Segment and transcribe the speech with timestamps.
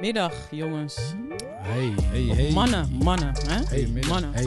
[0.00, 1.14] Middag, jongens.
[1.62, 2.52] Hey, hey, hey.
[2.52, 3.64] Mannen, mannen, hè?
[3.64, 4.10] Hey, middag.
[4.10, 4.32] mannen.
[4.32, 4.46] Hey,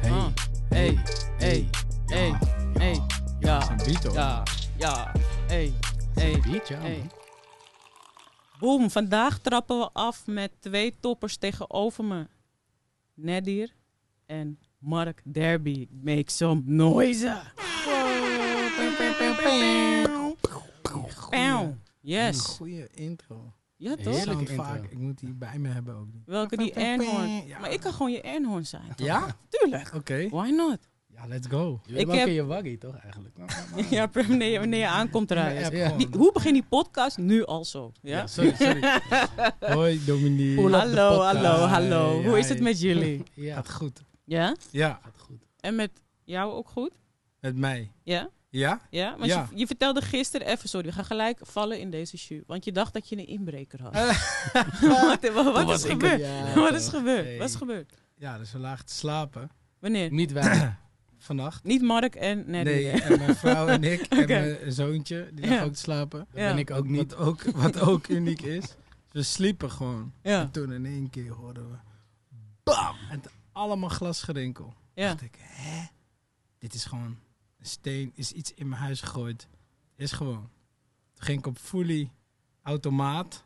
[0.00, 0.26] hey, Ah,
[0.68, 0.98] hey,
[1.38, 1.68] hey,
[2.06, 2.38] hey, Ja,
[2.78, 3.00] hey,
[3.40, 4.14] ja, Dat is een beat, hoor.
[4.14, 4.42] ja,
[4.78, 5.12] ja,
[5.46, 5.72] hey,
[6.14, 6.78] hey, een beat, ja.
[6.80, 6.96] hey.
[6.98, 7.10] man.
[8.58, 12.26] Boom, vandaag trappen we af met twee toppers tegenover me.
[13.14, 13.74] Nadir
[14.26, 15.88] en Mark Derby.
[15.90, 17.40] Make some noise.
[21.30, 22.46] Een Yes.
[22.46, 23.52] goede intro.
[23.82, 24.14] Ja, toch?
[24.16, 24.54] Heerlijke intro.
[24.64, 24.84] vaak.
[24.84, 26.12] Ik moet die bij me hebben ook.
[26.12, 26.22] Die.
[26.26, 27.46] Welke die Ernhorn.
[27.46, 27.58] Ja.
[27.58, 28.94] Maar ik kan gewoon je Ernhorn zijn.
[28.96, 29.06] toch?
[29.06, 29.36] Ja?
[29.48, 29.94] Tuurlijk.
[29.94, 30.28] Oké.
[30.28, 30.78] Why not?
[31.06, 31.80] Ja, let's go.
[31.86, 33.36] Je Ik heb- je waggie, toch eigenlijk?
[33.90, 35.96] Ja, wanneer je, wanneer je aankomt Ja.
[35.96, 37.18] Die- hoe begint die podcast?
[37.18, 37.92] Nu al zo.
[38.02, 38.16] Ja?
[38.18, 39.00] Ja, sorry, sorry.
[39.74, 40.70] Hoi, Dominique.
[40.76, 42.22] Hallo, hallo, hallo.
[42.22, 43.22] Hoe is het met jullie?
[43.34, 44.02] Ja, Gaat goed.
[44.24, 44.56] Ja?
[44.70, 45.40] Ja, gaat goed.
[45.60, 45.90] En met
[46.24, 46.92] jou ook goed?
[47.40, 47.90] met mij.
[48.02, 48.28] Ja?
[48.58, 48.80] Ja?
[48.90, 49.10] Ja?
[49.16, 49.46] Want Ja.
[49.50, 52.42] Je, je vertelde gisteren, even sorry, we gaan gelijk vallen in deze shoe.
[52.46, 53.92] Want je dacht dat je een inbreker had.
[54.80, 56.20] wat wat, wat is gebeurd?
[56.20, 57.24] Ja, wat is gebeurd?
[57.24, 57.38] Hey.
[57.38, 57.94] Wat is gebeurd?
[58.16, 59.50] Ja, dus we lagen te slapen.
[59.78, 60.12] Wanneer?
[60.12, 60.74] Niet wij.
[61.18, 61.64] Vannacht.
[61.64, 62.70] Niet Mark en Neddy.
[62.70, 65.64] Nee, en mijn vrouw en ik en mijn zoontje, die lag Ja.
[65.64, 66.18] ook te slapen.
[66.18, 66.48] Dat Ja.
[66.48, 67.12] ben ik ook niet.
[67.14, 68.64] Wat ook, wat ook uniek is.
[68.64, 68.74] Dus
[69.12, 70.12] we sliepen gewoon.
[70.22, 71.76] Ja, En toen in één keer hoorden we...
[72.62, 72.96] BAM!
[73.10, 73.22] En
[73.52, 74.74] allemaal glasgerinkel.
[74.94, 75.08] ja.
[75.08, 75.84] dacht ik, hè?
[76.58, 77.16] Dit is gewoon
[77.62, 79.48] een steen, is iets in mijn huis gegooid.
[79.96, 80.50] Is gewoon.
[81.14, 82.10] Toen ging ik op fully
[82.62, 83.44] automaat.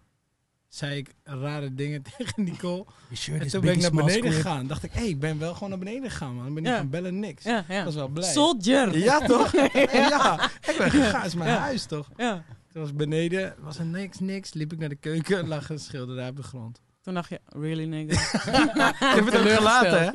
[0.69, 2.85] Zei ik rare dingen tegen Nicole.
[3.09, 4.67] En is toen ben ik naar beneden gegaan.
[4.67, 6.47] Dacht ik, hé, ik ben wel gewoon naar beneden gegaan, man.
[6.47, 6.79] Ik ben niet Ja.
[6.79, 7.45] gaan bellen, niks.
[7.45, 7.85] ja, Ik ja.
[7.85, 8.33] was wel blij.
[8.33, 8.99] Soldier!
[8.99, 9.53] Ja, toch?
[9.83, 11.25] ja, ik ben gegaan.
[11.25, 12.11] Is mijn huis, toch?
[12.17, 12.45] Ja.
[12.73, 14.53] Toen was beneden, was er niks, niks.
[14.53, 16.81] Liep ik naar de keuken, lag een schilderij op de grond.
[17.07, 18.35] Toen dacht je, really nigga?
[18.37, 20.11] ik heb het ook gelaten, hè?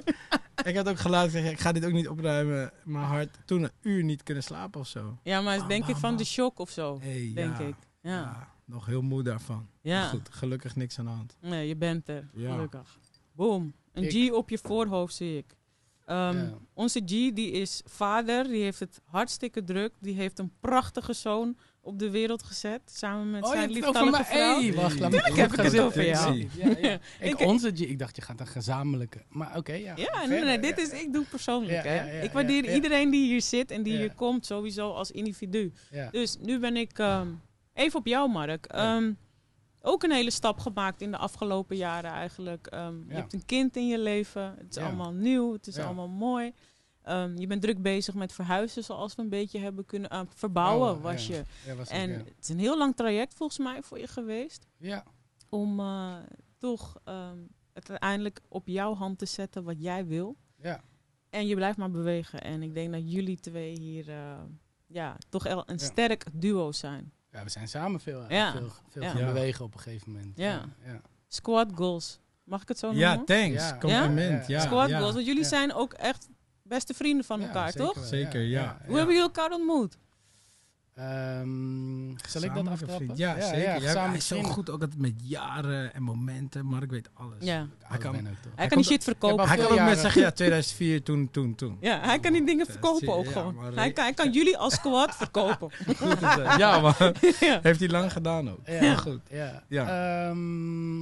[0.69, 2.71] Ik had ook gelaten, ik zeg, ik ga dit ook niet opruimen.
[2.83, 5.17] Maar hard, toen een uur niet kunnen slapen of zo.
[5.23, 6.17] Ja, maar Bam, denk ik bam, van bam.
[6.19, 7.75] de shock of zo, Hey, denk ja, ik.
[8.01, 8.11] Ja.
[8.11, 9.55] Ja, nog heel moe daarvan.
[9.81, 10.07] Maar Ja.
[10.07, 11.37] goed, gelukkig niks aan de hand.
[11.41, 12.29] Nee, je bent er.
[12.33, 12.51] Ja.
[12.53, 12.97] Gelukkig.
[13.31, 13.73] Boom.
[13.93, 15.55] Een Ik- G op je voorhoofd zie ik.
[16.11, 16.57] Ehm, Ja.
[16.73, 19.93] Onze G die is vader, die heeft het hartstikke druk.
[19.99, 22.81] Die heeft een prachtige zoon op de wereld gezet.
[22.85, 24.23] Samen met Oh, zijn lieftallige mij.
[24.25, 24.59] vrouw.
[24.61, 26.47] Hey, wacht, laat Tuurlijk me heb ik het over jou.
[26.57, 26.99] Ja, ja.
[27.29, 29.21] Ik- onze G, ik dacht je gaat een gezamenlijke.
[29.29, 29.93] Maar oké, ja.
[29.95, 31.83] Ja, nee, nee, dit is, ik doe persoonlijk.
[31.83, 32.21] Hè.
[32.21, 35.71] ik waardeer iedereen die hier zit en die hier komt, sowieso als individu.
[36.11, 37.27] Dus nu ben ik ehm,
[37.73, 38.65] even op jou, Mark.
[38.65, 39.11] Ehm,
[39.81, 42.67] ook een hele stap gemaakt in de afgelopen jaren eigenlijk.
[42.67, 44.55] Ehm, Je hebt een kind in je leven.
[44.57, 45.53] Het is allemaal nieuw.
[45.53, 46.53] Het is allemaal mooi.
[47.01, 50.91] Ehm, je bent druk bezig met verhuizen, zoals we een beetje hebben kunnen eh, verbouwen.
[50.91, 51.35] Oh, was ja.
[51.35, 51.43] je.
[51.65, 52.17] Ja, was ik, En ja.
[52.17, 54.67] het is een heel lang traject volgens mij voor je geweest.
[54.77, 55.03] Ja.
[55.49, 56.15] Om eh,
[56.57, 57.37] toch ehm,
[57.73, 60.37] het uiteindelijk op jouw hand te zetten wat jij wil.
[60.55, 60.81] Ja.
[61.29, 62.41] En je blijft maar bewegen.
[62.41, 64.41] En ik denk dat jullie twee hier eh,
[64.87, 67.13] ja, toch een sterk duo zijn.
[67.31, 68.51] Ja, we zijn samen veel, Ja.
[68.51, 69.09] veel, veel Ja.
[69.09, 69.25] gaan Ja.
[69.25, 70.37] bewegen op een gegeven moment.
[70.37, 70.61] Ja.
[70.85, 71.01] ja.
[71.27, 72.19] Squad goals.
[72.43, 73.25] Mag ik het zo Ja, noemen?
[73.25, 73.63] thanks.
[73.69, 73.77] Ja.
[73.77, 74.47] Compliment.
[74.47, 74.57] Ja?
[74.57, 74.97] Ja, Squad ja.
[74.99, 75.13] goals.
[75.13, 75.47] Want jullie Ja.
[75.47, 76.27] zijn ook echt
[76.63, 77.95] beste vrienden van Ja, elkaar, zeker toch?
[77.95, 78.77] wel, Zeker, ja.
[78.85, 79.97] Hoe hebben jullie elkaar ontmoet?
[80.95, 82.95] Ehm, zal ik dat aftrappen?
[83.05, 83.17] vriend.
[83.17, 83.57] Ja, zeker.
[83.59, 86.67] Ja, hij gezamenlijk is zo goed ook altijd met jaren en momenten.
[86.67, 87.43] Maar ik weet alles.
[87.43, 87.67] Ja.
[87.83, 88.21] Hij kan- ook?
[88.55, 89.43] Hij kan die shit verkopen.
[89.43, 91.77] Ik Hij kan ook met zeggen, ja, 2004, toen, toen, toen.
[91.79, 93.55] Ja, hij kan die dingen Ja, verkopen ook ja, gewoon.
[93.55, 95.71] maar- Hij kan, hij kan jullie als squad verkopen.
[95.97, 96.19] Goed.
[96.57, 96.93] Ja, man.
[97.39, 97.59] ja.
[97.61, 98.59] Heeft hij lang gedaan ook.
[98.67, 98.71] Ja.
[98.73, 99.21] Heel goed.
[99.29, 100.29] Ja, Ja.
[100.29, 100.97] Ehm,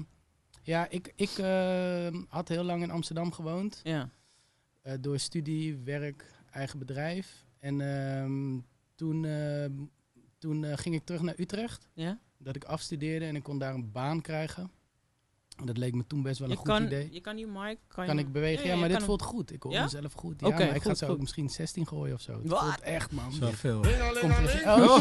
[0.64, 3.80] ja ik, ik ehm, had heel lang in Amsterdam gewoond.
[3.84, 4.10] ja.
[4.82, 7.46] eh, door studie, werk, eigen bedrijf.
[7.60, 8.58] En ehm,
[9.00, 9.72] toen, ehm,
[10.38, 11.90] toen eh, ging ik terug naar Utrecht.
[11.94, 12.20] ja.
[12.38, 14.72] Dat ik afstudeerde en ik kon daar een baan krijgen.
[15.58, 17.08] En Dat leek me toen best wel een Je, goed kan, idee.
[17.12, 17.78] je kan die mic...
[17.88, 18.68] Kan, Kan je- ik bewegen?
[18.68, 19.52] Ja, maar dit voelt goed.
[19.52, 19.84] Ik hoor Ja?
[19.84, 20.40] mezelf goed.
[20.40, 21.16] Ja, Oké, maar ik ga goed, zo goed.
[21.16, 22.40] ook misschien 16 gooien of zo.
[22.40, 22.60] Het Wat?
[22.62, 23.40] voelt echt, man.
[23.40, 23.82] Wel veel.
[23.82, 25.00] Komt er- Oh, Oh,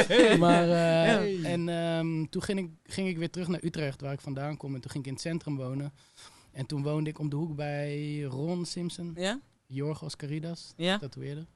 [0.00, 0.38] shit.
[0.44, 1.52] maar, eh.
[1.52, 4.74] En ehm, toen ging ik, ging ik weer terug naar Utrecht, waar ik vandaan kom.
[4.74, 5.92] En toen ging ik in het centrum wonen.
[6.52, 9.40] En toen woonde ik om de hoek bij Ron Simpson, Ja?
[9.66, 10.98] Jorgos Caridas, Ja?
[10.98, 11.46] tatoeëerder.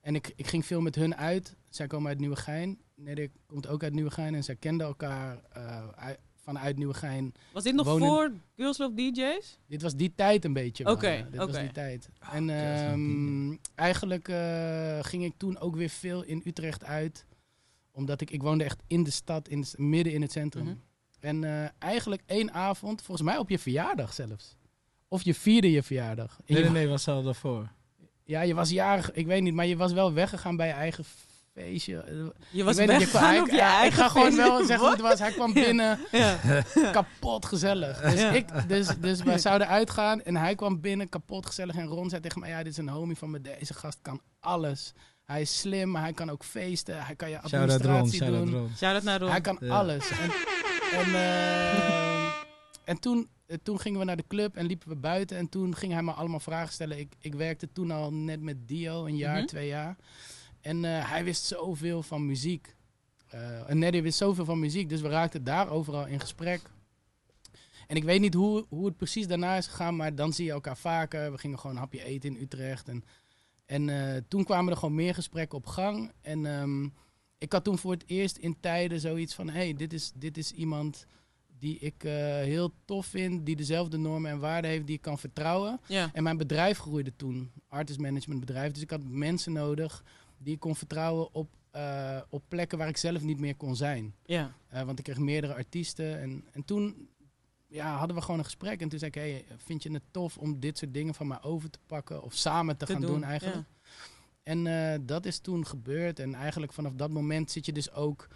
[0.00, 1.56] En ik, ik ging veel met hun uit.
[1.68, 2.78] Zij komen uit Nieuwegein.
[2.94, 4.34] Nede komt ook uit Nieuwegein.
[4.34, 7.32] En zij kenden elkaar eh, uit- vanuit Nieuwegein.
[7.52, 9.58] Was dit nog Wonen- voor Girls Love DJ's?
[9.66, 10.86] Dit was die tijd een beetje.
[10.90, 11.22] Oké, ja.
[11.22, 12.08] Dit was die tijd.
[12.18, 17.26] Ah, en ehm, eigenlijk eh, ging ik toen ook weer veel in Utrecht uit.
[17.92, 20.64] Omdat ik, ik woonde echt in de stad, in het- midden in het centrum.
[20.64, 20.74] Mhm.
[21.20, 24.56] En eh, eigenlijk één avond, volgens mij op je verjaardag zelfs.
[25.08, 26.40] Of je vierde je verjaardag.
[26.46, 27.72] Nee, je- nee, nee, was al daarvoor.
[28.28, 31.04] Ja, je was jarig, ik weet niet, maar je was wel weggegaan bij je eigen
[31.54, 31.96] feestje.
[32.00, 32.14] Eh,
[32.50, 34.42] Je was weggegaan hij- op je ja, Ik ga gewoon feestje.
[34.42, 35.18] wel zeggen hoe het was.
[35.18, 36.38] Hij kwam binnen, Ja.
[36.92, 38.00] kapot gezellig.
[38.00, 38.30] Dus, Ja.
[38.30, 41.76] ik, dus, dus wij zouden uitgaan en hij kwam binnen, kapot gezellig.
[41.76, 43.40] En Ron zei tegen mij, ja, dit is een homie van me.
[43.40, 44.92] Deze gast kan alles.
[45.24, 47.04] Hij is slim, maar hij kan ook feesten.
[47.04, 48.54] Hij kan je Ron, administratie shout-out doen.
[48.54, 48.70] Ron.
[48.76, 49.30] Shout-out naar Ron.
[49.30, 49.78] Hij kan Ja.
[49.78, 50.10] alles.
[50.10, 50.30] En
[50.98, 52.24] En, eh,
[52.84, 53.28] en toen,
[53.62, 55.36] toen gingen we naar de club en liepen we buiten.
[55.36, 56.98] En toen ging hij me allemaal vragen stellen.
[56.98, 59.46] Ik, ik werkte toen al net met Dio, een jaar, Mhm.
[59.46, 59.96] twee jaar.
[60.60, 62.76] En eh, hij wist zoveel van muziek.
[63.28, 64.88] Eh, en Neddy wist zoveel van muziek.
[64.88, 66.60] Dus we raakten daar overal in gesprek.
[67.86, 70.50] En ik weet niet hoe, hoe het precies daarna is gegaan, maar dan zie je
[70.50, 71.32] elkaar vaker.
[71.32, 72.88] We gingen gewoon een hapje eten in Utrecht.
[72.88, 73.04] En,
[73.66, 76.12] en eh, toen kwamen er gewoon meer gesprekken op gang.
[76.20, 76.84] En ehm,
[77.38, 80.36] ik had toen voor het eerst in tijden zoiets van: hé, hey, dit, is, dit
[80.38, 81.06] is iemand
[81.58, 82.12] die ik eh,
[82.42, 85.80] heel tof vind, die dezelfde normen en waarden heeft, die ik kan vertrouwen.
[85.86, 86.10] Ja.
[86.12, 88.72] En mijn bedrijf groeide toen, artist management bedrijf.
[88.72, 90.04] Dus ik had mensen nodig
[90.38, 94.14] die ik kon vertrouwen op, eh, op plekken waar ik zelf niet meer kon zijn.
[94.24, 94.52] Ja.
[94.68, 96.20] Eh, want ik kreeg meerdere artiesten.
[96.20, 97.08] En, en toen
[97.66, 98.80] ja, hadden we gewoon een gesprek.
[98.80, 101.42] En toen zei ik, hey, vind je het tof om dit soort dingen van mij
[101.42, 102.22] over te pakken?
[102.22, 103.66] Of samen te, Te gaan doen, doen, eigenlijk.
[104.42, 106.18] En dat is toen gebeurd.
[106.18, 108.28] En eigenlijk vanaf dat moment zit je dus ook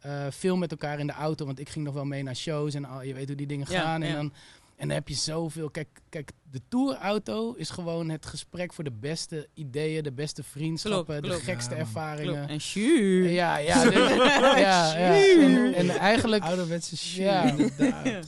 [0.00, 1.46] eh, veel met elkaar in de auto.
[1.46, 3.66] Want ik ging nog wel mee naar shows en al, je weet hoe die dingen
[3.70, 4.02] Ja, gaan.
[4.02, 4.14] En, ja.
[4.14, 4.32] dan,
[4.76, 5.70] en dan heb je zoveel.
[5.70, 11.20] Kijk, kijk, de tourauto is gewoon het gesprek voor de beste ideeën, de beste vriendschappen,
[11.20, 12.48] Klopt, de gekste Ja, ervaringen.
[12.48, 13.28] En shu.
[13.28, 15.14] Ja, ja, dus- ja, ja.
[15.40, 17.22] En, en eigenlijk Ouderwetse.
[17.22, 17.54] Ja.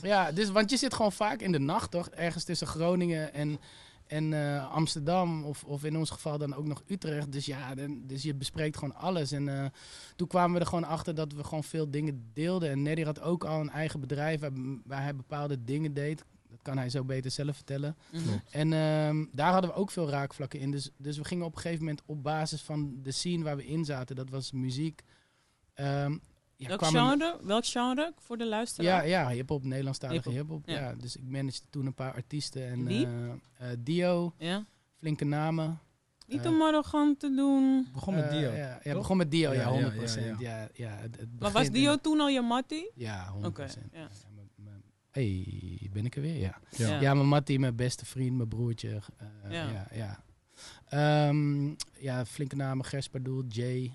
[0.01, 2.09] ja, dus, want je zit gewoon vaak in de nacht, toch?
[2.09, 3.59] Ergens tussen Groningen en,
[4.09, 5.43] en eh, Amsterdam.
[5.43, 7.31] Of, of in ons geval dan ook nog Utrecht.
[7.31, 9.31] Dus ja, dan, dus je bespreekt gewoon alles.
[9.31, 9.65] En eh,
[10.15, 12.69] toen kwamen we er gewoon achter dat we gewoon veel dingen deelden.
[12.69, 14.51] En Neddy had ook al een eigen bedrijf waar,
[14.85, 16.25] waar hij bepaalde dingen deed.
[16.49, 17.95] Dat kan hij zo beter zelf vertellen.
[18.11, 18.21] Mhm.
[18.49, 20.71] En ehm, daar hadden we ook veel raakvlakken in.
[20.71, 23.65] Dus, dus we gingen op een gegeven moment op basis van de scene waar we
[23.65, 24.15] in zaten.
[24.15, 25.01] Dat was muziek.
[25.73, 26.17] ehm,
[26.59, 27.37] ja, Welk genre?
[27.41, 29.07] Welk genre voor de luisteraar?
[29.07, 30.75] ja, ja hip-hop, Nederlandstalige Hip-hop, hip-hop.
[30.75, 30.89] ja.
[30.89, 30.93] Ja.
[30.95, 32.67] dus ik managede toen een paar artiesten.
[32.67, 33.05] En, Wie?
[33.05, 34.65] eh, eh, Dio, Ja?
[34.99, 35.79] flinke namen.
[36.27, 37.87] Niet Eh, om arrogant te doen.
[37.93, 38.51] Begon met Dio.
[38.51, 40.39] ja, ja, begon met Dio, ja, Ja, ja, 100%.
[40.39, 40.89] ja, Ja, ja.
[40.89, 42.91] het, het Maar was Dio toen al je mattie?
[42.95, 43.45] Ja, 100%.
[43.45, 44.07] Oké, ja.
[44.35, 46.37] mijn- mijn- hey, ben ik er weer?
[46.37, 46.57] Ja.
[46.77, 46.87] Ja.
[46.87, 46.99] Ja.
[47.01, 48.99] Ja, mijn mattie, mijn beste vriend, mijn broertje.
[49.17, 49.69] eh, Ja.
[49.69, 49.87] ja.
[49.93, 50.23] Ja,
[50.89, 52.85] Ehm, ja, flinke namen.
[52.85, 53.91] Gerspardoel, Jay.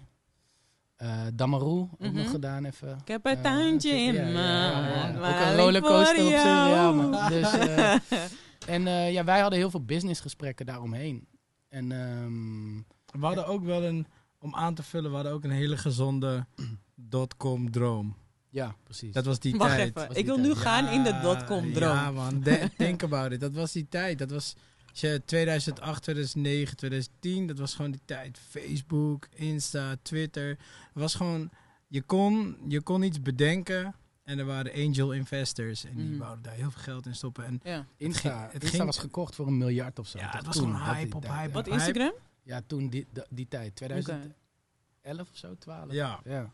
[1.04, 2.14] Eh Damarou, ook Mhm.
[2.14, 2.98] nog gedaan even.
[3.00, 4.32] Ik heb een Eh, tuintje ja, in ja, me.
[4.32, 5.12] ja, ja.
[5.20, 6.98] maar Ook een rollercoaster op jou.
[6.98, 7.28] Suriname.
[7.28, 7.94] Dus, eh,
[8.74, 11.26] En eh, ja, wij hadden heel veel businessgesprekken daaromheen.
[11.68, 12.76] En ehm,
[13.20, 14.06] We hadden ook wel een,
[14.38, 16.46] om aan te vullen, we hadden ook een hele gezonde
[16.94, 18.16] dotcom droom.
[18.50, 19.12] ja, precies.
[19.12, 19.80] Dat was die Wacht tijd.
[19.88, 21.92] even, was ik die wil nu gaan in de Ja, dotcom droom.
[21.94, 23.40] Ja man, De- think about it.
[23.40, 24.18] Dat was die tijd.
[24.18, 24.54] Dat was
[25.00, 27.46] je 2008, 2009, 2010.
[27.46, 28.38] Dat was gewoon die tijd.
[28.38, 30.48] Facebook, Insta, Twitter.
[30.48, 30.58] Het
[30.92, 31.50] was gewoon,
[31.88, 33.94] je kon, je kon iets bedenken.
[34.24, 35.84] En er waren angel investors.
[35.84, 36.18] En die Mhm.
[36.18, 37.44] wouden daar heel veel geld in stoppen.
[37.44, 37.86] En Ja.
[37.96, 40.18] Insta, het ging- het Insta ging- was gekocht voor een miljard of zo.
[40.18, 41.52] Ja, het was Toen, gewoon hype op hype.
[41.52, 41.66] Wat.
[41.66, 42.12] Instagram?
[42.42, 43.76] Ja, toen die, die, die tijd.
[43.76, 44.32] 2011
[45.02, 45.20] Oké.
[45.20, 45.92] of zo, 12.
[45.92, 46.52] ja, ja.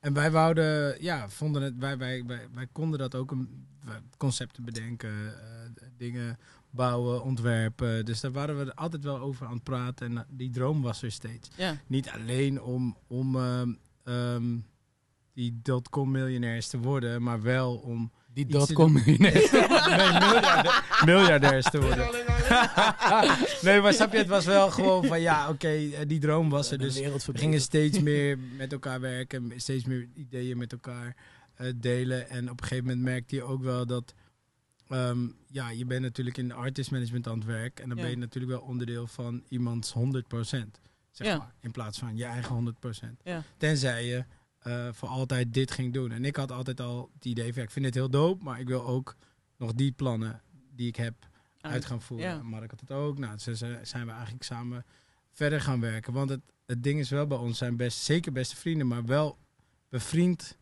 [0.00, 3.66] En wij wouden, ja, vonden het, wij, wij, wij, wij konden dat ook, een,
[4.16, 6.38] concepten bedenken, eh, dingen
[6.70, 8.04] bouwen, ontwerpen.
[8.04, 11.02] Dus daar waren we altijd wel over aan het praten en eh, die droom was
[11.02, 11.50] er steeds.
[11.56, 11.76] Ja.
[11.86, 13.72] Niet alleen om, om ehm,
[14.04, 14.58] ehm,
[15.34, 22.08] die dotcom miljonairs te worden, maar wel om Die dotcom nee, miljardair, miljardairs te worden.
[23.64, 26.70] nee, maar snap je, het was wel gewoon van ja, oké, eh, die droom was
[26.70, 26.78] er.
[26.78, 31.16] Dus we gingen steeds meer met elkaar werken, steeds meer ideeën met elkaar
[31.54, 32.28] eh, delen.
[32.28, 34.14] En op een gegeven moment merkte je ook wel dat,
[34.90, 37.80] ehm, ja, je bent natuurlijk in de artist management aan het werk.
[37.80, 38.02] En dan Ja.
[38.02, 40.80] ben je natuurlijk wel onderdeel van iemands 100%.
[41.10, 41.36] Zeg Ja.
[41.38, 43.20] maar, in plaats van je eigen 100%.
[43.24, 43.42] Ja.
[43.56, 44.24] Tenzij je
[44.60, 46.12] eh, voor altijd dit ging doen.
[46.12, 48.68] En ik had altijd al het idee van, ik vind het heel dope, maar ik
[48.68, 49.16] wil ook
[49.56, 50.42] nog die plannen
[50.74, 51.14] die ik heb
[51.60, 52.26] uit gaan voeren.
[52.28, 52.42] Ja.
[52.42, 53.18] Mark had het ook.
[53.18, 54.84] Nou, zo zijn we eigenlijk samen
[55.32, 56.12] verder gaan werken.
[56.12, 59.38] Want het, het ding is wel bij ons zijn best, zeker beste vrienden, maar wel
[59.88, 60.56] bevriend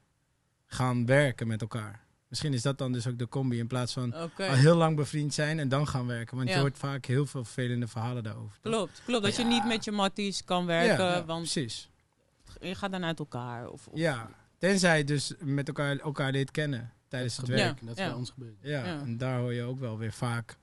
[0.66, 2.06] gaan werken met elkaar.
[2.28, 5.34] Misschien is dat dan dus ook de combi in plaats van al heel lang bevriend
[5.34, 6.36] zijn en dan gaan werken.
[6.36, 6.54] Want Ja.
[6.54, 8.58] je hoort vaak heel veel vervelende verhalen daarover.
[8.62, 8.72] toch?
[8.72, 9.24] Klopt, klopt.
[9.24, 11.90] Dat je niet met je matties kan werken, Ja, want precies.
[12.60, 13.68] je gaat dan uit elkaar.
[13.68, 17.60] Of, of- Ja, tenzij je dus met elkaar, elkaar dit kennen tijdens het werk.
[17.80, 17.86] Ja.
[17.86, 18.56] Dat is bij ons gebeurd.
[18.60, 19.00] Ja, Ja.
[19.00, 20.56] en daar hoor je ook wel weer vaak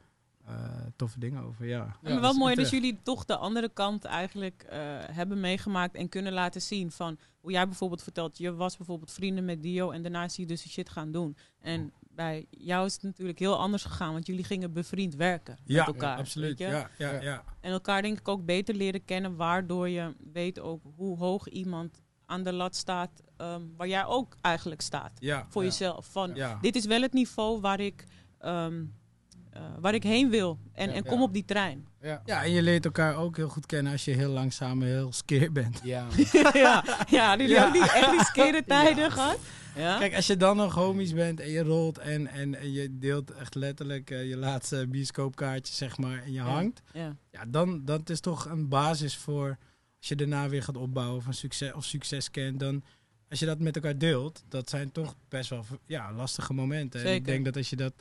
[0.46, 0.54] eh,
[0.96, 1.66] toffe dingen over.
[1.66, 1.78] Ja.
[1.78, 4.80] Ja, Ja, maar wel mooi dat jullie toch de andere kant eigenlijk eh,
[5.12, 9.46] hebben meegemaakt en kunnen laten zien van hoe jij bijvoorbeeld vertelt, je was bijvoorbeeld vrienden
[9.46, 11.38] met Dio en daarna zie je dus shit gaan doen.
[11.60, 15.78] En bij jou is het natuurlijk heel anders gegaan, want jullie gingen bevriend werken Ja,
[15.86, 16.18] met elkaar.
[16.18, 16.60] absoluut.
[16.60, 16.74] weet je?
[16.76, 17.22] Ja, ja, Ja.
[17.22, 17.44] ja.
[17.62, 22.02] En elkaar denk ik ook beter leren kennen, waardoor je weet ook hoe hoog iemand
[22.26, 25.46] aan de lat staat, ehm, waar jij ook eigenlijk staat ja.
[25.50, 25.68] voor ja.
[25.68, 26.06] jezelf.
[26.12, 26.58] Van Ja.
[26.62, 28.06] dit is wel het niveau waar ik,
[28.40, 28.84] ehm,
[29.56, 30.94] eh, waar ik heen wil en, Ja.
[30.96, 31.24] en kom Ja.
[31.24, 31.88] op die trein.
[32.02, 32.22] Ja.
[32.26, 35.52] ja, en je leert elkaar ook heel goed kennen als je heel langzaam heel skeer
[35.52, 35.80] bent.
[35.84, 36.08] Ja.
[36.54, 37.68] ja, ja, jullie Ja.
[37.68, 39.10] ook niet echt die skere tijden Ja.
[39.10, 39.40] gehad?
[39.76, 39.98] Ja?
[39.98, 43.32] Kijk, als je dan nog homies bent en je rolt en, en, en je deelt
[43.32, 46.44] echt letterlijk eh, je laatste bioscoopkaartje, zeg maar, en je Ja.
[46.46, 46.82] hangt.
[46.94, 47.16] ja.
[47.32, 49.58] Ja, dan dat is toch een basis voor
[50.00, 52.60] als je daarna weer gaat opbouwen van succes of succes kent.
[52.60, 52.84] Dan
[53.30, 57.00] als je dat met elkaar deelt, dat zijn toch best wel ja, lastige momenten.
[57.00, 57.26] En ik Zeker.
[57.32, 57.94] denk dat als je dat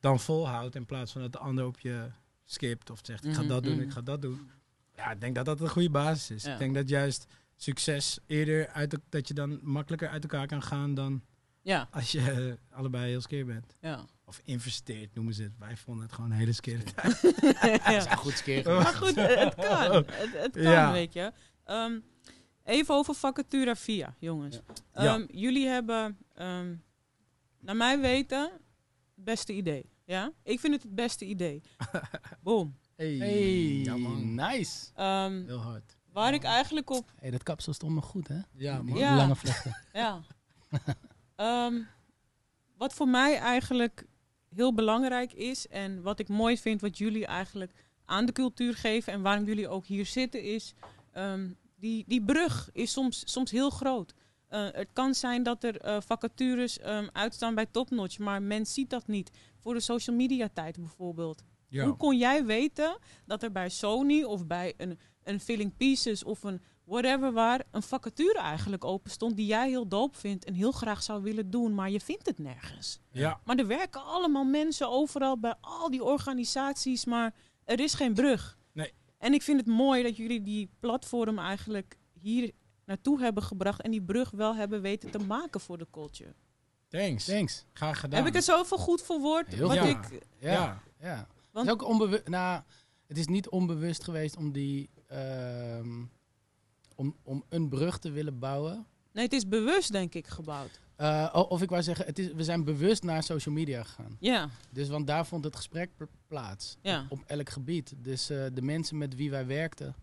[0.00, 2.10] dan volhoudt in plaats van dat de ander op je
[2.44, 3.82] skipt of zegt ik ga Mhm, dat doen, mhm.
[3.82, 4.50] ik ga dat doen.
[4.96, 6.42] Ja, ik denk dat dat een goede basis is.
[6.44, 6.52] Ja.
[6.52, 7.26] Ik denk dat juist
[7.56, 11.22] succes eerder uit de- dat je dan makkelijker uit elkaar kan gaan dan
[11.62, 13.74] Ja, als je allebei heel skeer bent.
[13.80, 14.04] ja.
[14.24, 15.52] Of investeert noemen ze het.
[15.58, 17.20] Wij vonden het gewoon een hele skere tijd.
[17.22, 18.10] Dat is ja.
[18.10, 18.68] een goed skeer.
[18.68, 18.76] Oh.
[18.82, 19.92] Maar goed, het kan.
[19.92, 20.92] Het, het kan, Ja.
[20.92, 21.32] weet je.
[21.64, 21.98] Ehm,
[22.64, 24.60] even over vacatura via, jongens.
[24.94, 25.14] Ja.
[25.14, 26.74] Ehm, Jullie hebben, ehm,
[27.60, 28.50] naar mijn weten,
[29.24, 29.90] beste idee.
[30.04, 30.32] Ja?
[30.42, 31.62] Ik vind het het beste idee.
[32.42, 32.76] Boom.
[32.96, 34.34] Hey, Hey, ja man.
[34.34, 34.86] nice.
[34.94, 35.96] Ehm, Heel hard.
[36.12, 38.38] waar ik eigenlijk op Hey, dat kapsel stond nog goed, hè?
[38.54, 38.98] Ja, man.
[38.98, 39.16] Ja.
[39.16, 39.76] lange vlechten.
[39.92, 40.20] Ja.
[41.36, 41.80] Ehm,
[42.76, 44.06] wat voor mij eigenlijk
[44.54, 47.72] heel belangrijk is en wat ik mooi vind wat jullie eigenlijk
[48.04, 50.74] aan de cultuur geven en waarom jullie ook hier zitten is
[51.12, 54.14] ehm, die, die brug is soms, soms heel groot.
[54.48, 58.90] Eh, het kan zijn dat er eh, vacatures ehm, uitstaan bij Topnotch, maar men ziet
[58.90, 59.30] dat niet.
[59.58, 61.42] Voor de social media tijd bijvoorbeeld.
[61.68, 61.84] Ja.
[61.84, 66.42] Hoe kon jij weten dat er bij Sony of bij een, een Filling Pieces of
[66.42, 70.72] een whatever waar een vacature eigenlijk open stond die jij heel doop vindt en heel
[70.72, 73.00] graag zou willen doen, maar je vindt het nergens.
[73.10, 73.40] Ja.
[73.44, 78.58] Maar er werken allemaal mensen overal bij al die organisaties, maar er is geen brug.
[78.72, 78.92] Nee.
[79.18, 82.52] En ik vind het mooi dat jullie die platform eigenlijk hier
[82.88, 86.34] naartoe hebben gebracht en die brug wel hebben weten te maken voor de culture.
[86.88, 87.24] Thanks.
[87.24, 87.64] Thanks.
[87.72, 88.18] Graag gedaan.
[88.18, 89.46] Heb ik het zoveel goed verwoord?
[89.54, 89.88] Heel wat goed.
[90.12, 90.52] ik, Ja.
[90.52, 90.82] Ja.
[91.00, 91.26] ja.
[91.52, 92.28] Want- het is ook onbewust.
[92.28, 92.62] Nou,
[93.06, 94.90] het is niet onbewust geweest om die.
[95.06, 96.04] ehm,
[96.96, 98.86] om, om een brug te willen bouwen.
[99.12, 100.80] nee, het is bewust denk ik gebouwd.
[100.96, 104.16] Eh, of ik wou zeggen, het is, we zijn bewust naar social media gegaan.
[104.20, 106.76] Ja, Dus want daar vond het gesprek pl- plaats.
[106.82, 107.94] ja, Op elk gebied.
[107.98, 109.94] Dus eh, de mensen met wie wij werkten.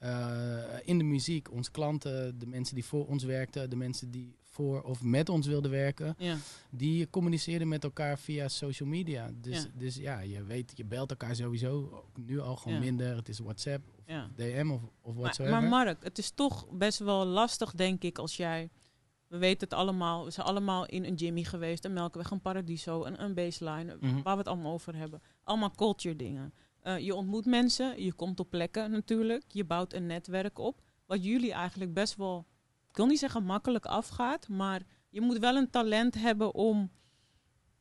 [0.00, 4.34] Eh, in de muziek, onze klanten, de mensen die voor ons werkten, de mensen die
[4.44, 6.36] voor of met ons wilden werken, ja.
[6.70, 9.30] die communiceerden met elkaar via social media.
[9.40, 9.68] Dus Ja.
[9.74, 11.90] dus, ja je weet, je belt elkaar sowieso.
[11.92, 12.84] Ook nu al gewoon Ja.
[12.84, 13.16] minder.
[13.16, 14.04] Het is WhatsApp of.
[14.36, 15.60] DM of, of Maar, whatsoever.
[15.60, 18.70] maar Mark, het is toch best wel lastig, denk ik, als jij...
[19.26, 23.04] We weten het allemaal, we zijn allemaal in een Jimmy geweest, een Melkweg, een Paradiso,
[23.04, 24.22] een, een baseline, Mhm.
[24.22, 25.22] waar we het allemaal over hebben.
[25.44, 26.52] Allemaal culture dingen.
[26.82, 30.82] Eh, je ontmoet mensen, je komt op plekken natuurlijk, je bouwt een netwerk op.
[31.06, 32.46] Wat jullie eigenlijk best wel,
[32.90, 36.90] ik wil niet zeggen makkelijk afgaat, maar je moet wel een talent hebben om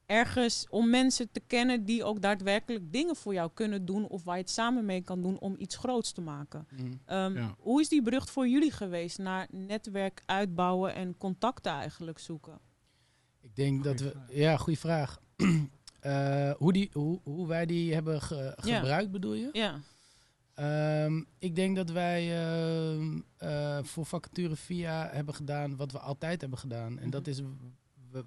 [0.06, 4.36] ergens, om mensen te kennen die ook daadwerkelijk dingen voor jou kunnen doen of waar
[4.36, 6.68] je het samen mee kan doen om iets groots te maken.
[6.72, 6.94] Mhm.
[7.06, 7.56] Ehm, Ja.
[7.60, 12.60] Hoe is die brug voor jullie geweest naar netwerk uitbouwen en contacten eigenlijk zoeken?
[13.42, 14.12] Ik denk Goeie dat we...
[14.12, 14.34] vraag.
[14.36, 15.20] Ja, goede vraag.
[16.00, 18.78] Eh, hoe, die, hoe, hoe wij die hebben ge- Ja.
[18.80, 19.50] gebruikt, bedoel je?
[19.52, 19.80] Ja,
[20.54, 26.42] Ehm, ik denk dat wij ehm, eh, voor vacature via hebben gedaan wat we altijd
[26.42, 27.00] hebben gedaan.
[27.00, 27.30] En dat Mhm.
[27.30, 27.42] is,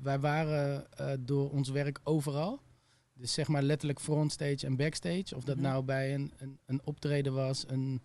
[0.02, 2.60] wij waren eh, door ons werk overal.
[3.14, 5.36] Dus zeg maar letterlijk frontstage en backstage.
[5.36, 5.64] Of dat Mhm.
[5.64, 8.02] nou bij een, een, een optreden was, een,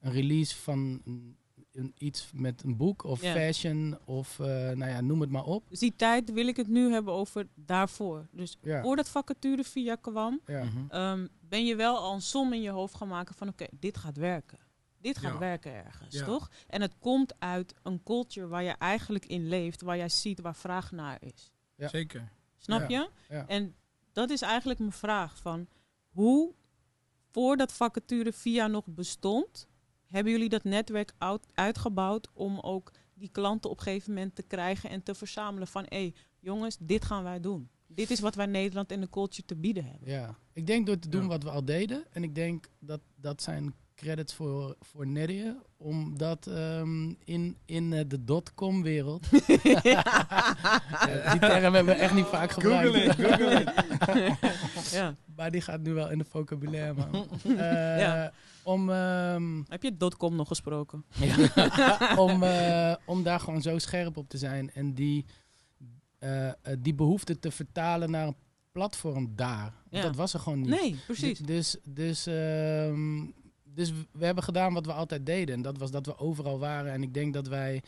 [0.00, 1.36] een release van een,
[1.76, 3.32] een iets met een boek of Ja.
[3.32, 5.68] fashion of eh, nou ja, noem het maar op.
[5.68, 8.26] dus die tijd wil ik het nu hebben over daarvoor.
[8.30, 8.82] Dus Ja.
[8.82, 10.64] voordat vacature via kwam, ja.
[10.64, 10.84] Mhm.
[10.88, 13.96] ehm, ben je wel al een som in je hoofd gaan maken van oké, dit
[13.96, 14.58] gaat werken.
[15.00, 15.38] Dit gaat Ja.
[15.38, 16.24] werken ergens, Ja.
[16.24, 16.50] toch?
[16.66, 20.56] En het komt uit een culture waar je eigenlijk in leeft, waar jij ziet waar
[20.56, 21.52] vraag naar is.
[21.74, 21.88] Ja.
[21.88, 22.28] Zeker.
[22.58, 23.00] Snap Ja.
[23.28, 23.34] je?
[23.34, 23.46] Ja.
[23.46, 23.74] En
[24.12, 25.66] dat is eigenlijk mijn vraag van
[26.08, 26.54] hoe
[27.30, 29.68] voordat vacature via nog bestond,
[30.06, 34.42] hebben jullie dat netwerk uit- uitgebouwd om ook die klanten op een gegeven moment te
[34.42, 37.68] krijgen en te verzamelen van hé jongens, dit gaan wij doen.
[37.86, 40.10] Dit is wat wij Nederland en de culture te bieden hebben.
[40.10, 41.28] Ja, ik denk door te doen Ja.
[41.28, 42.04] wat we al deden.
[42.12, 45.42] En ik denk dat dat zijn credits voor, voor Neddy.
[45.76, 49.26] Omdat ehm, in, in eh, de dotcom-wereld...
[51.08, 52.94] Eh, die term hebben we echt niet vaak gebruikt.
[52.94, 54.90] Google it, Google it.
[54.98, 55.14] ja.
[55.36, 57.26] maar die gaat nu wel in de vocabulaire, man.
[57.44, 58.32] Eh, Ja.
[58.66, 58.90] Om...
[58.90, 61.04] ehm, Heb je dotcom nog gesproken?
[62.18, 64.70] om, eh, om daar gewoon zo scherp op te zijn.
[64.72, 65.24] En die,
[66.18, 68.36] eh, eh, die behoefte te vertalen naar een
[68.72, 69.74] platform daar.
[69.90, 70.02] Ja.
[70.02, 70.68] Dat was er gewoon niet.
[70.70, 71.38] Nee, precies.
[71.38, 73.24] Du- Dus, dus, ehm,
[73.64, 75.54] dus we hebben gedaan wat we altijd deden.
[75.54, 76.92] En dat was dat we overal waren.
[76.92, 77.82] En ik denk dat wij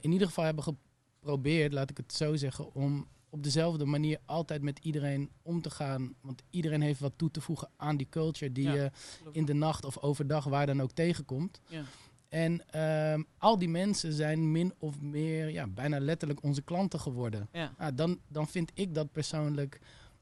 [0.00, 4.62] in ieder geval hebben geprobeerd, laat ik het zo zeggen, om op dezelfde manier altijd
[4.62, 6.14] met iedereen om te gaan.
[6.20, 8.90] Want iedereen heeft wat toe te voegen aan die culture die Ja, je
[9.32, 11.60] in de nacht of overdag waar dan ook tegenkomt.
[11.68, 11.82] Ja.
[12.28, 17.48] En ehm, al die mensen zijn min of meer, ja, bijna letterlijk onze klanten geworden.
[17.52, 17.74] Ja.
[17.76, 19.80] Ah, dan, dan vind ik dat persoonlijk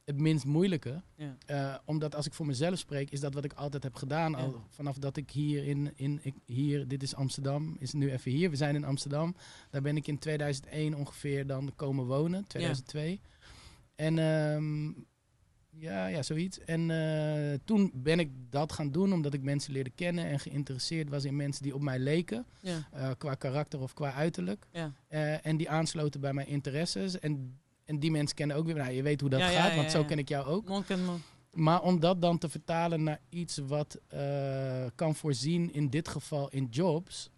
[0.09, 1.03] het minst moeilijke.
[1.17, 1.37] Ja.
[1.47, 4.35] Eh, omdat als ik voor mezelf spreek, is dat wat ik altijd heb gedaan.
[4.35, 4.63] Al Ja.
[4.69, 8.51] vanaf dat ik hier in, in ik, hier, dit is Amsterdam, is nu even hier.
[8.51, 9.35] We zijn in Amsterdam.
[9.71, 13.21] Daar ben ik in 2001 ongeveer dan komen wonen, 2002.
[13.95, 14.87] En ehm,
[15.71, 16.59] ja, ja, zoiets.
[16.61, 21.09] En eh, toen ben ik dat gaan doen, omdat ik mensen leerde kennen en geïnteresseerd
[21.09, 22.47] was in mensen die op mij leken.
[22.61, 22.89] Ja.
[22.93, 24.67] eh, qua karakter of qua uiterlijk.
[24.73, 24.93] Ja.
[25.43, 27.19] En die aansloten bij mijn interesses.
[27.19, 27.59] En,
[27.89, 29.91] en die mensen kennen ook weer, nou, je weet hoe dat Ja, gaat, ja, want
[29.91, 30.69] zo ken ik jou ook.
[31.53, 36.49] Maar om dat dan te vertalen naar iets wat eh, kan voorzien, in dit geval
[36.49, 37.31] in jobs.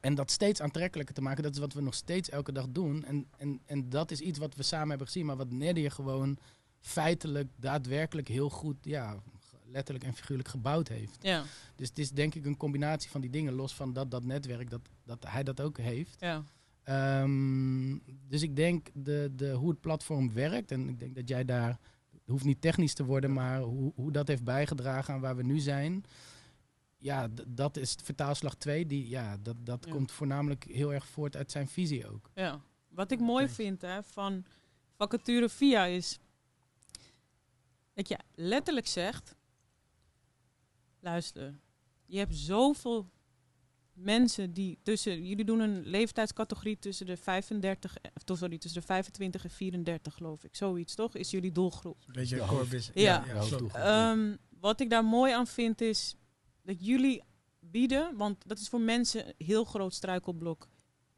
[0.00, 3.04] En dat steeds aantrekkelijker te maken, dat is wat we nog steeds elke dag doen.
[3.04, 6.38] En, en, en dat is iets wat we samen hebben gezien, maar wat Nadia gewoon
[6.80, 9.16] feitelijk, daadwerkelijk heel goed, ja,
[9.64, 11.18] letterlijk en figuurlijk gebouwd heeft.
[11.20, 11.44] Ja.
[11.74, 14.70] Dus het is denk ik een combinatie van die dingen, los van dat, dat netwerk,
[14.70, 16.16] dat, dat hij dat ook heeft.
[16.20, 16.44] Ja.
[16.86, 21.44] Ehm, dus ik denk de, de, hoe het platform werkt, en ik denk dat jij
[21.44, 21.68] daar,
[22.12, 25.42] het hoeft niet technisch te worden, maar hoe, hoe dat heeft bijgedragen aan waar we
[25.42, 26.04] nu zijn.
[26.98, 28.86] Ja, dat is vertaalslag 2.
[28.86, 29.90] Die, ja, dat dat Ja.
[29.92, 32.30] komt voornamelijk heel erg voort uit zijn visie ook.
[32.34, 32.60] Ja.
[32.88, 34.44] Wat ik mooi vind hè, van
[34.96, 36.18] vacature via is
[37.94, 39.34] dat je letterlijk zegt:
[41.00, 41.58] luister,
[42.04, 43.10] je hebt zoveel
[43.96, 48.86] mensen die tussen, jullie doen een leeftijdscategorie tussen de 35, eh, of sorry, tussen de
[48.86, 51.14] 25 en 34 geloof ik, zoiets toch?
[51.14, 51.96] Is jullie doelgroep?
[52.06, 53.00] Een beetje De een hoofd- core business.
[53.02, 53.24] Ja.
[53.72, 56.16] Ehm, wat ik daar mooi aan vind is
[56.62, 57.22] dat jullie
[57.60, 60.68] bieden, want dat is voor mensen een heel groot struikelblok.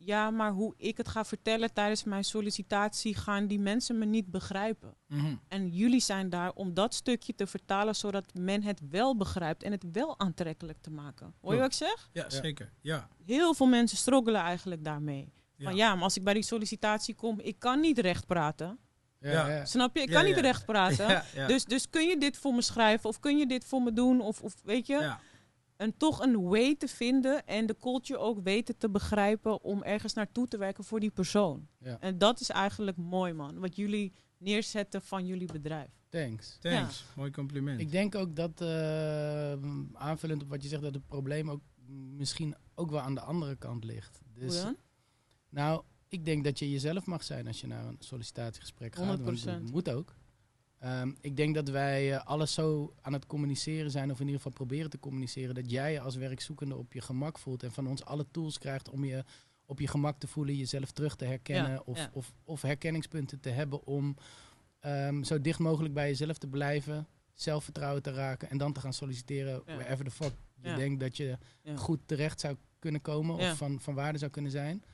[0.00, 4.30] Ja, maar hoe ik het ga vertellen tijdens mijn sollicitatie gaan die mensen me niet
[4.30, 4.94] begrijpen.
[5.06, 5.34] Mhm.
[5.48, 9.72] En jullie zijn daar om dat stukje te vertalen zodat men het wel begrijpt en
[9.72, 11.34] het wel aantrekkelijk te maken.
[11.40, 12.08] Hoor je wat ik zeg?
[12.12, 12.72] Ja, zeker.
[12.80, 13.08] Ja.
[13.24, 15.32] Heel veel mensen struggelen eigenlijk daarmee.
[15.58, 15.86] Van Ja.
[15.88, 18.78] ja, maar als ik bij die sollicitatie kom, ik kan niet recht praten.
[19.20, 19.64] ja.
[19.64, 20.02] Snap je?
[20.02, 20.40] Ik Ja, kan niet ja.
[20.40, 21.08] recht praten.
[21.08, 21.46] Ja, ja.
[21.46, 24.20] Dus, dus kun je dit voor me schrijven of kun je dit voor me doen?
[24.20, 25.14] Of, of weet je,
[25.78, 30.12] en toch een way te vinden en de culture ook weten te begrijpen om ergens
[30.12, 31.68] naartoe te werken voor die persoon.
[31.78, 31.96] Ja.
[32.00, 33.58] En dat is eigenlijk mooi, man.
[33.58, 35.90] Wat jullie neerzetten van jullie bedrijf.
[36.08, 36.56] Thanks.
[36.60, 37.04] Thanks.
[37.16, 37.80] Mooi compliment.
[37.80, 39.52] Ik denk ook dat, eh,
[39.92, 41.62] aanvullend op wat je zegt, dat het probleem ook
[42.16, 44.20] misschien ook wel aan de andere kant ligt.
[44.34, 44.76] Dus, Hoe dan?
[45.48, 49.06] Nou, ik denk dat je jezelf mag zijn als je naar een sollicitatiegesprek gaat.
[49.06, 49.62] want 100%.
[49.62, 50.16] Dat moet ook.
[50.78, 54.36] Ehm, ik denk dat wij eh, alles zo aan het communiceren zijn, of in ieder
[54.36, 57.86] geval proberen te communiceren, dat jij je als werkzoekende op je gemak voelt en van
[57.86, 59.24] ons alle tools krijgt om je
[59.66, 62.10] op je gemak te voelen, jezelf terug te herkennen Ja, of, ja.
[62.12, 64.16] Of, of herkenningspunten te hebben om
[64.80, 68.92] ehm, zo dicht mogelijk bij jezelf te blijven, zelfvertrouwen te raken en dan te gaan
[68.92, 69.76] solliciteren Ja.
[69.76, 71.38] wherever the fuck je denkt dat je
[71.74, 74.84] goed terecht zou kunnen komen of van, van waarde zou kunnen zijn.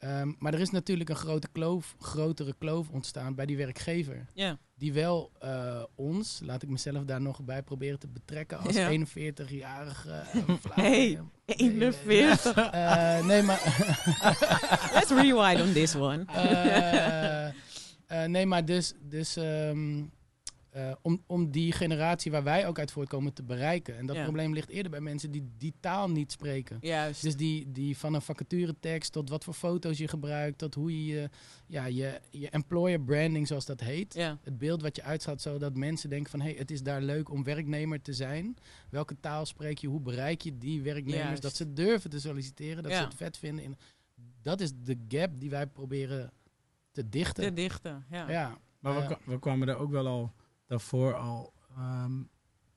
[0.00, 4.26] Ehm, maar er is natuurlijk een grote kloof, grotere kloof ontstaan bij die werkgever.
[4.34, 8.74] Ja, Die wel eh, ons, laat ik mezelf daar nog bij proberen te betrekken, als
[8.74, 8.90] Ja.
[8.90, 12.54] 41-jarige uh, Hey, 41.
[12.70, 13.60] Eh, nee, maar,
[14.94, 16.24] Let's rewind on this one.
[16.26, 17.52] eh, eh,
[18.30, 20.02] nee, maar dus, dus ehm,
[20.70, 23.96] eh, om, om die generatie waar wij ook uit voortkomen te bereiken.
[23.96, 24.22] En dat Ja.
[24.22, 26.78] probleem ligt eerder bij mensen die die taal niet spreken.
[26.80, 27.22] Juist.
[27.22, 31.14] Dus die, die van een vacaturetekst tot wat voor foto's je gebruikt, tot hoe je
[31.14, 31.30] je,
[31.66, 34.14] ja, je, je employer branding, zoals dat heet.
[34.14, 34.38] ja.
[34.42, 36.40] Het beeld wat je uitstraalt, zodat mensen denken van...
[36.40, 38.56] hé, hey, het is daar leuk om werknemer te zijn.
[38.90, 39.88] Welke taal spreek je?
[39.88, 41.24] Hoe bereik je die werknemers?
[41.26, 41.42] Juist.
[41.42, 42.98] Dat ze durven te solliciteren, dat Ja.
[42.98, 43.64] ze het vet vinden.
[43.64, 43.76] In,
[44.42, 46.30] dat is de gap die wij proberen
[46.92, 47.44] te dichten.
[47.44, 48.04] Te dichten.
[48.10, 48.30] Ja.
[48.30, 48.58] ja.
[48.80, 50.32] Maar we, we kwamen er ook wel al
[50.74, 52.12] daarvoor al, ehm,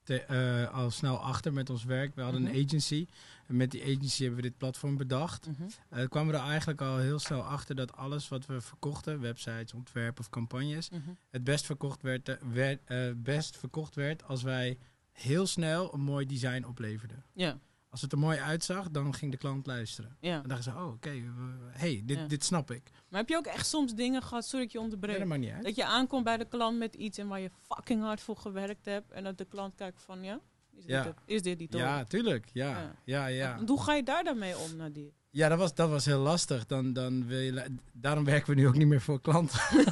[0.04, 2.16] te- eh, al snel achter met ons werk.
[2.16, 2.54] We hadden Mhm.
[2.56, 3.08] een agency.
[3.48, 5.48] En met die agency hebben we dit platform bedacht.
[5.48, 5.64] Mhm.
[5.90, 9.74] Eh kwamen we er eigenlijk al heel snel achter dat alles wat we verkochten, websites,
[9.74, 11.00] ontwerpen of campagnes, Mhm.
[11.30, 14.78] het best verkocht werd, werd, eh, best verkocht werd als wij
[15.12, 17.24] heel snel een mooi design opleverden.
[17.34, 17.60] Ja.
[17.94, 20.18] Als het er mooi uitzag, dan ging de klant luisteren.
[20.20, 20.42] ja.
[20.44, 21.24] En dachten ze, oh oké,
[21.72, 22.26] hey, dit, Ja.
[22.28, 22.92] dit snap ik.
[23.10, 25.28] Maar heb je ook echt soms dingen gehad, sorry dat ik je Nee, onderbreek, dat
[25.28, 25.64] maakt niet uit.
[25.64, 28.86] dat je aankomt bij de klant met iets en waar je fucking hard voor gewerkt
[28.86, 30.40] hebt en dat de klant kijkt van, ja,
[30.76, 31.04] is, Ja.
[31.04, 31.24] Dit, het?
[31.26, 31.82] is dit die toch?
[31.82, 32.50] Ja, tuurlijk.
[32.54, 33.26] Ja, Ja.
[33.28, 33.56] ja.
[33.56, 35.12] Want Hoe ga je daar dan mee om, Nadir?
[35.30, 36.66] Ja, dat was, dat was heel lastig.
[36.66, 39.60] Dan, dan wil je, daarom werken we nu ook niet meer voor klanten.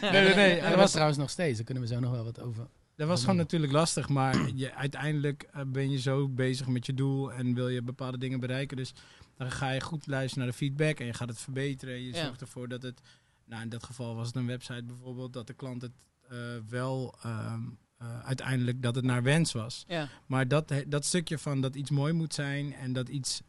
[0.00, 0.58] nee, nee, nee.
[0.58, 1.56] En Dat was, trouwens nog steeds.
[1.56, 2.68] Daar kunnen we zo nog wel wat over.
[2.96, 4.08] Dat was gewoon natuurlijk lastig.
[4.08, 8.18] Maar je, uiteindelijk eh, ben je zo bezig met je doel en wil je bepaalde
[8.18, 8.76] dingen bereiken.
[8.76, 8.92] Dus
[9.36, 12.02] dan ga je goed luisteren naar de feedback en je gaat het verbeteren.
[12.02, 12.24] Je Ja.
[12.24, 13.00] zorgt ervoor dat het,
[13.46, 15.92] nou in dat geval was het een website bijvoorbeeld, dat de klant het
[16.28, 17.60] eh, wel ehm,
[17.98, 19.84] eh, uiteindelijk dat het naar wens was.
[19.88, 20.08] Ja.
[20.26, 23.42] Maar dat, dat stukje van dat iets mooi moet zijn en dat iets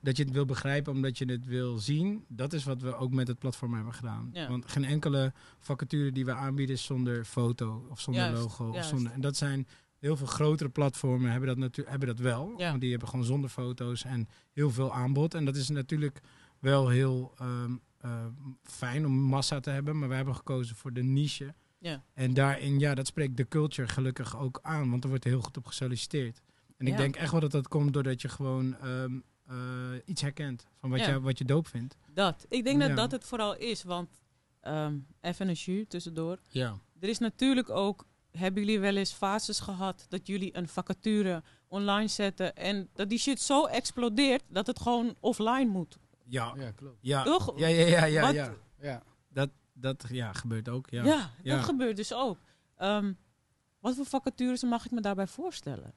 [0.00, 3.12] dat je het wil begrijpen omdat je het wil zien, dat is wat we ook
[3.12, 4.30] met het platform hebben gedaan.
[4.32, 4.48] Ja.
[4.48, 8.68] Want geen enkele vacature die we aanbieden is zonder foto of zonder Juist, logo.
[8.68, 8.88] Of juist.
[8.88, 9.66] zonder, en dat zijn
[9.98, 12.54] heel veel grotere platformen hebben dat, natu- hebben dat wel.
[12.56, 12.68] Ja.
[12.68, 15.34] Want die hebben gewoon zonder foto's en heel veel aanbod.
[15.34, 16.20] En dat is natuurlijk
[16.58, 18.24] wel heel ehm, eh,
[18.62, 19.98] fijn om massa te hebben.
[19.98, 21.54] Maar wij hebben gekozen voor de niche.
[21.78, 22.02] Ja.
[22.14, 24.90] En daarin, ja, dat spreekt de culture gelukkig ook aan.
[24.90, 26.42] Want er wordt heel goed op gesolliciteerd.
[26.76, 29.18] En ik denk echt wel dat dat komt doordat je gewoon ehm,
[29.50, 29.56] eh,
[30.04, 31.08] iets herkent van wat, Ja.
[31.08, 31.96] je, wat je doop vindt.
[32.14, 32.46] Dat.
[32.48, 32.94] Ik denk dat Ja.
[32.94, 33.82] dat het vooral is.
[33.82, 34.20] Want
[34.60, 36.38] ehm, even een jus tussendoor.
[36.48, 36.78] Ja.
[37.00, 42.08] Er is natuurlijk ook, hebben jullie wel eens fases gehad dat jullie een vacature online
[42.08, 45.98] zetten en dat die shit zo explodeert dat het gewoon offline moet.
[46.26, 46.54] Ja.
[46.56, 46.98] Ja, klopt.
[47.00, 47.22] Ja.
[47.22, 47.58] Toch?
[47.58, 48.54] Ja, ja, ja, ja, ja.
[48.80, 49.02] Ja.
[49.28, 50.90] Dat, dat ja, gebeurt ook.
[50.90, 51.04] Ja.
[51.04, 51.56] Ja, Ja.
[51.56, 52.38] dat gebeurt dus ook.
[52.76, 53.12] Ehm,
[53.78, 55.94] wat voor vacatures mag ik me daarbij voorstellen?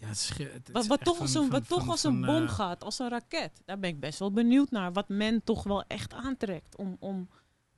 [0.00, 2.04] Ja, het is, ge- het Wat, toch van- als een, van- wat toch van- als
[2.04, 3.62] een bom eh, gaat, als een raket.
[3.64, 4.92] Daar ben ik best wel benieuwd naar.
[4.92, 6.76] Wat men toch wel echt aantrekt.
[6.76, 7.28] Om, om,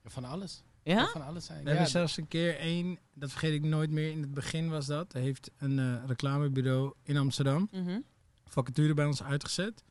[0.03, 0.63] Van alles.
[0.83, 1.07] ja?
[1.07, 1.57] Van alles zijn.
[1.57, 4.69] We Ja, hebben zelfs een keer één, dat vergeet ik nooit meer, in het begin
[4.69, 5.13] was dat.
[5.13, 7.99] Er heeft een eh, reclamebureau in Amsterdam Mhm.
[8.45, 9.83] vacature bij ons uitgezet.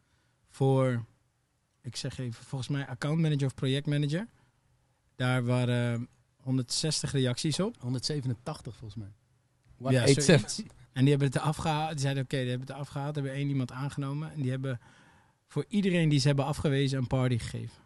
[0.50, 1.04] Voor,
[1.82, 4.26] ik zeg even, volgens mij accountmanager of projectmanager.
[5.16, 7.76] Daar waren 160 reacties op.
[7.80, 9.12] 187 volgens mij.
[9.92, 10.76] Ja, 187.
[10.98, 11.90] En die hebben het eraf gehaald.
[11.90, 13.14] Die zeiden, oké, die hebben het eraf gehaald.
[13.14, 14.32] Hebben één iemand aangenomen.
[14.34, 14.80] En die hebben
[15.46, 17.76] voor iedereen die ze hebben afgewezen een party gegeven.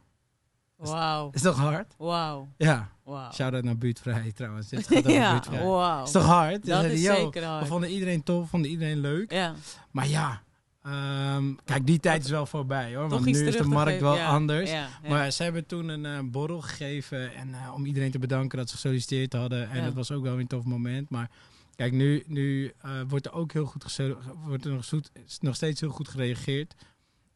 [0.76, 1.30] Wauw.
[1.32, 1.94] Is toch hard?
[1.98, 2.48] Wauw.
[2.56, 2.88] Ja.
[3.04, 3.32] Wauw.
[3.32, 4.68] Shout-out naar buurtvrij trouwens.
[4.68, 6.02] Dit gaat over Ja, buurtvrij.
[6.04, 6.66] Is toch hard?
[6.66, 7.66] Dat is "Yo, zeker We hard.
[7.66, 9.32] vonden iedereen tof, vonden iedereen leuk.
[9.32, 9.54] Ja.
[9.90, 10.42] Maar ja,
[10.82, 13.02] ehm, kijk, die tijd is wel voorbij hoor.
[13.02, 14.70] Toch Want nu is de markt wel Ja, anders.
[14.70, 14.88] Ja.
[15.08, 18.68] Maar ze hebben toen een eh, borrel gegeven en, eh, om iedereen te bedanken dat
[18.68, 19.70] ze gesolliciteerd hadden.
[19.70, 21.10] En dat was ook wel weer een tof moment.
[21.10, 21.30] Maar
[21.74, 23.98] kijk, nu, nu eh, wordt er ook heel goed
[24.44, 26.74] wordt er nog, zoet, nog steeds heel goed gereageerd.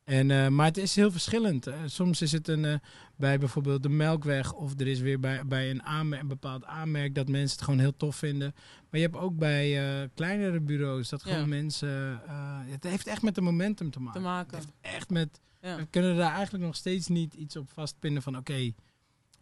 [0.04, 1.70] En, eh, maar het is heel verschillend.
[1.86, 2.74] Soms is het een, eh,
[3.16, 5.82] bij bijvoorbeeld de Melkweg of er is weer bij, bij een,
[6.18, 8.54] een bepaald aanmerk dat mensen het gewoon heel tof vinden.
[8.90, 11.46] Maar je hebt ook bij kleinere bureaus dat gewoon Ja.
[11.46, 12.20] mensen...
[12.66, 14.20] het heeft echt met de momentum te maken.
[14.20, 14.58] te maken.
[14.58, 15.40] Het heeft echt met...
[15.60, 15.76] Ja.
[15.76, 18.72] We kunnen daar eigenlijk nog steeds niet iets op vastpinnen van oké,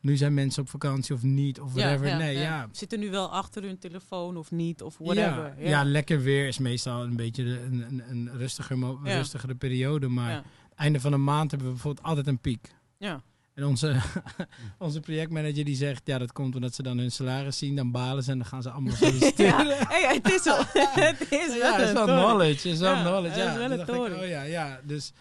[0.04, 2.16] nu zijn mensen op vakantie of niet of whatever.
[2.16, 2.68] nee, ja.
[2.72, 5.54] Zitten nu wel achter hun telefoon of niet of whatever.
[5.58, 9.16] Ja, ja, lekker weer is meestal een beetje de- een, een, een rustiger mo- Ja.
[9.16, 10.08] rustigere periode.
[10.08, 10.42] Maar Ja.
[10.74, 12.74] einde van de maand hebben we bijvoorbeeld altijd een piek.
[12.98, 13.22] Ja.
[13.54, 13.96] En onze,
[14.78, 18.22] onze projectmanager die zegt, ja dat komt omdat ze dan hun salaris zien, dan balen
[18.22, 19.66] ze en dan gaan ze allemaal solliciteren.
[19.66, 20.58] Ja, hey, het is wel.
[21.10, 22.68] het is Ja, wel is wel knowledge.
[22.68, 23.36] Is wel Ja, knowledge.
[23.38, 24.80] dat Ja, is wel een ik, oh ja, ja.
[24.84, 25.12] Dus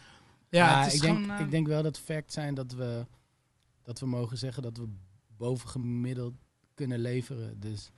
[0.50, 2.72] ja, Ja, het is ik, denk, gewoon, eh, ik denk wel dat fact zijn dat
[2.74, 3.06] we,
[3.84, 4.88] dat we mogen zeggen dat we
[5.38, 6.34] bovengemiddeld
[6.74, 7.60] kunnen leveren.
[7.60, 7.92] Dus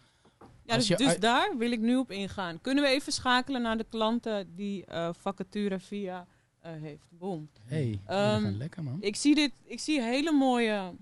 [0.63, 2.61] Ja, dus, dus uit- daar wil ik nu op ingaan.
[2.61, 6.27] Kunnen we even schakelen naar de klanten die eh, vacature via
[6.59, 7.05] eh, heeft?
[7.09, 7.49] Boom.
[7.63, 8.97] hey, Ehm, lekker man.
[9.01, 10.93] Ik zie dit, ik zie hele mooie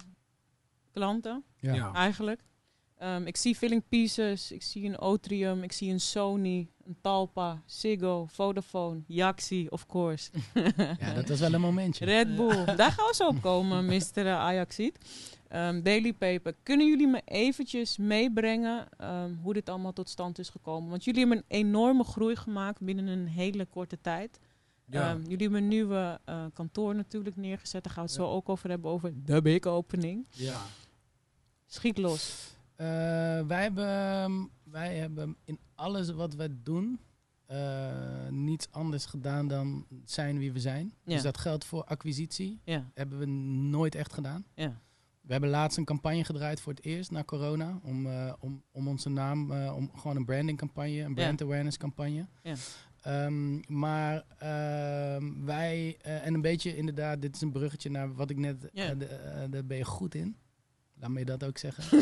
[0.91, 1.74] klanten Ja.
[1.74, 1.93] ja.
[1.93, 2.41] eigenlijk.
[2.98, 7.62] Ehm, ik zie Filling Pieces, ik zie een Otrium, ik zie een Sony, een Talpa,
[7.65, 10.32] Ziggo, Vodafone, Yaxi, of course.
[11.00, 12.06] ja, dat was wel een momentje.
[12.06, 12.65] Red Bull.
[12.76, 14.30] Daar gaan we zo op komen, Mr.
[14.30, 14.98] Ajaxiet.
[15.48, 16.56] Ehm Daily Paper.
[16.63, 20.89] Kunnen jullie me eventjes meebrengen ehm, hoe dit allemaal tot stand is gekomen?
[20.89, 24.39] Want jullie hebben een enorme groei gemaakt binnen een hele korte tijd.
[24.86, 25.10] Ja.
[25.10, 27.84] Ehm, jullie hebben een nieuwe eh, kantoor natuurlijk neergezet.
[27.84, 30.28] Daar gaan we het zo ook over hebben, over de big opening.
[30.30, 30.62] ja.
[31.65, 32.52] Schiet los.
[32.76, 32.88] Eh,
[33.48, 37.00] wij, hebben, wij hebben in alles wat wij doen
[37.46, 40.93] eh, niets anders gedaan dan zijn wie we zijn.
[41.04, 41.13] Ja.
[41.13, 42.60] Dus dat geldt voor acquisitie.
[42.63, 44.46] Ja, Hebben we nooit echt gedaan.
[44.56, 44.82] ja,
[45.22, 47.80] We hebben laatst een campagne gedraaid voor het eerst na corona.
[47.84, 52.26] Om, eh, om, om onze naam, eh, om gewoon een brandingcampagne, een brand awareness campagne.
[52.43, 52.56] Ja.
[53.02, 58.38] Ehm, maar ehm, wij, en een beetje inderdaad, dit is een bruggetje naar wat ik
[58.38, 58.93] net, Ja.
[58.96, 60.36] de- daar ben je goed in.
[61.00, 61.84] Laat me je dat ook zeggen.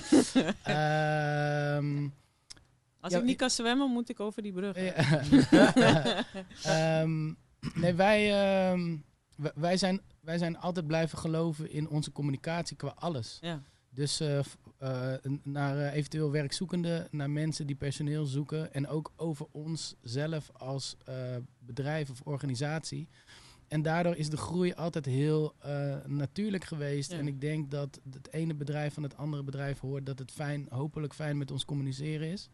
[0.63, 2.07] Ehm,
[3.01, 4.75] Als Ja, ik niet kan zwemmen, moet ik over die brug.
[4.79, 4.93] ja.
[6.63, 7.33] Ehm,
[7.73, 8.31] nee, wij,
[8.71, 8.97] ehm,
[9.55, 13.37] wij- zijn, wij zijn altijd blijven geloven in onze communicatie qua alles.
[13.41, 14.39] Ja, Dus eh,
[14.77, 20.49] eh, naar eh, eventueel werkzoekenden, naar mensen die personeel zoeken en ook over ons zelf
[20.53, 20.97] als
[21.59, 23.07] bedrijf of organisatie.
[23.71, 27.11] En daardoor is de groei altijd heel eh, natuurlijk geweest.
[27.11, 27.17] Ja.
[27.17, 30.65] En ik denk dat het ene bedrijf van het andere bedrijf hoort dat het fijn,
[30.69, 32.49] hopelijk fijn met ons communiceren is.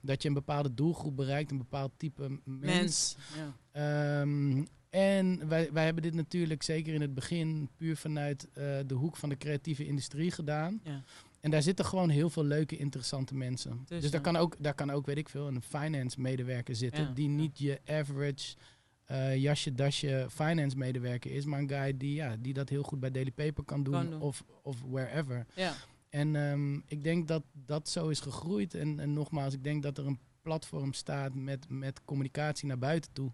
[0.00, 2.60] Dat je een bepaalde doelgroep bereikt, een bepaald type mens.
[2.60, 3.16] mens.
[3.36, 4.20] Ja.
[4.20, 8.94] Ehm, en wij, wij hebben dit natuurlijk zeker in het begin puur vanuit eh, de
[8.94, 10.80] hoek van de creatieve industrie gedaan.
[10.84, 11.02] Ja.
[11.40, 13.76] En daar zitten gewoon heel veel leuke, interessante mensen.
[13.78, 14.10] Dus, Tussen.
[14.10, 17.14] daar, kan ook, daar kan ook, weet ik veel, een finance medewerker zitten.
[17.14, 18.54] Die niet je average
[19.04, 21.44] eh, jasje, dasje finance medewerker is.
[21.44, 23.94] Maar een guy die, ja, die dat heel goed bij Daily Paper kan doen.
[23.94, 24.20] Kan doen.
[24.20, 25.46] Of, of wherever.
[25.54, 25.72] Ja.
[26.08, 28.74] En ehm, ik denk dat dat zo is gegroeid.
[28.74, 33.12] En, en nogmaals, ik denk dat er een platform staat met, met communicatie naar buiten
[33.12, 33.30] toe.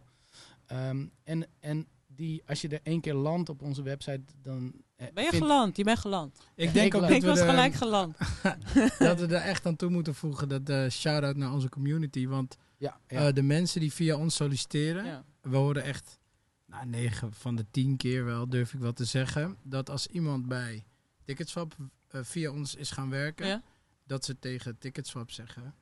[0.67, 4.73] Ehm, en, en die, als je er één keer landt op onze website, dan...
[4.97, 5.77] eh, Ben je vind- geland?
[5.77, 6.39] Je bent geland.
[6.55, 8.17] Ik denk Ik ook dat Ik we, was er, gelijk geland.
[8.99, 10.49] dat we er echt aan toe moeten voegen.
[10.49, 12.27] Dat eh shout-out naar onze community.
[12.27, 13.27] Want Ja, ja.
[13.29, 15.25] eh, de mensen die via ons solliciteren, Ja.
[15.41, 16.19] we horen echt,
[16.67, 20.49] nou, 9 van de 10 keer wel, durf ik wel te zeggen, dat als iemand
[20.49, 20.85] bij
[21.25, 21.77] Ticketswap
[22.09, 23.63] eh, via ons is gaan werken, Ja?
[24.07, 25.75] dat ze tegen Ticketswap zeggen,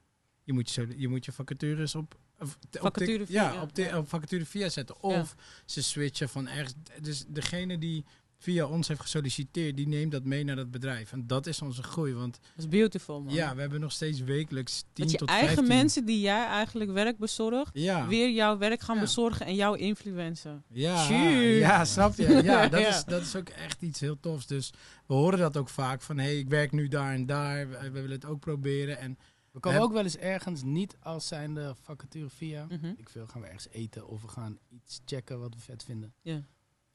[0.43, 2.19] je moet je, je, moet je vacatures op...
[2.39, 3.63] of op Vacature via, ja, ja.
[3.63, 3.99] op, ti- Ja.
[3.99, 5.03] op vacature via zetten.
[5.03, 5.35] Of
[5.65, 6.75] ze switchen van ergens.
[7.01, 8.05] Dus degene die
[8.41, 11.13] via ons heeft gesolliciteerd, die neemt dat mee naar dat bedrijf.
[11.13, 12.15] En dat is onze groei.
[12.15, 13.35] Want Dat is beautiful, man.
[13.35, 15.77] ja, we hebben nog steeds wekelijks 10 dat je tot eigen 15.
[15.77, 18.07] mensen die jij eigenlijk werk bezorgt, ja.
[18.07, 19.01] weer jouw werk gaan Ja.
[19.01, 20.65] bezorgen en jou influencen.
[20.69, 22.29] Ja, ja, snap je?
[22.43, 22.89] Ja, dat, Ja.
[22.89, 24.47] Is, dat is ook echt iets heel tofs.
[24.47, 24.73] Dus
[25.07, 27.69] we horen dat ook vaak van, hé, hey, ik werk nu daar en daar.
[27.69, 28.99] We, we willen het ook proberen.
[28.99, 29.19] En
[29.53, 32.65] We komen ook wel eens ergens niet als zijnde vacature via.
[32.69, 32.93] Mhm.
[32.97, 36.13] Ik veel, gaan we ergens eten of we gaan iets checken wat we vet vinden.
[36.23, 36.43] Ja.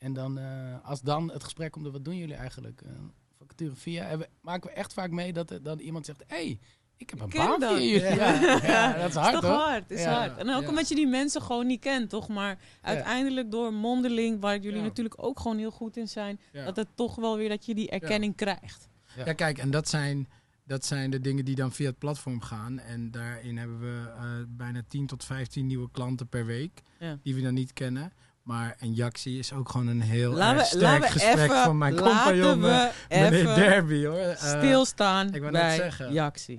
[0.04, 0.46] En dan, eh,
[0.84, 2.82] als dan het gesprek komt, wat doen jullie eigenlijk?
[2.82, 2.92] Eh,
[3.38, 4.04] vacature via.
[4.04, 6.60] Hebben, maken we echt vaak mee dat er dan iemand zegt, hé, hey,
[6.98, 7.84] ik heb een baan dat.
[7.84, 8.14] Ja.
[8.14, 9.60] Ja, ja, dat is hard is toch hoor.
[9.60, 10.14] hard, is Ja.
[10.20, 10.38] hard.
[10.38, 12.28] En ook omdat je die mensen gewoon niet kent, toch?
[12.28, 16.88] Maar uiteindelijk door mondeling, waar jullie natuurlijk ook gewoon heel goed in zijn, dat het
[16.96, 18.88] toch wel weer dat je die erkenning krijgt.
[19.26, 20.28] Ja, kijk, en dat zijn,
[20.64, 22.80] dat zijn de dingen die dan via het platform gaan.
[22.80, 26.82] En daarin hebben we eh, bijna 10 tot 15 nieuwe klanten per week.
[27.24, 28.14] Die we dan niet kennen.
[28.44, 31.50] Maar een Jaxi is ook gewoon een heel Laten erg we, sterk laten we gesprek
[31.50, 34.18] even, van mijn compagnon, we eh, meneer Derby, hoor.
[34.18, 36.14] Eh, stilstaan ik wou net bij zeggen.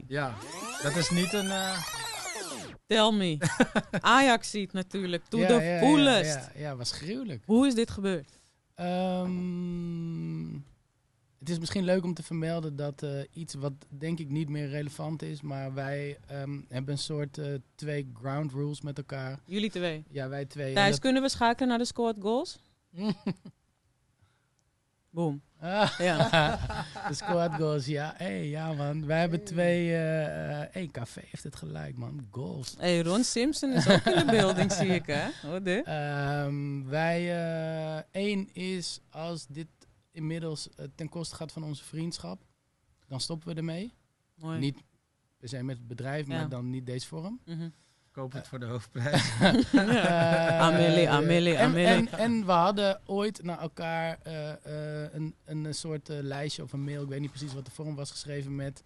[0.08, 0.34] Ja,
[0.82, 1.50] dat is niet een...
[1.50, 1.76] eh,
[2.86, 3.38] Tell me.
[4.00, 5.78] Ajax ziet natuurlijk, to Ja, the ja.
[6.26, 7.42] Ja, ja, was gruwelijk.
[7.46, 8.40] Hoe is dit gebeurd?
[8.74, 10.54] Ehm,
[11.44, 14.68] het is misschien leuk om te vermelden dat eh, iets wat denk ik niet meer
[14.68, 19.38] relevant is, maar wij ehm, hebben een soort eh, twee ground rules met elkaar.
[19.46, 20.04] Jullie twee.
[20.08, 20.74] Ja, wij twee.
[20.74, 22.58] Thijs, dat- kunnen we schakelen naar de scored goals?
[25.10, 25.42] Boom.
[25.60, 26.58] Ah, Ja.
[27.08, 28.14] de squad goals, ja.
[28.16, 29.88] Hey, ja man, wij hebben twee...
[29.92, 32.74] eh eh hey, Café heeft het gelijk man, goals.
[32.78, 35.62] Hey, Ron Simpson is ook in de building, zie ik, hè?
[35.62, 35.84] Dit?
[35.84, 37.36] Ehm, wij,
[37.96, 39.66] eh één is als dit
[40.14, 42.44] inmiddels eh, ten koste gaat van onze vriendschap,
[43.06, 43.94] dan stoppen we ermee.
[44.34, 44.58] Mooi.
[44.58, 44.82] Niet
[45.36, 46.36] per se met het bedrijf, Ja.
[46.36, 47.40] maar dan niet deze vorm.
[47.44, 47.68] Mhm.
[48.10, 49.30] koop het voor de hoofdprijs.
[49.72, 51.86] Eh, Amelie, Amelie, en, Amelie.
[51.86, 54.50] En, en we hadden ooit naar elkaar eh,
[55.04, 57.70] eh, een, een soort eh, lijstje of een mail, ik weet niet precies wat de
[57.70, 58.82] vorm was geschreven met...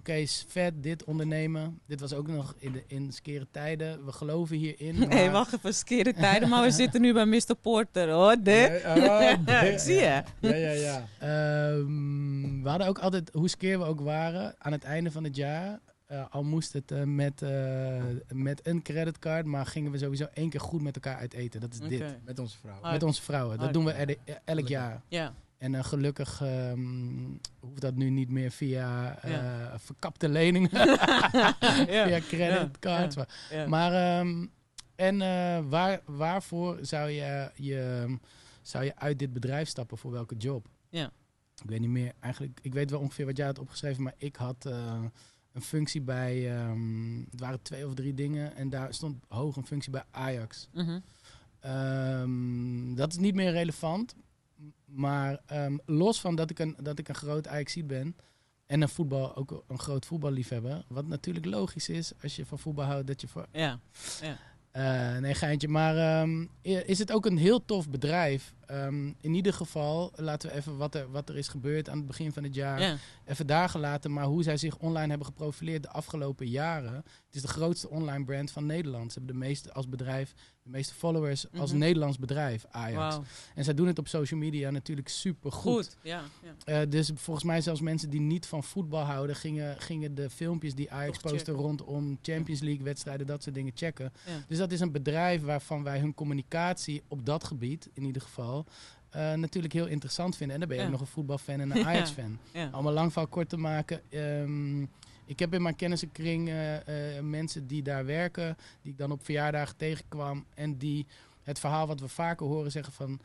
[0.00, 1.80] Oké, is vet, dit ondernemen.
[1.86, 4.04] Dit was ook nog in de in skere tijden.
[4.04, 4.98] We geloven hierin.
[4.98, 7.54] Maar- hey, wacht even, skere tijden, maar we zitten nu bij Mr.
[7.60, 8.36] Porter, hoor.
[8.42, 8.82] Dit.
[8.82, 9.80] Ja, oh, dit.
[9.80, 10.22] Zie je?
[10.40, 11.06] Ja, ja, ja.
[11.18, 15.36] Ehm, we hadden ook altijd, hoe skeer we ook waren, aan het einde van het
[15.36, 15.80] jaar.
[16.06, 20.50] eh, al moest het eh, met, eh, met een creditcard, maar gingen we sowieso één
[20.50, 21.60] keer goed met elkaar uit eten.
[21.60, 22.04] Dat is dit.
[22.24, 22.78] Met onze vrouw.
[22.80, 22.92] Ah.
[22.92, 23.50] Met onze vrouwen.
[23.52, 23.72] Dat Hard.
[23.74, 25.02] doen we er- elk jaar.
[25.08, 25.34] Ja.
[25.60, 27.26] En eh, gelukkig ehm,
[27.60, 29.78] hoeft dat nu niet meer via Ja.
[29.78, 31.56] verkapte leningen, ja.
[32.06, 33.16] via creditcards.
[33.50, 33.66] Ja.
[33.66, 34.46] Maar ehm,
[34.94, 38.06] en eh, waar, waarvoor zou je, je,
[38.62, 39.98] zou je uit dit bedrijf stappen?
[39.98, 40.66] Voor welke job?
[40.88, 41.10] Ja.
[41.62, 42.12] Ik weet niet meer.
[42.20, 44.64] Eigenlijk, ik weet wel ongeveer wat jij had opgeschreven, maar ik had
[45.52, 46.56] een functie bij.
[46.58, 50.68] ehm, het waren twee of drie dingen en daar stond hoog een functie bij Ajax.
[50.72, 51.00] Mhm.
[52.94, 54.14] Dat is niet meer relevant.
[54.84, 58.16] Maar ehm, los van dat ik een, dat ik een groot Ajaxiet ben.
[58.66, 60.84] En een voetbal, ook een groot voetballiefhebber.
[60.88, 63.06] Wat natuurlijk logisch is als je van voetbal houdt.
[63.06, 63.46] Dat je voor.
[63.52, 63.78] Ja.
[64.70, 65.68] Eh, nee, geintje.
[65.68, 68.54] Maar ehm, is het ook een heel tof bedrijf?
[68.66, 72.06] Ehm, in ieder geval, laten we even wat er, wat er is gebeurd aan het
[72.06, 72.80] begin van het jaar.
[72.80, 72.96] Ja.
[73.24, 74.12] Even daar gelaten.
[74.12, 76.94] Maar hoe zij zich online hebben geprofileerd de afgelopen jaren.
[76.94, 79.12] Het is de grootste online brand van Nederland.
[79.12, 80.34] Ze hebben de meeste als bedrijf,
[80.70, 81.78] de meeste followers als Mhm.
[81.78, 83.18] Nederlands bedrijf, Ajax.
[83.54, 85.72] En zij doen het op social media natuurlijk super goed.
[85.74, 85.96] Goed.
[86.02, 86.22] Ja.
[86.64, 86.80] ja.
[86.82, 90.74] Eh, dus volgens mij zelfs mensen die niet van voetbal houden, gingen, gingen de filmpjes
[90.74, 94.12] die Ajax posten rondom Champions League wedstrijden, dat soort dingen checken.
[94.26, 94.32] Ja.
[94.48, 98.64] Dus dat is een bedrijf waarvan wij hun communicatie op dat gebied, in ieder geval,
[99.10, 100.54] eh, natuurlijk heel interessant vinden.
[100.54, 100.88] En dan ben je Ja.
[100.92, 102.38] ook nog een voetbalfan en een Ajax-fan.
[102.52, 102.68] Ja.
[102.72, 104.00] Allemaal lang verhaal kort te maken.
[104.10, 104.84] ehm,
[105.30, 109.24] ik heb in mijn kennissenkring eh, eh, mensen die daar werken, die ik dan op
[109.24, 110.46] verjaardagen tegenkwam.
[110.54, 111.06] En die
[111.42, 113.20] het verhaal wat we vaker horen zeggen van,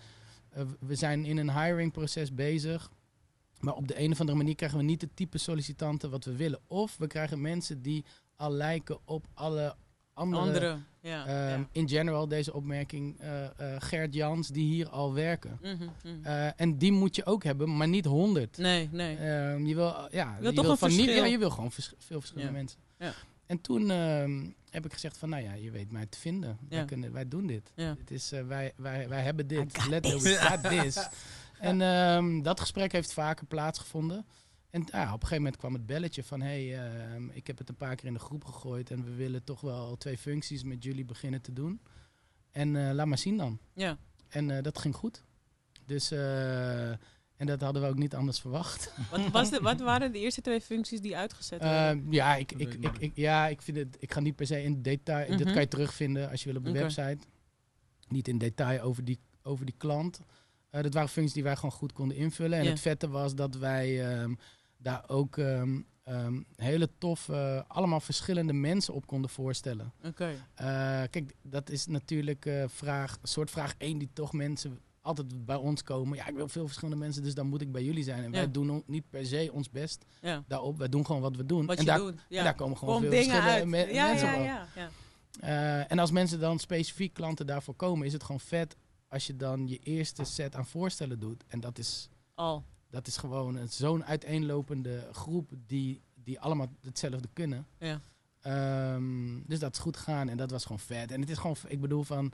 [0.49, 2.91] eh, we zijn in een hiring proces bezig.
[3.59, 6.35] Maar op de een of andere manier krijgen we niet het type sollicitanten wat we
[6.35, 6.59] willen.
[6.67, 9.75] Of we krijgen mensen die al lijken op alle
[10.15, 10.41] andere...
[10.41, 10.77] Andere.
[11.01, 11.25] Ja.
[11.25, 11.67] ehm, ja.
[11.71, 13.45] In general, deze opmerking, eh,
[13.79, 15.59] Gert Jans, die hier al werken.
[15.61, 15.73] Mhm,
[16.03, 16.25] mhm.
[16.25, 18.57] Eh, en die moet je ook hebben, maar niet honderd.
[18.57, 19.17] nee, nee.
[19.17, 21.93] Ehm, je wil, uh, ja, wil toch een van niet, ja, je wil gewoon vers-
[21.97, 22.57] veel verschillende Ja.
[22.57, 22.79] mensen.
[22.99, 23.13] Ja.
[23.45, 26.57] En toen ehm, heb ik gezegd van, nou ja, je weet mij te vinden.
[26.69, 27.71] Wij, kunnen, wij doen dit.
[27.75, 27.95] Ja.
[27.97, 29.77] dit is, wij, wij, wij hebben dit.
[29.81, 30.03] got Let
[30.63, 31.07] this.
[31.59, 34.25] En dat gesprek heeft vaker plaatsgevonden.
[34.75, 36.41] En ja, op een gegeven moment kwam het belletje van...
[36.41, 38.91] hey, ehm, ik heb het een paar keer in de groep gegooid...
[38.91, 41.81] en we willen toch wel twee functies met jullie beginnen te doen.
[42.51, 43.59] En eh, laat maar zien dan.
[43.73, 43.97] Ja.
[44.27, 45.23] En eh, dat ging goed.
[45.85, 46.89] Dus, eh,
[47.35, 48.91] en dat hadden we ook niet anders verwacht.
[49.11, 52.03] Wat, was de, wat waren de eerste twee functies die uitgezet werden?
[52.03, 53.97] Ehm, ja, ik, ik, ik ja, ik vind het.
[53.99, 55.27] Ik ga niet per se in detail.
[55.29, 55.51] Dat Mhm.
[55.51, 57.17] kan je terugvinden als je wil op de website.
[58.07, 60.19] Niet in detail over die, over die klant.
[60.69, 62.59] Eh, dat waren functies die wij gewoon goed konden invullen.
[62.59, 64.33] En het vette was dat wij ehm,
[64.85, 69.93] daar ook ehm, ehm, hele toffe, allemaal verschillende mensen op konden voorstellen.
[70.03, 70.29] Oké.
[70.55, 70.65] Eh,
[71.09, 75.83] kijk, dat is natuurlijk eh, vraag, soort vraag één die toch mensen altijd bij ons
[75.83, 76.17] komen.
[76.17, 78.17] Ja, ik wil veel verschillende mensen, dus dan moet ik bij jullie zijn.
[78.23, 78.37] En Ja.
[78.37, 80.43] wij doen niet per se ons best Ja.
[80.47, 80.77] daarop.
[80.77, 81.65] Wij doen gewoon wat we doen.
[81.65, 82.25] Wat en je daar, doet.
[82.29, 82.37] Ja.
[82.37, 84.43] en daar komen gewoon veel verschillende me- mensen ja, op.
[84.45, 84.89] ja, ja.
[85.39, 88.75] Eh, en als mensen dan specifiek klanten daarvoor komen, is het gewoon vet
[89.07, 91.43] als je dan je eerste set aan voorstellen doet.
[91.47, 92.63] En dat is, Al.
[92.95, 97.65] Dat is gewoon een- zo'n uiteenlopende groep die, die allemaal hetzelfde kunnen.
[97.79, 97.99] Ja.
[98.41, 101.11] Ehm, dus dat is goed gegaan en dat was gewoon vet.
[101.11, 102.31] En het is gewoon, ik bedoel van,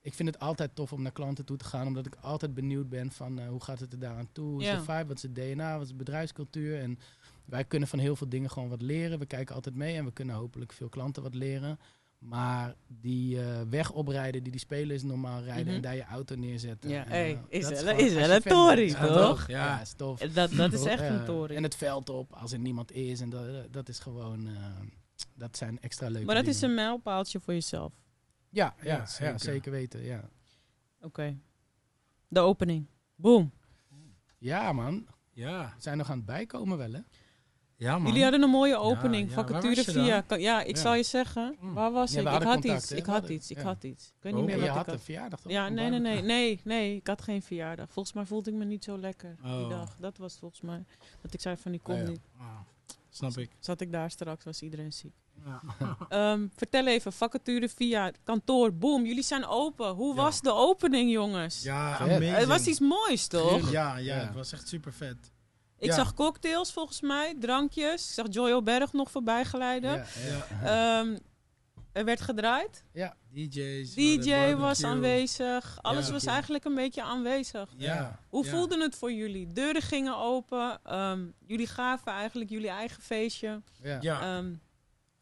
[0.00, 2.88] ik vind het altijd tof om naar klanten toe te gaan, omdat ik altijd benieuwd
[2.88, 4.74] ben van eh, hoe gaat het er daaraan toe, hoe is Ja.
[4.76, 6.80] de vibe, wat is het DNA, wat is de bedrijfscultuur.
[6.80, 6.98] En
[7.44, 9.18] wij kunnen van heel veel dingen gewoon wat leren.
[9.18, 11.78] We kijken altijd mee en we kunnen hopelijk veel klanten wat leren.
[12.24, 15.74] Maar die eh, weg oprijden die die spelers normaal rijden Mhm.
[15.74, 16.90] en daar je auto neerzetten.
[16.90, 19.46] Ja, eh, hey, is wel- is wel een tory, toch?
[19.46, 19.64] Ja.
[19.66, 20.20] Ja, is tof.
[20.20, 21.56] Dat, dat is echt Eh, een tory.
[21.56, 23.20] En het veld op als er niemand is.
[23.20, 24.54] En dat, dat is gewoon, eh,
[25.34, 27.92] dat zijn extra leuke maar dat is een mijlpaaltje voor jezelf.
[28.50, 29.40] Ja, ja, Ja, ja, zeker.
[29.40, 29.72] zeker.
[29.72, 30.28] weten, ja.
[31.00, 31.36] Oké.
[32.28, 32.86] De opening.
[33.16, 33.52] Boom.
[34.38, 37.00] Ja man, Ja, we zijn nog aan het bijkomen wel hè.
[37.76, 38.06] Ja man.
[38.06, 39.28] Jullie hadden een mooie opening.
[39.28, 40.24] ja, vacature via.
[40.38, 40.82] Ja, ik Ja.
[40.82, 41.56] zal je zeggen.
[41.60, 41.74] Mm.
[41.74, 42.20] Waar was ik?
[42.20, 42.92] Ik had contact, iets.
[42.92, 43.50] Ik had iets.
[43.50, 44.06] Ik had iets.
[44.06, 44.94] Ik weet Oh, niet meer wat je ik had had.
[44.94, 45.52] een verjaardag toch?
[45.52, 46.96] Ja, nee, nee, nee, nee, nee.
[46.96, 47.86] Ik had geen verjaardag.
[47.90, 49.68] Volgens mij voelde ik me niet zo lekker die Oh.
[49.68, 49.96] dag.
[49.98, 50.84] Dat was volgens mij.
[51.22, 52.08] Dat ik zei van, die kom Oh, ja.
[52.08, 52.20] niet.
[52.38, 52.46] Ah,
[53.10, 53.50] snap ik.
[53.60, 55.14] Zat ik daar straks, was iedereen ziek.
[55.44, 55.60] Ja.
[56.08, 58.74] Ehm, vertel even, vacature via kantoor.
[58.74, 59.88] Boom, jullie zijn open.
[59.90, 60.22] Hoe Ja.
[60.22, 61.62] was de opening, jongens?
[61.62, 62.34] Ja, amazing.
[62.36, 63.70] Het was iets moois, toch?
[63.70, 64.20] Ja, ja, Ja.
[64.26, 65.32] het was echt super vet.
[65.78, 65.94] Ik Ja.
[65.94, 68.06] zag cocktails volgens mij, drankjes.
[68.08, 69.90] Ik zag Joyo Berg nog voorbij glijden.
[69.92, 70.06] Ja,
[70.62, 71.00] ja.
[71.00, 71.16] Ehm,
[71.92, 72.84] er werd gedraaid.
[72.92, 73.16] ja.
[73.32, 73.94] DJ's.
[73.94, 75.78] DJ was aanwezig.
[75.82, 76.12] Alles Ja.
[76.12, 77.70] was eigenlijk een beetje aanwezig.
[77.76, 78.18] Ja.
[78.28, 78.50] Hoe ja.
[78.50, 79.52] voelde het voor jullie?
[79.52, 80.80] Deuren gingen open.
[80.84, 83.62] ehm, jullie gaven eigenlijk jullie eigen feestje.
[83.82, 83.98] ja.
[84.00, 84.52] Ja, Ehm,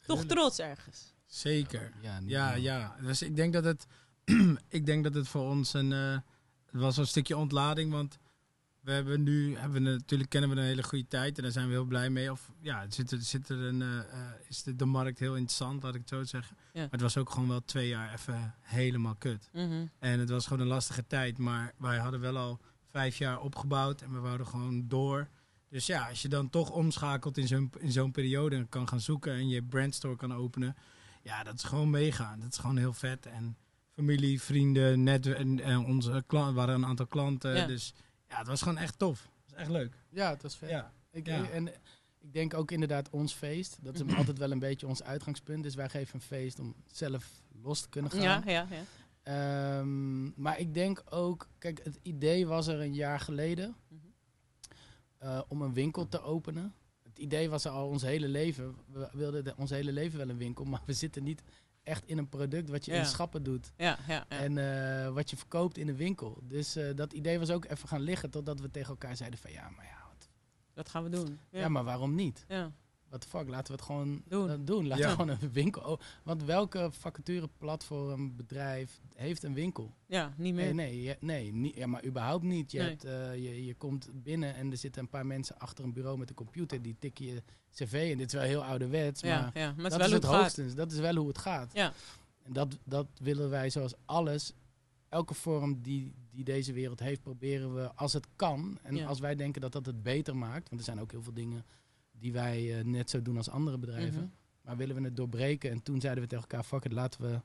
[0.06, 1.14] toch trots ergens.
[1.26, 1.92] zeker.
[2.26, 2.96] Ja, Ja.
[3.00, 3.86] Dus ik denk dat het,
[4.68, 6.12] ik denk dat het voor ons een, eh,
[6.70, 8.18] het was een stukje ontlading, want
[8.82, 11.66] we hebben nu, hebben we natuurlijk kennen we een hele goede tijd en daar zijn
[11.66, 12.30] we heel blij mee.
[12.30, 15.82] Of ja, zit er, zit er een, eh, eh, is de, de markt heel interessant,
[15.82, 16.56] laat ik het zo zeggen.
[16.72, 16.80] Ja.
[16.80, 19.48] Maar het was ook gewoon wel twee jaar even helemaal kut.
[19.52, 19.86] Mhm.
[19.98, 24.00] En het was gewoon een lastige tijd, maar wij hadden wel al vijf jaar opgebouwd
[24.00, 25.28] en we wouden gewoon door.
[25.68, 29.00] Dus ja, als je dan toch omschakelt in zo'n, in zo'n periode en kan gaan
[29.00, 30.76] zoeken en je brandstore kan openen,
[31.22, 32.40] ja, dat is gewoon meegaan.
[32.40, 33.26] Dat is gewoon heel vet.
[33.26, 33.56] En
[33.90, 37.56] familie, vrienden, net en, en onze klanten waren een aantal klanten.
[37.56, 37.66] Ja.
[37.66, 37.94] Dus
[38.32, 39.22] ja, het was gewoon echt tof.
[39.22, 39.94] Het was echt leuk.
[40.10, 40.68] Ja, het was vet.
[40.70, 41.48] Ja, Ik, Ja.
[41.50, 41.68] En
[42.18, 43.78] ik denk ook inderdaad ons feest.
[43.80, 45.62] Dat is altijd wel een beetje ons uitgangspunt.
[45.62, 47.30] Dus wij geven een feest om zelf
[47.62, 48.20] los te kunnen gaan.
[48.22, 48.82] Ja, ja, ja.
[49.22, 53.76] Ehm, maar ik denk ook, kijk, het idee was er een jaar geleden
[55.18, 56.74] eh, om een winkel te openen.
[57.02, 58.76] Het idee was er al ons hele leven.
[58.86, 61.42] We wilden de- ons hele leven wel een winkel, maar we zitten niet
[61.82, 62.98] echt in een product wat je Ja.
[62.98, 63.72] in schappen doet.
[63.76, 64.24] ja, ja.
[64.28, 66.38] En eh, wat je verkoopt in een winkel.
[66.42, 69.52] Dus eh, dat idee was ook even gaan liggen totdat we tegen elkaar zeiden van
[69.52, 70.28] ja, maar ja, wat,
[70.74, 71.38] Dat gaan we doen.
[71.50, 71.58] ja.
[71.60, 72.44] Ja, maar waarom niet?
[72.48, 72.72] ja.
[73.12, 74.50] What the fuck, laten we het gewoon Doen.
[74.50, 74.86] eh, doen.
[74.86, 75.10] Laten Ja.
[75.10, 75.84] we gewoon een winkel.
[75.84, 76.88] o- Want welke
[77.42, 79.94] vacatureplatform, bedrijf heeft een winkel?
[80.06, 80.74] ja niet meer.
[80.74, 82.70] Nee, nee, nee niet, ja, maar überhaupt niet.
[82.70, 82.88] Je, Nee.
[82.88, 86.18] hebt, eh, je, je komt binnen en er zitten een paar mensen achter een bureau
[86.18, 86.82] met een computer.
[86.82, 87.42] Die tikken je
[87.74, 88.08] cv.
[88.12, 90.12] En dit is wel heel ouderwets, ja, maar ja, maar het is dat wel is
[90.12, 90.74] het het hoogstens.
[90.74, 91.70] Dat is wel hoe het gaat.
[91.72, 91.92] Ja.
[92.42, 94.52] En dat, dat willen wij zoals alles,
[95.08, 98.78] elke vorm die, die deze wereld heeft, proberen we als het kan.
[98.82, 99.06] En Ja.
[99.06, 101.64] als wij denken dat dat het beter maakt, want er zijn ook heel veel dingen
[102.22, 104.20] die wij eh, net zo doen als andere bedrijven.
[104.20, 104.30] Mhm.
[104.62, 105.70] Maar willen we het doorbreken?
[105.70, 107.40] En toen zeiden we tegen elkaar, fuck it, laten we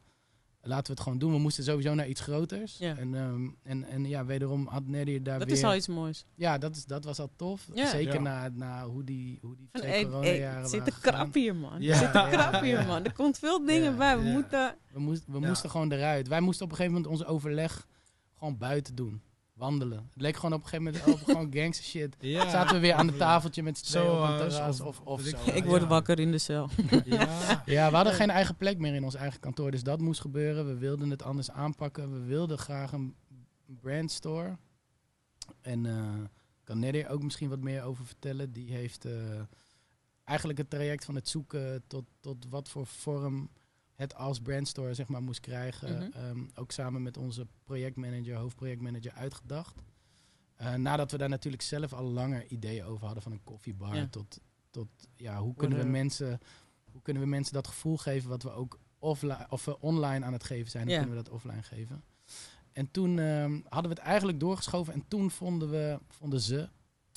[0.61, 1.32] laten we het gewoon doen.
[1.32, 2.78] We moesten sowieso naar iets groters.
[2.78, 2.97] Ja.
[2.97, 5.57] En, ehm, en, en ja, wederom had Neddy daar Dat weer...
[5.57, 6.25] is al iets moois.
[6.36, 7.67] Ja, dat, is, dat was al tof.
[7.73, 7.89] Ja.
[7.89, 8.19] Zeker Ja.
[8.21, 11.55] na, na hoe die, hoe die twee hey, coronajaren hey, het zit te krap hier,
[11.55, 11.82] man.
[11.82, 13.03] Ja, Het zit te krap hier, man.
[13.05, 14.19] Er komt veel dingen Ja, bij.
[14.19, 14.34] We ja.
[14.34, 14.75] moeten...
[14.91, 15.47] We, moest, we Ja.
[15.47, 16.28] moesten gewoon eruit.
[16.28, 17.88] Wij moesten op een gegeven moment ons overleg
[18.38, 19.21] gewoon buiten doen.
[19.58, 20.10] Wandelen.
[20.14, 22.16] Het leek gewoon op een gegeven moment op gewoon gangster shit.
[22.36, 22.49] Ja.
[22.49, 24.99] Zaten we weer aan het tafeltje met z'n tweeën op een Zoals, terras of- of,
[25.05, 25.51] of ik zo.
[25.51, 25.70] Ik Ja.
[25.70, 26.70] word wakker in de cel.
[27.05, 27.64] Ja.
[27.66, 29.72] Ja, we hadden geen eigen plek meer in ons eigen kantoor.
[29.72, 30.68] Dus dat moest gebeuren.
[30.68, 32.12] We wilden het anders aanpakken.
[32.14, 33.16] We wilden graag een
[33.82, 34.58] brandstore.
[35.62, 36.14] En eh
[36.64, 38.51] kan Neddy ook misschien wat meer over vertellen.
[38.51, 39.14] Die heeft eh,
[40.24, 43.49] eigenlijk het traject van het zoeken tot, tot wat voor vorm
[43.98, 45.98] het als brandstore zeg maar, moest krijgen.
[45.98, 46.18] Mhm.
[46.18, 49.76] ehm, ook samen met onze projectmanager, hoofdprojectmanager uitgedacht.
[50.56, 54.08] Eh, nadat we daar natuurlijk zelf al langer ideeën over hadden van een koffiebar Ja.
[54.08, 54.39] tot,
[54.70, 56.39] tot ja, hoe kunnen we mensen
[56.91, 60.34] hoe kunnen we mensen dat gevoel geven wat we ook offline of we online aan
[60.34, 62.04] het geven zijn, hoe kunnen we dat offline geven?
[62.72, 66.70] En toen ehm, hadden we het eigenlijk doorgeschoven en toen vonden we, vonden ze,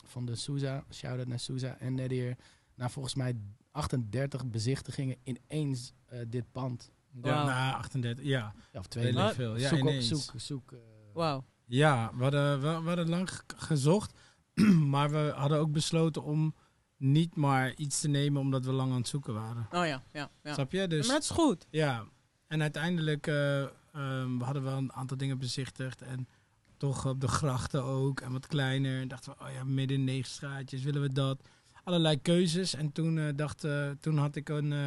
[0.05, 2.37] vonden Souza, shout-out naar Souza en Nadir,
[2.75, 3.35] na volgens mij
[3.71, 6.91] 38 bezichtigingen ineens eh, dit pand.
[7.13, 7.47] Ja, Wauw.
[7.47, 8.55] na 38, ja.
[8.73, 9.13] Ja, of twee.
[9.35, 9.57] Veel.
[9.59, 10.75] Ja, zoek, op, zoek, zoek.
[11.13, 11.45] Wauw.
[11.67, 14.19] Ja, we hadden, we, we hadden lang ge- gezocht.
[14.95, 16.55] maar we hadden ook besloten om
[16.97, 19.67] niet maar iets te nemen omdat we lang aan het zoeken waren.
[19.73, 20.31] Oh ja, ja.
[20.43, 20.55] ja.
[20.55, 20.87] Snap je?
[20.89, 21.67] Dus Maar dat is goed.
[21.71, 22.05] ja.
[22.47, 26.03] En uiteindelijk eh, ehm, we hadden wel een aantal dingen bezichtigd.
[26.03, 26.29] En
[26.77, 28.21] toch op de grachten ook.
[28.21, 29.01] En wat kleiner.
[29.01, 31.49] En dachten we, oh ja, midden in negen straatjes, willen we dat?
[31.91, 32.75] Allerlei keuzes.
[32.75, 34.87] En toen, eh, dacht, eh, toen had ik een eh,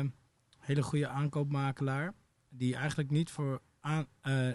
[0.59, 2.13] hele goede aankoopmakelaar.
[2.49, 4.07] Die eigenlijk niet voor, aan,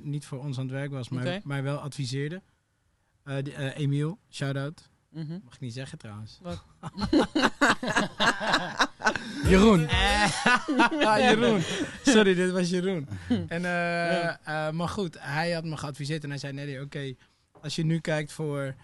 [0.03, 2.43] niet voor ons aan het werk was, maar mij wel adviseerde.
[3.43, 4.91] Die, Emiel, shout-out.
[5.11, 5.39] Mhm.
[5.45, 6.41] Mag ik niet zeggen trouwens.
[9.51, 9.89] Jeroen.
[11.09, 11.61] Ah, Jeroen.
[12.03, 13.09] Sorry, dit was Jeroen.
[13.49, 13.63] En,
[14.77, 17.15] maar goed, hij had me geadviseerd en hij zei: Nee, oké,
[17.61, 18.75] als je nu kijkt voor.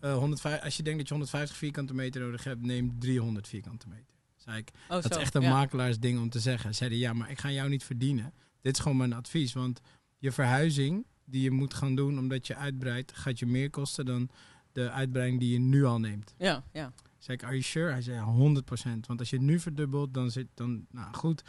[0.00, 3.88] Eh 105, als je denkt dat je 150 vierkante meter nodig hebt, neem 300 vierkante
[3.88, 4.14] meter.
[4.36, 4.70] Zei ik.
[4.82, 5.08] Oh, Dat zo.
[5.08, 5.50] is echt een ja.
[5.50, 6.74] makelaarsding om te zeggen.
[6.74, 8.32] Zeiden ja, maar ik ga jou niet verdienen.
[8.60, 9.52] Dit is gewoon mijn advies.
[9.52, 9.80] Want
[10.18, 14.28] je verhuizing die je moet gaan doen omdat je uitbreidt, gaat je meer kosten dan
[14.72, 16.34] de uitbreiding die je nu al neemt.
[16.38, 16.92] Ja, ja.
[17.18, 17.90] Zei ik, are you sure?
[17.90, 19.06] Hij zei, ja, 100%.
[19.06, 21.42] Want als je het nu verdubbelt, dan zit dan, nou goed.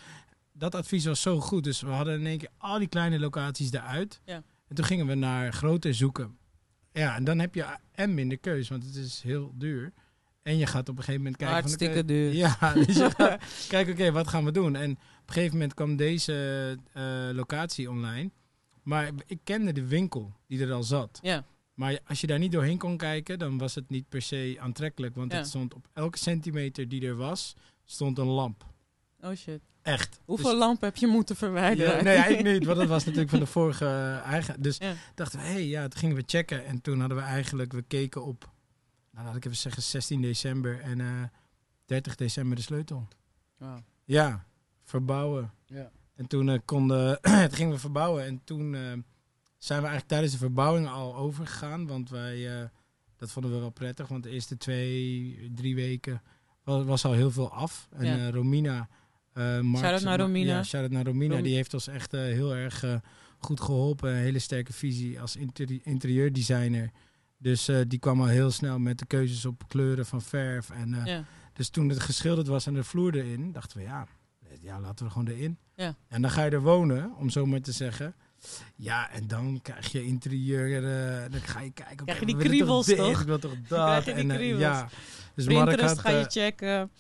[0.54, 1.64] Dat advies was zo goed.
[1.64, 4.22] Dus we hadden in één keer al die kleine locaties eruit.
[4.26, 4.44] Ja.
[4.68, 6.38] En toen gingen we naar groter zoeken.
[6.94, 9.94] Ja, en dan heb je en minder keus, want het is heel duur.
[10.42, 11.56] En je gaat op een gegeven moment kijken...
[11.56, 12.34] van, Hartstikke duur.
[12.34, 14.76] Ja, dus je gaat kijken, oké, wat gaan we doen?
[14.76, 18.32] En op een gegeven moment kwam deze eh, locatie online.
[18.84, 21.20] Maar ik kende de winkel die er al zat.
[21.22, 21.46] Ja.
[21.74, 25.16] Maar als je daar niet doorheen kon kijken, dan was het niet per se aantrekkelijk.
[25.16, 25.38] Want Ja.
[25.38, 27.54] het stond op elke centimeter die er was,
[27.86, 28.66] stond een lamp.
[29.20, 29.62] Oh shit.
[29.82, 30.20] Echt.
[30.26, 31.96] Hoeveel lampen heb je moeten Dus- verwijderen?
[31.98, 34.62] ja, nee, ik niet, want dat was natuurlijk van de vorige eh, eigen.
[34.62, 34.94] Dus Ja.
[35.16, 36.66] dachten we, hé, hey, ja, toen gingen we checken.
[36.66, 38.50] En toen hadden we eigenlijk, we keken op,
[39.12, 41.08] nou laat ik even zeggen, 16 december en eh
[41.86, 43.08] 30 december de sleutel.
[44.06, 44.46] Ja,
[44.84, 45.52] verbouwen.
[45.66, 45.92] Ja.
[46.16, 48.26] En toen eh, konden, toen gingen we verbouwen.
[48.26, 48.82] En toen eh,
[49.58, 51.88] zijn we eigenlijk tijdens de verbouwing al overgegaan.
[51.88, 52.68] Want wij, eh,
[53.18, 54.08] dat vonden we wel prettig.
[54.08, 56.22] Want de eerste twee, drie weken
[56.64, 57.88] was, was al heel veel af.
[57.92, 58.18] En Ja.
[58.18, 58.90] eh, Romina...
[59.34, 59.44] eh
[59.76, 60.56] Shout-out naar Romina.
[60.56, 61.34] Ja, shout-out naar Romina.
[61.34, 62.96] Rom- Die heeft ons echt eh, heel erg eh,
[63.38, 64.10] goed geholpen.
[64.12, 66.92] Een hele sterke visie als interi- interieurdesigner.
[67.38, 70.70] Dus die kwam al heel snel met de keuzes op kleuren van verf.
[70.70, 71.24] En, Ja.
[71.54, 74.08] dus toen het geschilderd was en de vloer erin, dachten we ja,
[74.62, 75.58] ja laten we gewoon erin.
[75.76, 75.96] Ja.
[76.08, 78.16] En dan ga je er wonen, om zo maar te zeggen.
[78.76, 80.82] Ja, en dan krijg je interieur,
[81.32, 82.06] dan ga je kijken.
[82.06, 83.20] Krijg je die kriebels, dit, toch?
[83.22, 84.04] Ik wil toch dat.
[84.04, 84.90] krijg je die en, ja.
[85.36, 86.92] Dus Pinterest had, ga je checken.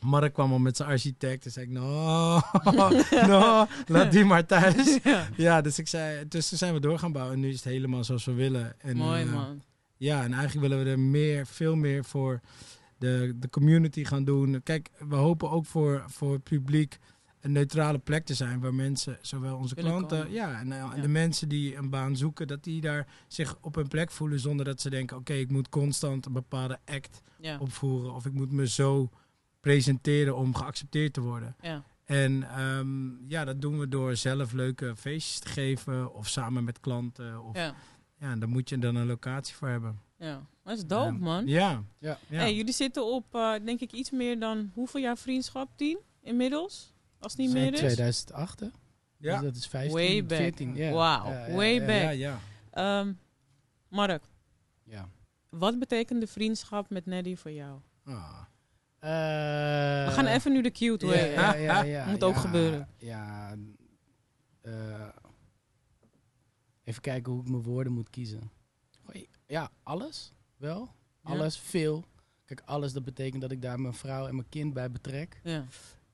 [0.00, 2.40] Mark kwam al met zijn architect en zei ik, no,
[3.26, 4.98] no, laat die maar thuis.
[5.02, 5.28] ja.
[5.36, 7.64] Ja, dus, ik zei, dus toen zijn we door gaan bouwen en nu is het
[7.64, 8.80] helemaal zoals we willen.
[8.80, 9.62] En, Mooi eh, man.
[9.96, 12.40] ja, en eigenlijk willen we er meer, veel meer voor
[12.98, 14.60] de, de community gaan doen.
[14.62, 16.98] Kijk, we hopen ook voor, voor het publiek
[17.40, 20.32] een neutrale plek te zijn waar mensen, zowel onze Kunnen klanten, komen.
[20.32, 21.02] ja, en, eh, en Ja.
[21.02, 24.64] de mensen die een baan zoeken, dat die daar zich op een plek voelen zonder
[24.64, 27.58] dat ze denken, oké, ik moet constant een bepaalde act Ja.
[27.58, 29.10] opvoeren of ik moet me zo
[29.60, 31.56] presenteren om geaccepteerd te worden.
[31.60, 31.84] Ja.
[32.04, 36.80] En ehm, ja, dat doen we door zelf leuke feestjes te geven of samen met
[36.80, 37.44] klanten.
[37.44, 37.74] Of, ja.
[38.18, 38.30] Ja.
[38.30, 40.00] en daar moet je dan een locatie voor hebben.
[40.18, 40.46] ja.
[40.64, 41.46] Dat is dope man.
[41.46, 41.82] Ja.
[41.98, 42.18] Ja.
[42.28, 42.38] ja.
[42.38, 45.68] Hey, jullie zitten op, eh, denk ik, iets meer dan hoeveel jaar vriendschap?
[45.76, 46.94] Tien inmiddels?
[47.18, 47.78] Als het niet meer is?
[47.78, 48.66] 2008, hè?
[49.16, 49.34] ja.
[49.34, 50.38] Dus dat is 15, Way back.
[50.38, 50.74] 14.
[50.76, 50.92] Ja.
[50.92, 52.00] Wauw, Ja, ja, way ja, back.
[52.02, 52.40] Ja, ja.
[52.70, 53.12] Ehm,
[53.88, 54.22] Mark,
[54.84, 55.08] Ja.
[55.48, 57.80] wat betekent de vriendschap met Neddy voor jou?
[58.04, 58.40] Ah.
[59.00, 61.14] We gaan even nu de cue ja, door.
[61.16, 62.88] ja, ja, ja, Moet ook gebeuren.
[62.96, 63.54] Ja.
[64.60, 65.08] eh,
[66.84, 68.50] Even kijken hoe ik mijn woorden moet kiezen.
[69.46, 70.94] Ja, alles wel.
[71.22, 72.04] Alles, veel.
[72.44, 75.40] Kijk, alles, dat betekent dat ik daar mijn vrouw en mijn kind bij betrek.
[75.42, 75.64] Ja.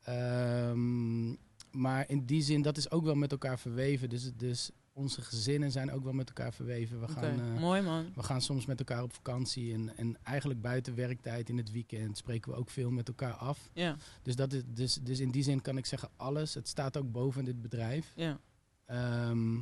[0.03, 1.28] Ehm,
[1.70, 4.09] maar in die zin, dat is ook wel met elkaar verweven.
[4.09, 7.01] Dus, dus onze gezinnen zijn ook wel met elkaar verweven.
[7.01, 8.12] We gaan, eh, Mooi man.
[8.14, 9.72] we gaan soms met elkaar op vakantie.
[9.74, 13.70] En, en eigenlijk buiten werktijd in het weekend spreken we ook veel met elkaar af.
[13.72, 16.55] Ja, Dus, dat is, dus, dus in die zin kan ik zeggen alles.
[16.55, 18.12] Het staat ook boven dit bedrijf.
[18.16, 18.38] ja.
[18.86, 19.59] Ehm,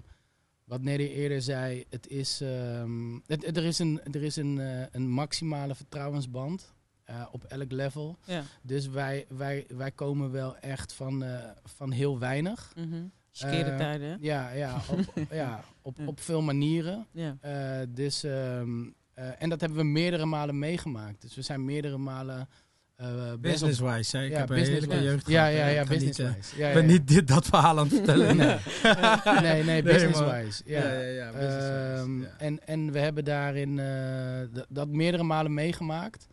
[0.65, 4.61] wat Neddy eerder zei, het is, ehm, het, het- er is een, er is een,
[4.61, 6.75] eh, een maximale vertrouwensband
[7.05, 8.17] eh, op elk level.
[8.25, 8.43] ja.
[8.63, 11.25] Dus wij, wij, wij komen wel echt van,
[11.65, 12.73] van heel weinig.
[12.77, 13.05] Mhm.
[13.33, 14.17] Skere Eh, tijden, hè?
[14.21, 14.99] Ja, ja, op,
[15.31, 16.07] ja, op, Ja.
[16.07, 17.07] op veel manieren.
[17.13, 17.37] Ja.
[17.41, 18.83] Eh, dus, ehm,
[19.15, 21.21] eh, en dat hebben we meerdere malen meegemaakt.
[21.23, 22.49] Dus we zijn meerdere malen
[22.97, 24.25] eh, op- Business-wise, hè?
[24.25, 25.11] Ik Ja, heb een business- heerlijke ja.
[25.11, 26.57] jeugd Ja, gehad, ja, ja, Ik business-wise.
[26.57, 26.93] Ja, Ik ja, ben ja.
[26.93, 28.37] niet dit, dat verhaal aan het vertellen.
[28.37, 28.59] Nee.
[29.41, 30.63] nee, nee, business-wise.
[30.67, 30.93] Ja, Ja.
[30.93, 31.31] ja, ja.
[31.31, 32.29] business-wise, Ehm, ja.
[32.39, 36.27] en, en we hebben daarin eh, d- dat meerdere malen meegemaakt.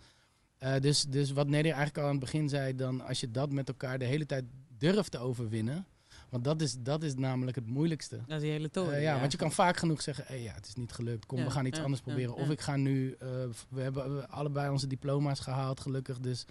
[0.57, 3.51] Eh, dus, dus wat Neder eigenlijk al aan het begin zei, dan als je dat
[3.51, 4.43] met elkaar de hele tijd
[4.77, 5.85] durft te overwinnen.
[6.29, 8.15] Want dat is, dat is namelijk het moeilijkste.
[8.27, 8.93] Dat is die hele toren.
[8.93, 11.37] Eh, ja, want je kan vaak genoeg zeggen, hey, ja, het is niet gelukt, kom,
[11.37, 12.35] Ja, we gaan iets ja, anders proberen.
[12.35, 13.27] Of ik ga nu, eh,
[13.69, 16.19] we hebben allebei onze diploma's gehaald, gelukkig.
[16.19, 16.45] Dus,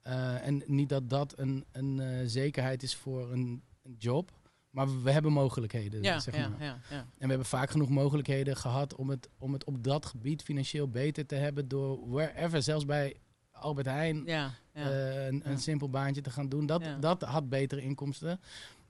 [0.00, 4.32] eh, en niet dat dat een, een zekerheid is voor een, een job,
[4.70, 6.02] maar we hebben mogelijkheden.
[6.02, 6.62] Ja, zeg ja, maar.
[6.62, 6.96] ja, ja.
[6.96, 10.88] En we hebben vaak genoeg mogelijkheden gehad om het, om het op dat gebied financieel
[10.88, 13.16] beter te hebben door wherever, zelfs bij
[13.64, 14.90] Albert Heijn, Ja, ja.
[14.90, 15.50] eh, een, Ja.
[15.50, 16.66] een simpel baantje te gaan doen.
[16.66, 18.40] Dat, dat had betere inkomsten.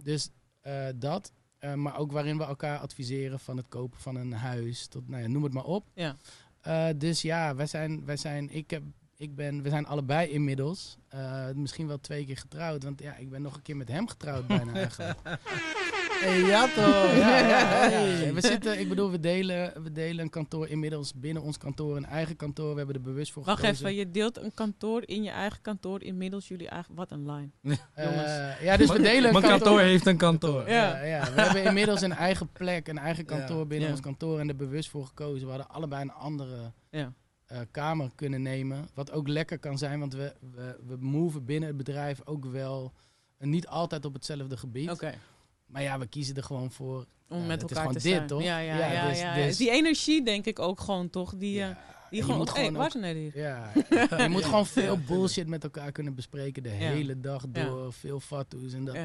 [0.02, 4.32] Dus eh, dat, eh, maar ook waarin we elkaar adviseren van het kopen van een
[4.32, 5.86] huis tot, nou ja, noem het maar op.
[5.94, 6.16] Ja.
[6.96, 8.82] Dus ja, wij zijn, wij zijn, ik heb,
[9.16, 10.96] ik ben, we zijn allebei inmiddels
[11.54, 14.46] misschien wel twee keer getrouwd, want ja, ik ben nog een keer met hem getrouwd
[14.46, 15.18] bijna eigenlijk.
[16.24, 17.16] Hey, ja toch?
[17.16, 17.90] Ja, ja, ja.
[17.90, 18.34] Hey.
[18.34, 22.04] We zitten, ik bedoel, we delen, we delen een kantoor inmiddels binnen ons kantoor, een
[22.06, 22.70] eigen kantoor.
[22.70, 23.86] We hebben er bewust voor Wacht gekozen.
[23.86, 26.02] even, je deelt een kantoor in je eigen kantoor.
[26.02, 26.94] Inmiddels jullie eigen...
[26.94, 27.50] Wat een line.
[27.94, 28.60] Eh, jongens.
[28.60, 30.68] ja, dus we delen een Mijn kantoor heeft een kantoor.
[30.68, 30.96] Ja.
[30.96, 33.36] Ja, ja, we hebben inmiddels een eigen plek, een eigen Ja.
[33.36, 33.94] kantoor binnen Ja.
[33.94, 35.44] ons kantoor en er bewust voor gekozen.
[35.44, 37.12] We hadden allebei een andere Ja.
[37.46, 38.88] eh, kamer kunnen nemen.
[38.94, 42.92] Wat ook lekker kan zijn, want we, we, we moven binnen het bedrijf ook wel
[43.38, 44.90] eh, niet altijd op hetzelfde gebied.
[44.90, 45.14] Oké.
[45.74, 47.06] Maar ja, we kiezen er gewoon voor.
[47.28, 48.26] Om Ja, met het is elkaar gewoon te dit, zijn.
[48.26, 48.42] toch?
[48.42, 49.08] Ja, ja, Ja, ja.
[49.08, 49.34] dus- ja.
[49.34, 51.34] dus- Die energie denk ik ook gewoon, toch?
[51.36, 52.36] Die, eh, die je gewoon...
[52.38, 53.38] moet Hé, hey, gewoon waar ook- is het hier?
[53.42, 53.72] Ja,
[54.22, 57.92] je moet gewoon veel bullshit met elkaar kunnen bespreken de hele dag door.
[57.92, 58.96] Veel fatsoes en dat,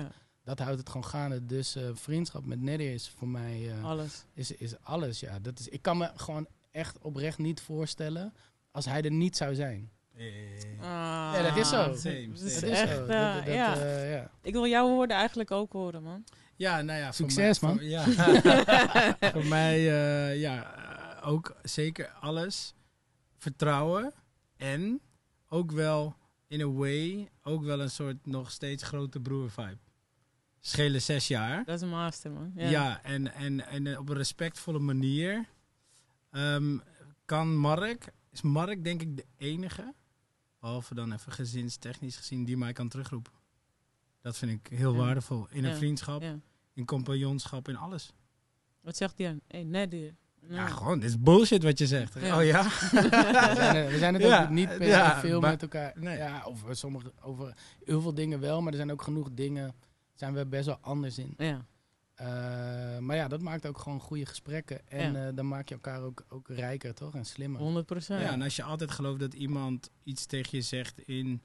[0.43, 1.45] dat houdt het gewoon gaande.
[1.45, 4.25] Dus eh, vriendschap met Neddy is voor mij eh, alles.
[4.33, 5.19] is, is alles.
[5.19, 5.39] Ja.
[5.39, 8.33] Dat is, ik kan me gewoon echt oprecht niet voorstellen
[8.71, 9.89] als hij er niet zou zijn.
[10.79, 11.93] Ah, Ja, dat is zo.
[11.95, 12.97] Same, Dat is echt, zo.
[13.05, 14.03] Dat- dat, ja.
[14.03, 14.31] ja.
[14.41, 16.23] Ik wil jouw woorden eigenlijk ook horen, man.
[16.59, 17.05] Ja, nou ja.
[17.13, 17.79] voor Succes, mij- man.
[17.79, 18.03] voor- ja.
[19.33, 20.73] voor mij, eh, ja,
[21.21, 22.73] eh, ook zeker alles.
[23.37, 24.13] Vertrouwen.
[24.57, 25.01] En
[25.47, 26.15] ook wel,
[26.47, 29.77] in a way, ook wel een soort nog steeds grote broer vibe.
[30.59, 31.63] Schelen zes jaar.
[31.65, 32.51] Dat is een master, man.
[32.55, 32.69] Ja.
[32.69, 35.45] Ja, en, en, en op een respectvolle manier
[36.31, 36.77] ehm,
[37.25, 39.93] kan Mark, is Mark denk ik de enige,
[40.59, 43.33] behalve dan even gezinstechnisch gezien, die mij kan terugroepen.
[44.21, 44.97] Dat vind ik heel Ja.
[44.99, 45.47] waardevol.
[45.49, 45.77] In een Ja.
[45.77, 46.35] vriendschap, Ja.
[46.79, 48.13] In compagnonschap, in alles.
[48.81, 49.41] Wat zegt hij dan?
[49.47, 50.15] Hey, net hier.
[50.49, 52.13] Ja, gewoon, dit is bullshit wat je zegt.
[52.19, 52.37] Ja.
[52.37, 52.63] Oh ja?
[52.91, 55.61] We zijn, er- we zijn het Ja, ook niet per se ja, veel maar- met
[55.61, 55.93] elkaar.
[55.95, 56.17] nee.
[56.17, 59.75] Ja, over, sommige, over heel veel dingen wel, maar er zijn ook genoeg dingen,
[60.13, 61.33] zijn we best wel anders in.
[61.37, 61.65] Ja.
[62.15, 64.87] Eh, maar ja, dat maakt ook gewoon goede gesprekken.
[64.89, 65.27] En Ja.
[65.27, 67.15] eh, dan maak je elkaar ook, ook rijker, toch?
[67.15, 67.61] En slimmer.
[67.61, 68.21] 100 procent.
[68.21, 71.41] Ja, en als je altijd gelooft dat iemand iets tegen je zegt in...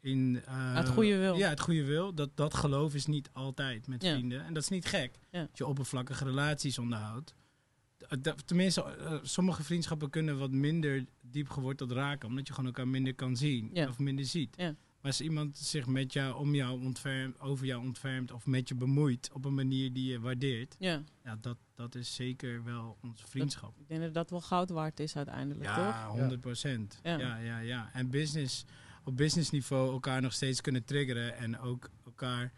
[0.00, 1.36] in eh, Uit goede wil.
[1.36, 2.14] Ja, het goede wil.
[2.14, 4.12] Dat, dat geloof is niet altijd met Ja.
[4.12, 4.44] vrienden.
[4.44, 5.18] En dat is niet gek.
[5.30, 5.40] Ja.
[5.40, 7.34] Als je oppervlakkige relaties onderhoudt.
[8.22, 12.28] D- Tenminste, eh, sommige vriendschappen kunnen wat minder diep geworteld raken.
[12.28, 13.70] Omdat je gewoon elkaar minder kan zien.
[13.72, 13.88] Ja.
[13.88, 14.54] Of minder ziet.
[14.56, 14.66] Ja.
[15.00, 18.32] Maar als iemand zich met jou, om jou ontfermt, over jou ontfermt.
[18.32, 20.76] Of met je bemoeit op een manier die je waardeert.
[20.78, 21.02] Ja.
[21.24, 23.78] Ja, dat, dat is zeker wel onze vriendschap.
[23.78, 25.76] Ik denk dat dat wel goud waard is uiteindelijk, toch?
[25.76, 26.98] Ja, 100 procent.
[27.02, 27.18] Ja.
[27.18, 27.36] Ja.
[27.38, 28.64] Ja, ja, En business,
[29.04, 31.36] op businessniveau elkaar nog steeds kunnen triggeren.
[31.36, 32.52] En ook elkaar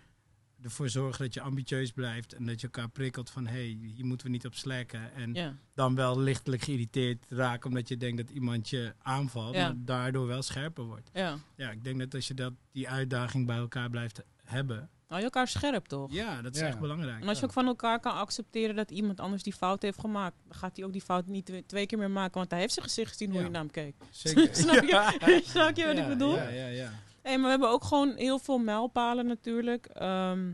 [0.63, 2.33] ervoor zorgen dat je ambitieus blijft.
[2.33, 5.13] En dat je elkaar prikkelt van, hé, hey, hier moeten we niet op slacken.
[5.15, 5.57] En Ja.
[5.75, 9.55] dan wel lichtelijk geïrriteerd raken omdat je denkt dat iemand je aanvalt.
[9.55, 9.67] Ja.
[9.67, 11.11] Maar daardoor wel scherper wordt.
[11.13, 11.39] Ja.
[11.57, 14.91] Ja, ik denk dat als je dat, die uitdaging bij elkaar blijft hebben.
[15.13, 16.13] Hou je elkaar scherp, toch?
[16.13, 16.67] Ja, dat is Ja.
[16.67, 17.23] echt belangrijk.
[17.23, 20.37] En als je ook van elkaar kan accepteren dat iemand anders die fout heeft gemaakt,
[20.49, 22.73] dan gaat hij ook die fout niet twee, twee keer meer maken, want hij heeft
[22.73, 23.95] zijn gezicht gezien hoe je naar hem keek.
[24.11, 24.49] Zeker.
[24.65, 25.41] Snap je?
[25.45, 26.35] Snap je wat ik bedoel?
[26.37, 26.93] Ja, ja, ja.
[27.23, 29.87] Hey, maar we hebben ook gewoon heel veel mijlpalen natuurlijk.
[29.87, 30.53] Ehm,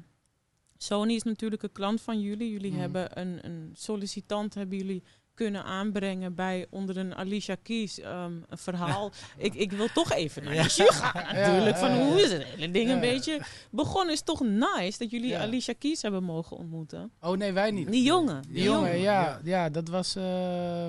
[0.77, 2.51] Sony is natuurlijk een klant van jullie.
[2.51, 2.81] Jullie Mhm.
[2.81, 5.03] hebben een, een sollicitant, hebben jullie
[5.39, 9.13] kunnen aanbrengen bij onder een Alicia Keys ehm, een verhaal.
[9.37, 11.77] ik, ik wil toch even naar de shoe gaan natuurlijk.
[11.77, 14.15] Ja, van ja, hoe is het hele ding een beetje begonnen.
[14.15, 15.41] Is toch nice dat jullie Ja.
[15.41, 17.11] Alicia Keys hebben mogen ontmoeten.
[17.21, 17.91] Oh nee, wij niet.
[17.91, 18.43] Die jongen.
[18.43, 19.01] Die Die jongen, jongen.
[19.01, 19.69] ja, ja.
[19.69, 20.17] dat was.
[20.17, 20.23] eh,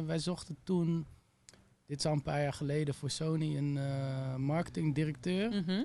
[0.05, 1.05] wij zochten toen.
[1.87, 5.49] Dit is al een paar jaar geleden voor Sony een eh, marketingdirecteur.
[5.49, 5.83] Mhm.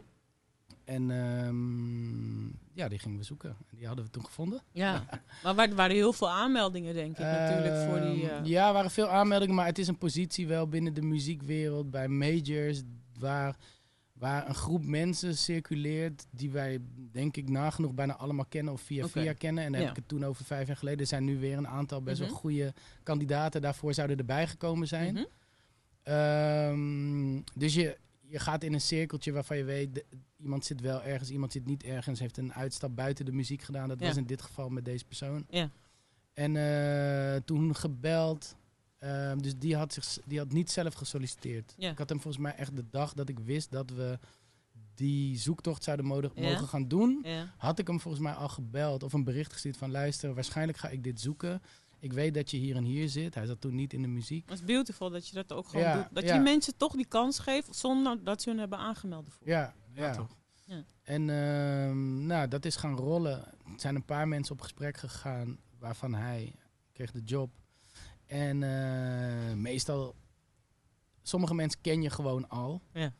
[0.85, 3.49] En ehm, ja, die gingen we zoeken.
[3.71, 4.63] En die hadden we toen gevonden.
[4.73, 5.05] Ja,
[5.43, 8.31] maar er waren heel veel aanmeldingen, denk ik, natuurlijk, voor die...
[8.31, 11.03] Ehm, eh, Ja, er waren veel aanmeldingen, maar het is een positie wel binnen de
[11.03, 12.83] muziekwereld bij majors
[13.19, 13.57] waar,
[14.13, 16.79] waar een groep mensen circuleert die wij
[17.13, 19.65] denk ik nagenoeg bijna allemaal kennen of via via kennen.
[19.65, 19.79] En Ja.
[19.79, 21.01] heb ik het toen over vijf jaar geleden.
[21.01, 22.29] Er zijn nu weer een aantal best Mhm.
[22.29, 22.73] wel goede
[23.03, 25.15] kandidaten daarvoor zouden erbij gekomen zijn.
[25.15, 25.25] mhm.
[26.03, 27.97] Ehm, dus je,
[28.35, 30.05] je gaat in een cirkeltje waarvan je weet, de-
[30.43, 33.89] iemand zit wel ergens, iemand zit niet ergens, heeft een uitstap buiten de muziek gedaan.
[33.89, 34.07] Dat Ja.
[34.07, 35.47] was in dit geval met deze persoon.
[35.51, 35.71] Ja.
[36.33, 38.57] En eh, toen gebeld,
[38.99, 41.75] ehm, dus die had, zich, die had niet zelf gesolliciteerd.
[41.79, 41.91] Ja.
[41.91, 44.19] Ik had hem volgens mij echt de dag dat ik wist dat we
[44.95, 47.27] die zoektocht zouden mogen, mogen gaan doen,
[47.57, 50.89] had ik hem volgens mij al gebeld of een bericht gestuurd van luister, waarschijnlijk ga
[50.89, 51.63] ik dit zoeken.
[52.05, 53.35] Ik weet dat je hier en hier zit.
[53.35, 54.49] Hij zat toen niet in de muziek.
[54.51, 56.07] Het is beautiful dat je dat ook gewoon Ja, doet.
[56.15, 56.35] Dat ja.
[56.35, 59.49] je mensen toch die kans geeft zonder dat ze hun hebben aangemeld ervoor.
[59.49, 60.13] Ja, Ja, ja.
[60.15, 60.37] toch?
[60.65, 60.85] Ja.
[61.03, 63.45] En ehm, nou, dat is gaan rollen.
[63.47, 66.55] Er zijn een paar mensen op gesprek gegaan waarvan hij
[66.93, 67.51] kreeg de job.
[68.27, 70.15] En eh, meestal,
[71.23, 72.83] sommige mensen ken je gewoon al.
[72.93, 73.13] Ja.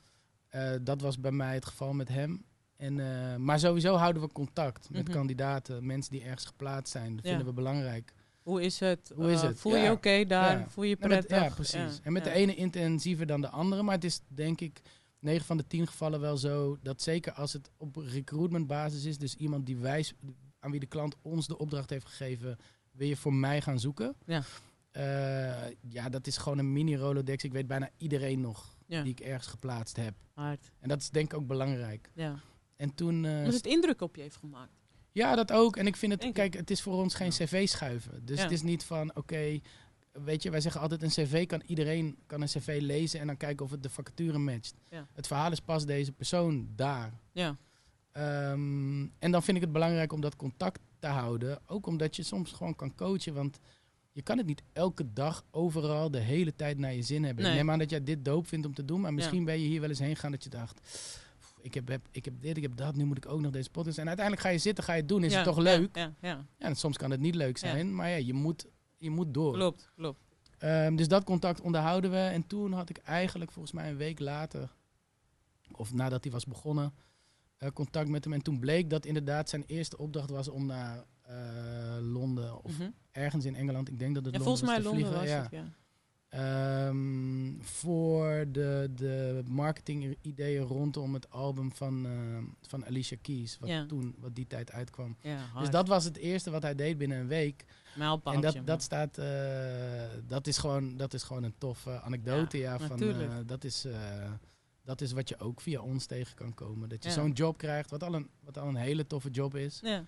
[0.49, 2.45] Eh, dat was bij mij het geval met hem.
[2.77, 5.13] En, eh, maar sowieso houden we contact met Mhm.
[5.17, 7.15] kandidaten, mensen die ergens geplaatst zijn.
[7.15, 7.29] Dat Ja.
[7.31, 8.14] vinden we belangrijk.
[8.45, 9.13] Hoe is het?
[9.15, 9.59] Hoe is Eh, het?
[9.61, 9.93] Voel je Ja.
[9.93, 10.59] oké daar?
[10.59, 10.69] Ja.
[10.69, 11.37] Voel je met, prettig?
[11.43, 12.01] ja, precies.
[12.03, 13.83] En met de ene intensiever dan de andere.
[13.83, 14.81] Maar het is denk ik
[15.19, 19.19] 9 van de 10 gevallen wel zo dat zeker als het op recruitment basis is,
[19.19, 20.07] dus iemand die wij,
[20.59, 22.57] aan wie de klant ons de opdracht heeft gegeven,
[22.93, 24.15] wil je voor mij gaan zoeken.
[24.27, 24.43] Ja.
[24.91, 27.45] Eh, ja, dat is gewoon een mini Rolodex.
[27.45, 29.03] Ik weet bijna iedereen nog Ja.
[29.03, 30.15] die ik ergens geplaatst heb.
[30.35, 30.71] Hard.
[30.81, 32.11] En dat is denk ik ook belangrijk.
[32.15, 32.35] Ja.
[32.77, 33.15] En toen...
[33.27, 34.73] Omdat het indruk op je heeft gemaakt.
[35.15, 35.77] Ja, dat ook.
[35.77, 38.25] En ik vind het, kijk, het is voor ons geen cv schuiven.
[38.25, 38.43] Dus Ja.
[38.43, 39.61] het is niet van, oké,
[40.13, 43.37] weet je, wij zeggen altijd een cv kan iedereen kan een cv lezen en dan
[43.37, 44.75] kijken of het de vacature matcht.
[44.91, 45.07] Ja.
[45.13, 47.13] Het verhaal is pas deze persoon daar.
[47.33, 47.57] Ja.
[48.13, 51.59] Ehm, en dan vind ik het belangrijk om dat contact te houden.
[51.67, 53.59] Ook omdat je soms gewoon kan coachen, want
[54.13, 57.43] je kan het niet elke dag overal de hele tijd naar je zin hebben.
[57.45, 57.53] Nee.
[57.53, 59.67] Ik neem aan dat jij dit doop vindt om te doen, maar misschien ben je
[59.67, 61.24] hier wel eens heen gegaan dat je dacht, "Pff,
[61.65, 63.71] ik heb, heb, ik heb dit, ik heb dat, nu moet ik ook nog deze
[63.71, 63.99] podcast.
[63.99, 65.97] En uiteindelijk ga je zitten, ga je het doen, is Ja, het toch leuk?
[65.97, 68.67] Ja, ja, Ja, en soms kan het niet leuk zijn, maar ja, je moet,
[68.99, 69.53] je moet door.
[69.53, 70.21] klopt, klopt.
[70.59, 72.17] Ehm, dus dat contact onderhouden we.
[72.17, 74.73] En toen had ik eigenlijk volgens mij een week later,
[75.73, 76.95] of nadat hij was begonnen,
[77.57, 78.33] eh, contact met hem.
[78.33, 82.91] En toen bleek dat inderdaad zijn eerste opdracht was om naar eh, Londen of Mhm.
[83.11, 83.89] ergens in Engeland.
[83.89, 85.43] Ik denk dat het Londen volgens mij was Londen was vliegen.
[85.43, 85.65] het, ja.
[86.35, 92.13] Ehm, voor de, de marketing-ideeën rondom het album van, eh,
[92.69, 93.87] van Alicia Keys, wat Ja.
[93.87, 95.17] toen, wat die tijd uitkwam.
[95.21, 97.65] ja Dus dat was het eerste wat hij deed binnen een week.
[98.25, 102.59] En dat, dat staat, eh, dat, is gewoon, dat is gewoon een toffe anekdote.
[102.59, 104.33] Ja, van, eh, dat, is, eh,
[104.85, 106.89] dat is wat je ook via ons tegen kan komen.
[106.89, 109.81] Dat je zo'n job krijgt, wat al, een, wat al een hele toffe job is.
[109.83, 110.05] Ja,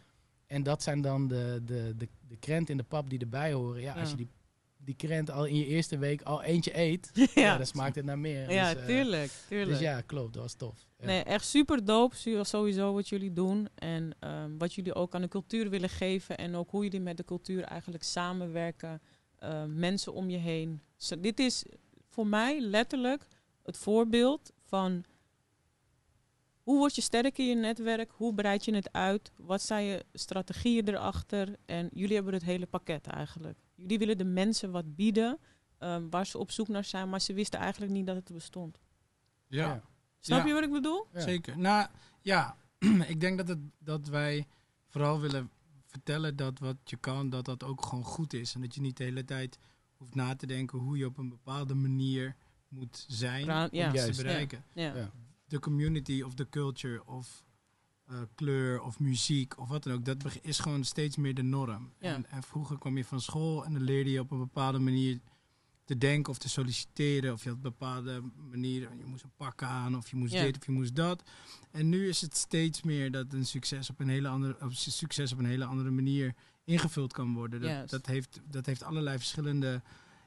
[0.47, 3.81] En dat zijn dan de, de, de, de krent in de pap die erbij horen.
[3.81, 4.29] Ja, als je die,
[4.87, 7.27] die krent al in je eerste week al eentje eet, ja.
[7.35, 7.57] ja.
[7.57, 8.51] dan smaakt het naar meer.
[8.53, 9.71] ja dus, eh, tuurlijk, tuurlijk.
[9.71, 10.87] Dus ja, klopt, dat was tof.
[10.99, 11.07] Ja.
[11.07, 13.69] Nee, echt super dope su- sowieso wat jullie doen.
[13.75, 16.37] En ehm, wat jullie ook aan de cultuur willen geven.
[16.37, 19.03] En ook hoe jullie met de cultuur eigenlijk samenwerken.
[19.39, 20.81] Ehm, mensen om je heen.
[21.19, 21.65] Dit is
[22.09, 23.27] voor mij letterlijk
[23.63, 25.05] het voorbeeld van...
[26.63, 28.11] Hoe word je sterk in je netwerk?
[28.15, 29.33] Hoe breid je het uit?
[29.37, 31.57] Wat zijn je strategieën erachter?
[31.67, 33.59] En jullie hebben het hele pakket eigenlijk.
[33.77, 35.39] Jullie willen de mensen wat bieden
[35.79, 38.79] ehm, waar ze op zoek naar zijn, maar ze wisten eigenlijk niet dat het bestond.
[39.47, 39.83] Ja, Ja.
[40.19, 40.47] Snap Ja.
[40.47, 41.07] je wat ik bedoel?
[41.13, 41.21] Ja.
[41.21, 41.59] zeker.
[41.59, 41.89] Nou,
[42.21, 42.57] ja,
[43.09, 44.47] ik denk dat, het, dat wij
[44.89, 45.51] vooral willen
[45.87, 48.55] vertellen dat wat je kan, dat dat ook gewoon goed is.
[48.55, 49.59] En dat je niet de hele tijd
[49.97, 52.37] hoeft na te denken hoe je op een bepaalde manier
[52.69, 54.65] moet zijn Pra- om te bereiken.
[54.73, 54.95] Ja.
[54.95, 55.11] Ja.
[55.49, 57.45] De community of de culture of
[58.07, 61.93] eh, kleur of muziek of wat dan ook, dat is gewoon steeds meer de norm.
[61.99, 62.15] Ja.
[62.15, 65.21] En, en vroeger kwam je van school en dan leerde je op een bepaalde manier
[65.85, 67.33] te denken of te solliciteren.
[67.33, 70.43] Of je had een bepaalde manier, je moest een pak aan of je moest Ja.
[70.43, 71.23] dit of je moest dat.
[71.71, 75.33] En nu is het steeds meer dat een succes op een hele andere, of succes
[75.33, 76.35] op een hele andere manier
[76.65, 77.61] ingevuld kan worden.
[77.61, 79.83] Dat, dat, heeft, dat heeft allerlei verschillende,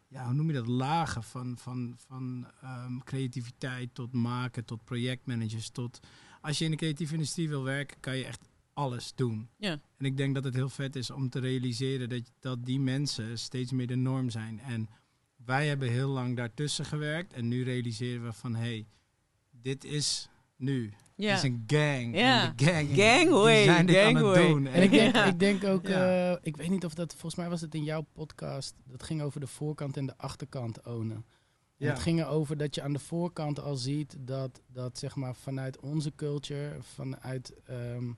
[0.08, 5.70] ja, hoe noem je dat, lagen van, van, van ehm, creativiteit tot maken, tot projectmanagers,
[5.70, 6.00] tot...
[6.42, 8.42] Als je in de creatieve industrie wil werken, kan je echt
[8.74, 9.50] alles doen.
[9.58, 9.72] Ja.
[9.98, 13.40] En ik denk dat het heel vet is om te realiseren dat, dat die mensen
[13.40, 14.60] steeds meer de norm zijn.
[14.60, 14.90] En
[15.46, 17.34] wij hebben heel lang daartussen gewerkt.
[17.34, 18.86] En nu realiseren we van, hé, hey,
[19.52, 20.94] dit is nu.
[21.16, 21.30] Ja.
[21.30, 22.16] Het is een gang.
[22.18, 22.54] Ja.
[22.56, 24.48] De gang, Gangway, die zijn dit aan het gangway.
[24.48, 24.68] doen.
[24.68, 25.26] En ik denk, Ja.
[25.26, 26.32] ik denk ook, Ja.
[26.32, 29.22] eh, ik weet niet of dat, volgens mij was het in jouw podcast, dat ging
[29.22, 31.26] over de voorkant en de achterkant ownen.
[31.80, 31.92] En Ja.
[31.94, 35.80] Het ging erover dat je aan de voorkant al ziet dat, dat zeg maar vanuit
[35.80, 38.12] onze culture, vanuit ehm,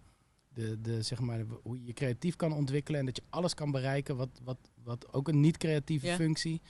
[0.54, 4.16] de, de, zeg maar, hoe je creatief kan ontwikkelen en dat je alles kan bereiken,
[4.16, 6.16] wat, wat, wat ook een niet-creatieve Ja.
[6.16, 6.62] functie,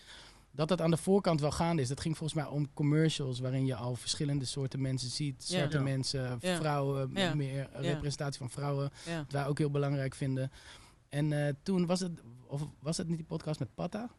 [0.52, 1.88] dat dat aan de voorkant wel gaande is.
[1.88, 5.44] Dat ging volgens mij om commercials waarin je al verschillende soorten mensen ziet.
[5.44, 5.84] Zwarte Ja.
[5.84, 6.56] mensen, Ja.
[6.58, 7.34] vrouwen, Ja.
[7.36, 8.90] meer representatie van vrouwen.
[9.06, 9.18] Ja.
[9.18, 10.52] Wat wij ook heel belangrijk vinden.
[11.10, 12.12] En eh, toen was het,
[12.48, 14.10] of was het niet die podcast met Patta?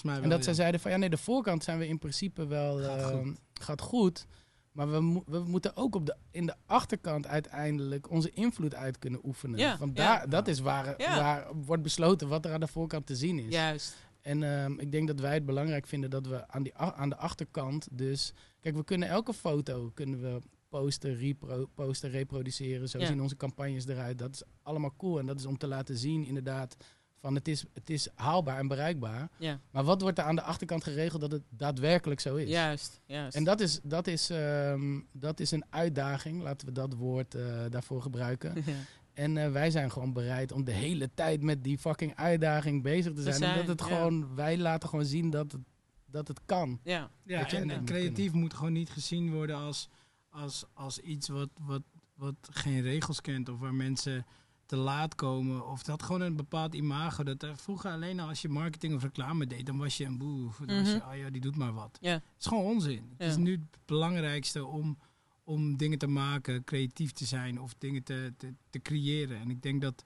[0.00, 0.44] Volgens mij wel, En dat ja.
[0.44, 3.38] zij zeiden van ja, nee, de voorkant zijn we in principe wel Gaat eh, goed.
[3.54, 4.26] gaat goed.
[4.72, 8.98] Maar we, mo- we moeten ook op de, in de achterkant uiteindelijk onze invloed uit
[8.98, 9.58] kunnen oefenen.
[9.58, 10.04] Ja, Want ja.
[10.16, 11.16] daar, dat is waar, Ja.
[11.16, 13.52] waar wordt besloten wat er aan de voorkant te zien is.
[13.54, 13.96] Juist.
[14.20, 17.16] En ehm, ik denk dat wij het belangrijk vinden dat we aan, die, aan de
[17.16, 18.32] achterkant dus...
[18.60, 20.38] Kijk, we kunnen elke foto kunnen we
[20.68, 22.88] posten, repro, posten reproduceren.
[22.88, 23.06] Zo Ja.
[23.06, 24.18] zien onze campagnes eruit.
[24.18, 25.18] Dat is allemaal cool.
[25.18, 26.76] En dat is om te laten zien inderdaad
[27.20, 29.28] van het is, het is haalbaar en bereikbaar.
[29.36, 29.60] Ja.
[29.70, 32.48] Maar wat wordt er aan de achterkant geregeld dat het daadwerkelijk zo is?
[32.48, 33.00] Juist.
[33.06, 33.36] Juist.
[33.36, 37.42] En dat is, dat, is, ehm, dat is een uitdaging, laten we dat woord eh,
[37.68, 38.54] daarvoor gebruiken.
[38.70, 38.76] Ja.
[39.12, 43.12] En eh, wij zijn gewoon bereid om de hele tijd met die fucking uitdaging bezig
[43.12, 43.34] te zijn.
[43.34, 43.96] zijn, en dat het ja.
[43.96, 45.60] gewoon, wij laten gewoon zien dat het,
[46.06, 46.80] dat het kan.
[46.82, 47.10] ja.
[47.24, 49.88] Ja, Dat je en, creatief moet gewoon niet gezien worden als,
[50.30, 51.82] als, als iets wat, wat,
[52.14, 54.26] wat geen regels kent of waar mensen
[54.70, 55.66] te laat komen.
[55.66, 57.22] Of dat gewoon een bepaald imago.
[57.22, 60.18] Dat er vroeger alleen al als je marketing of reclame deed, dan was je een
[60.18, 60.50] boe.
[60.66, 61.08] Dan was je, Mhm.
[61.10, 61.98] oh ja, die doet maar wat.
[62.00, 62.12] Ja.
[62.12, 63.14] Het is gewoon onzin.
[63.16, 64.98] Het is nu het belangrijkste om,
[65.44, 69.38] om dingen te maken, creatief te zijn of dingen te, te, te creëren.
[69.40, 70.04] En ik denk dat,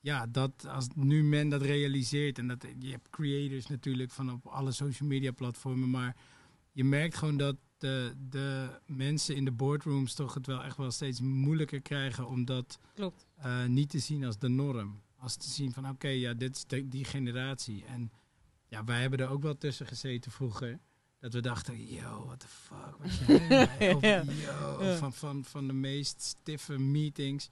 [0.00, 4.46] ja, dat als nu men dat realiseert en dat je hebt creators natuurlijk van op
[4.46, 6.16] alle social media platformen, maar
[6.72, 10.90] je merkt gewoon dat de, de mensen in de boardrooms toch het wel echt wel
[10.90, 13.26] steeds moeilijker krijgen om dat Klopt.
[13.36, 15.00] eh, niet te zien als de norm.
[15.18, 17.84] Als te zien van oké, ja, dit is de- die generatie.
[17.84, 18.10] En
[18.68, 20.78] ja, wij hebben er ook wel tussen gezeten vroeger.
[21.20, 22.96] Dat we dachten, yo, what the fuck.
[22.98, 24.22] Wat jij, of, Ja.
[24.26, 24.96] yo, Ja.
[24.96, 27.48] van, van, van de meest stiffe meetings.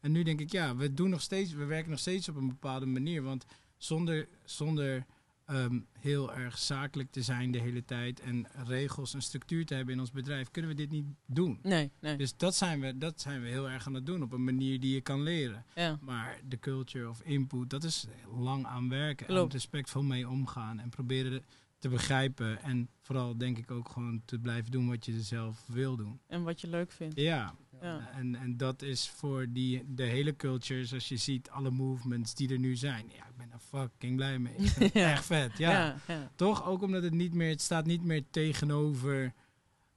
[0.00, 2.48] En nu denk ik, ja, we doen nog steeds, we werken nog steeds op een
[2.48, 3.22] bepaalde manier.
[3.22, 3.44] Want
[3.76, 5.06] zonder, zonder
[5.46, 9.94] ehm, heel erg zakelijk te zijn de hele tijd en regels en structuur te hebben
[9.94, 11.58] in ons bedrijf, kunnen we dit niet doen.
[11.62, 12.16] Nee, nee.
[12.16, 14.80] Dus dat zijn, we, dat zijn we heel erg aan het doen op een manier
[14.80, 15.64] die je kan leren.
[15.74, 15.98] Ja.
[16.00, 19.26] Maar de culture of input, dat is lang aan werken.
[19.26, 19.52] En Klopt.
[19.52, 21.44] respectvol mee omgaan en proberen
[21.78, 22.62] te begrijpen.
[22.62, 26.20] En vooral denk ik ook gewoon te blijven doen wat je zelf wil doen.
[26.26, 27.20] En wat je leuk vindt.
[27.20, 28.10] Ja, Ja.
[28.14, 32.52] en, en dat is voor die, de hele culture, zoals je ziet, alle movements die
[32.52, 33.04] er nu zijn.
[33.08, 34.54] Ja, ik ben er fucking blij mee.
[34.92, 35.10] Ja.
[35.10, 35.70] Echt vet, ja.
[35.70, 35.96] Ja.
[36.06, 36.30] ja.
[36.36, 39.32] Toch ook omdat het niet meer, het staat niet meer tegenover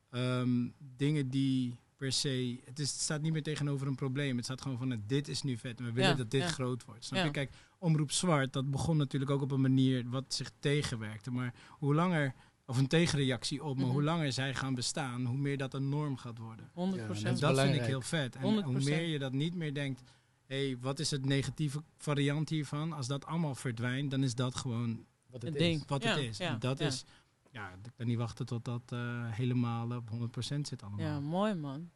[0.10, 4.36] ehm, dingen die per se, het, is, het staat niet meer tegenover een probleem.
[4.36, 7.06] Het staat gewoon van, dit is nu vet en we willen dat dit groot wordt.
[7.06, 7.32] Snap je?
[7.32, 11.32] Kijk, Omroep Zwart, dat begon natuurlijk ook op een manier wat zich tegenwerkte.
[11.32, 12.34] Maar hoe langer,
[12.66, 13.94] of een tegenreactie op, maar Mhm.
[13.94, 16.70] hoe langer zij gaan bestaan, hoe meer dat een norm gaat worden.
[16.74, 18.36] 100 Ja, En Dat vind ik heel vet.
[18.36, 18.86] En 100%.
[18.86, 20.02] hoe meer je dat niet meer denkt,
[20.46, 22.94] hé, hey, wat is het negatieve variant hiervan?
[22.94, 25.80] Als dat allemaal verdwijnt, dan is dat gewoon Wat Het ding.
[25.82, 25.88] is.
[25.88, 26.38] wat Ja, het is.
[26.38, 26.86] ja, en dat ja.
[26.86, 27.04] is,
[27.52, 29.00] ja, ik kan niet wachten tot dat eh,
[29.32, 31.00] helemaal op 100% zit allemaal.
[31.06, 31.90] Ja, mooi man.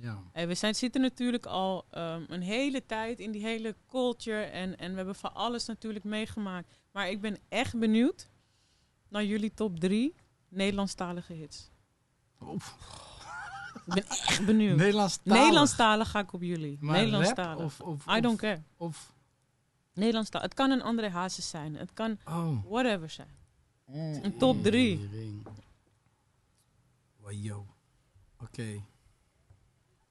[0.00, 0.22] Ja.
[0.32, 4.78] Hey, we zijn, zitten natuurlijk al ehm, een hele tijd in die hele culture en,
[4.78, 6.78] en we hebben van alles natuurlijk meegemaakt.
[6.92, 8.28] Maar ik ben echt benieuwd
[9.14, 10.14] naar jullie top drie
[10.48, 11.70] Nederlandstalige hits.
[12.42, 12.76] Oef.
[13.86, 14.76] Ik ben echt benieuwd.
[14.76, 16.78] Nederlands Nederlandstalig ga ik op jullie.
[16.80, 17.64] Maar Nederlandstalig.
[17.64, 18.62] of, of, I don't care.
[18.76, 19.12] of
[19.92, 20.46] Nederlandstalig.
[20.46, 21.74] Het kan een andere hazes zijn.
[21.74, 23.36] Het kan oh, whatever zijn.
[24.22, 25.08] Een top drie.
[27.16, 27.66] Wow.
[28.40, 28.82] Oké.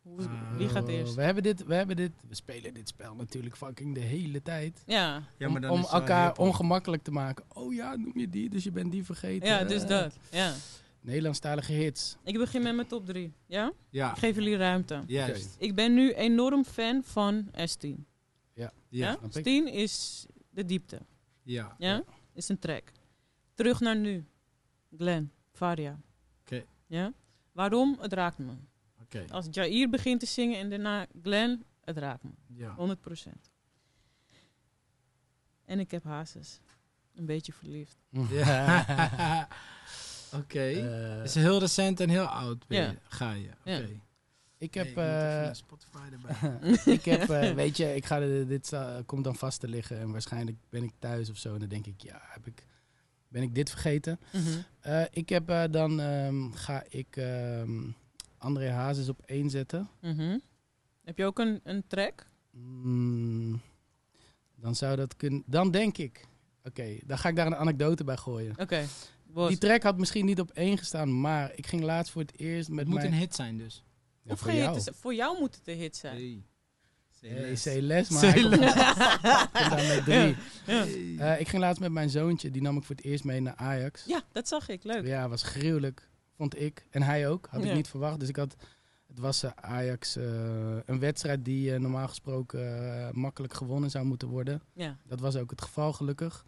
[0.04, 1.16] Hoe- Eh, Wie gaat eerst?
[1.16, 4.84] We hebben dit, we hebben dit, we spelen dit spel natuurlijk fucking de hele tijd.
[4.86, 7.46] Ja, Ja, om maar dan om is het wel elkaar ongemakkelijk te maken.
[7.54, 9.48] Oh ja, noem je die, dus je bent die vergeten.
[9.48, 10.16] ja dus dat.
[10.32, 10.54] Ja.
[11.02, 12.18] Nederlandstalige hits.
[12.24, 13.34] Ik begin met mijn top drie.
[13.46, 13.72] Ja?
[13.90, 15.04] Ja, Ik geef jullie ruimte.
[15.08, 15.56] juist.
[15.60, 18.06] Ik ben nu enorm fan van S10.
[18.54, 19.18] Ja, Ja?
[19.20, 19.46] snap ik.
[19.46, 21.00] S10 is de diepte.
[21.44, 21.76] ja.
[21.78, 22.04] Ja?
[22.34, 22.92] Is een track.
[23.54, 24.26] Terug naar nu.
[24.98, 26.00] Glenn, Varia.
[26.42, 26.64] Oké.
[26.88, 27.14] Ja?
[27.52, 27.98] Waarom?
[28.02, 28.52] Het raakt me.
[29.16, 29.34] Oké.
[29.34, 32.30] Als Jair begint te zingen en daarna Glenn, het raakt me.
[32.48, 32.76] Ja.
[32.76, 33.52] 100%.
[35.66, 36.60] En ik heb hazes.
[37.16, 37.98] Een beetje verliefd.
[40.40, 40.70] Oké.
[40.70, 42.68] Eh, Het is heel recent en heel oud.
[42.68, 42.90] ben Ja.
[42.90, 43.50] je- Ga je.
[43.60, 43.72] Oké.
[43.72, 43.86] Ja.
[44.58, 46.94] Ik heb, eh, Spotify erbij.
[46.94, 48.72] ik heb, eh, weet je, ik ga de- dit
[49.06, 51.86] komt dan vast te liggen en waarschijnlijk ben ik thuis of zo en dan denk
[51.86, 52.66] ik, ja, heb ik,
[53.28, 54.20] ben ik dit vergeten?
[54.32, 54.48] Mhm.
[54.80, 57.82] Eh, ik heb eh, dan ehm, ga ik ehm,
[58.44, 59.90] André Hazes op één zetten.
[60.02, 60.38] Mhm.
[61.04, 62.28] Heb je ook een, een track?
[62.52, 63.62] Mm,
[64.56, 65.44] dan zou dat kunnen.
[65.46, 66.26] Dan denk ik.
[66.64, 68.56] Oké, dan ga ik daar een anekdote bij gooien.
[68.60, 68.86] Oké.
[69.48, 72.70] Die track had misschien niet op één gestaan, maar ik ging laatst voor het eerst
[72.70, 73.12] met Het moet mijn.
[73.12, 73.84] een hit zijn dus.
[74.22, 74.76] Ja, Of voor jou.
[74.78, 76.16] is- voor jou moet het een hit zijn.
[76.16, 76.44] Hey.
[77.32, 78.74] Hey, Say C les, maar Say hij komt, less.
[79.54, 80.36] komt dan met drie.
[80.66, 80.86] Ja.
[81.34, 83.56] Eh, ik ging laatst met mijn zoontje, die nam ik voor het eerst mee naar
[83.56, 84.06] Ajax.
[84.06, 84.84] ja, dat zag ik.
[84.84, 85.06] Leuk.
[85.06, 86.86] Ja, was gruwelijk, vond ik.
[86.90, 87.70] En hij ook, had Ja.
[87.70, 88.20] ik niet verwacht.
[88.20, 88.56] Dus ik had,
[89.08, 90.24] het was eh, Ajax, eh,
[90.86, 94.62] een wedstrijd die eh, normaal gesproken makkelijk gewonnen zou moeten worden.
[94.74, 94.98] Ja.
[95.08, 96.46] Dat was ook het geval, gelukkig.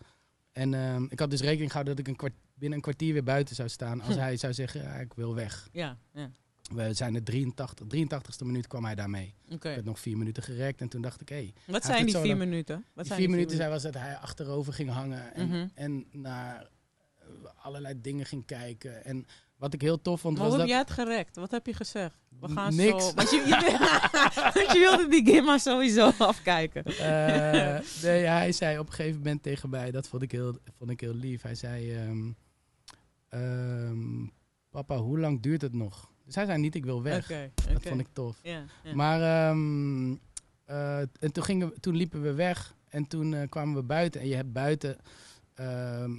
[0.52, 3.24] En ehm, ik had dus rekening gehouden dat ik een kwart, binnen een kwartier weer
[3.24, 4.02] buiten zou staan.
[4.02, 4.20] Als Hm.
[4.28, 5.70] hij zou zeggen, ja, ik wil weg.
[5.72, 5.98] Ja.
[6.14, 6.32] ja.
[6.74, 9.34] We zijn de 83, 83ste minuut kwam hij daarmee.
[9.48, 11.36] Ik werd nog vier minuten gerekt en toen dacht ik, hé.
[11.36, 12.76] Hey, Wat zijn die vier minuten?
[12.76, 15.68] Wat die zijn vier minuten zei was dat hij achterover ging hangen en, Mhm.
[15.74, 16.70] en naar
[17.56, 19.06] allerlei dingen ging kijken.
[19.06, 19.26] En
[19.58, 20.88] wat ik heel tof vond Maar hoe was heb dat...
[20.88, 21.36] jij het gerekt?
[21.36, 22.18] Wat heb je gezegd?
[22.40, 23.08] We gaan Niks.
[23.08, 23.14] zo...
[23.14, 26.84] Want je, je, wilde die Gimma sowieso afkijken.
[26.84, 30.90] Eh, nee, hij zei op een gegeven moment tegen mij, dat vond ik heel, vond
[30.90, 31.42] ik heel lief.
[31.42, 32.32] Hij zei, ehm,
[33.30, 34.26] ehm,
[34.70, 36.12] papa, hoe lang duurt het nog?
[36.26, 37.28] Dus hij zei niet, ik wil weg.
[37.28, 38.42] Dat vond ik tof.
[38.94, 40.16] Maar ehm,
[40.66, 44.22] eh, en toen, gingen we, toen liepen we weg en toen eh, kwamen we buiten.
[44.22, 44.98] En je hebt buiten,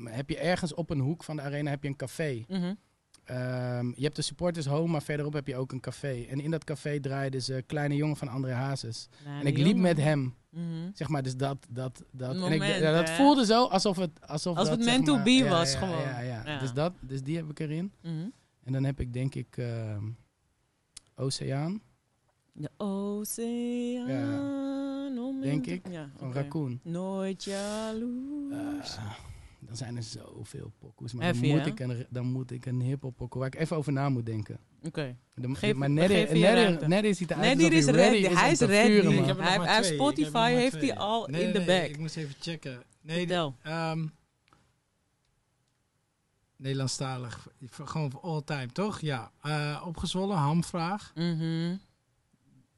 [0.04, 2.44] heb je ergens op een hoek van de arena heb je een café.
[2.48, 2.74] Mhm.
[3.26, 6.24] Ehm, je hebt de supporters home, maar verderop heb je ook een café.
[6.28, 9.08] En in dat café draaide ze Kleine Jongen van André Hazes.
[9.24, 9.80] En ik liep jongen.
[9.80, 10.34] met hem.
[10.50, 10.90] Mhm.
[10.92, 12.30] Zeg maar, dus dat, dat, dat.
[12.30, 15.30] en ik, Moment, ja, dat voelde zo alsof het, alsof dat, het meant to be
[15.30, 16.00] ja, was ja, gewoon.
[16.00, 16.42] Ja, ja.
[16.44, 16.58] Ja.
[16.58, 17.92] Dus, dat, dus die heb ik erin.
[18.02, 18.28] Mhm.
[18.64, 20.04] En dan heb ik denk ik ehm,
[21.14, 21.82] Oceaan
[22.52, 24.38] De oceaan.
[25.18, 26.38] om denk ik, Ja, van oké.
[26.38, 26.80] Raccoon.
[26.82, 28.96] Nooit jaloers.
[28.96, 29.14] Eh,
[29.66, 31.12] dan zijn er zoveel pokoes.
[31.12, 33.92] Maar dan moet, ik een, dan moet ik een hiphop pokoe waar ik even over
[33.92, 34.58] na moet denken.
[34.82, 35.16] Oké.
[35.52, 36.86] Geef- maar ruimte.
[36.88, 38.16] Neddy ziet eruit Nee, alsof die is hij ready.
[38.16, 38.86] is Hij is ready.
[38.88, 39.28] vuren, Ik man.
[39.28, 41.84] heb Hij- hij heeft Spotify heeft hij al in de bag.
[41.88, 42.82] Ik moest even checken.
[43.00, 43.56] Nee, Vertel.
[43.62, 44.06] ehm
[46.56, 47.48] Nederlandstalig.
[47.70, 49.00] Gewoon voor all time, toch?
[49.00, 49.30] Ja.
[49.42, 51.12] Eh, opgezwollen, hamvraag.
[51.14, 51.76] Mhm.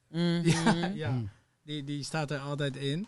[0.09, 0.47] Mhm.
[0.49, 1.09] Ja, ja.
[1.09, 1.29] Hmm.
[1.63, 3.07] Die, die staat er altijd in.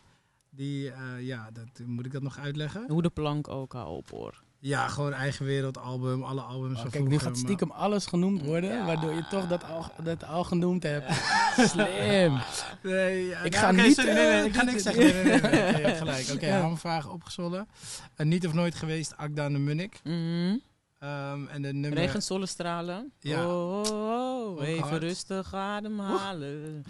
[0.53, 2.83] Die, eh, ja, dat, moet ik dat nog uitleggen?
[2.87, 4.43] Hoe de plank ook al op hoor.
[4.59, 8.41] Ja, gewoon eigen wereldalbum, alle albums Oh, van kijk, nu gaat maar- stiekem alles genoemd
[8.45, 8.85] worden, Ja.
[8.85, 11.11] waardoor je toch dat al, dat al genoemd hebt.
[11.69, 12.37] Slim.
[12.83, 15.03] Nee, ja, Ik nou, ga oké, niet, sorry, nee, nee, eh, ik ga niks zeggen.
[15.03, 16.29] Nee, nee, nee, nee, nee, je hebt gelijk.
[16.33, 16.59] Oké, Ja.
[16.61, 17.67] hamvraag opgezwollen.
[18.15, 19.99] En niet of nooit geweest, Akda de Munnik.
[20.03, 20.57] Mhm.
[20.99, 21.99] Ehm, en de nummer...
[21.99, 23.11] Regen, zonnestralen.
[23.19, 23.47] Ja.
[23.47, 25.01] Oh, oh, oh, Ook even hard.
[25.01, 26.83] rustig ademhalen.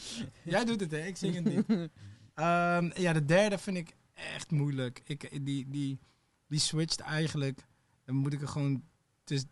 [0.44, 1.06] Jij doet het, hè?
[1.06, 1.66] Ik zing het niet.
[2.36, 5.02] Ehm, ja, de derde vind ik echt moeilijk.
[5.06, 6.00] Ik, die, die,
[6.48, 7.60] die switcht eigenlijk.
[8.06, 8.84] Dan moet ik er gewoon.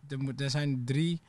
[0.08, 1.22] Er, moet, er zijn drie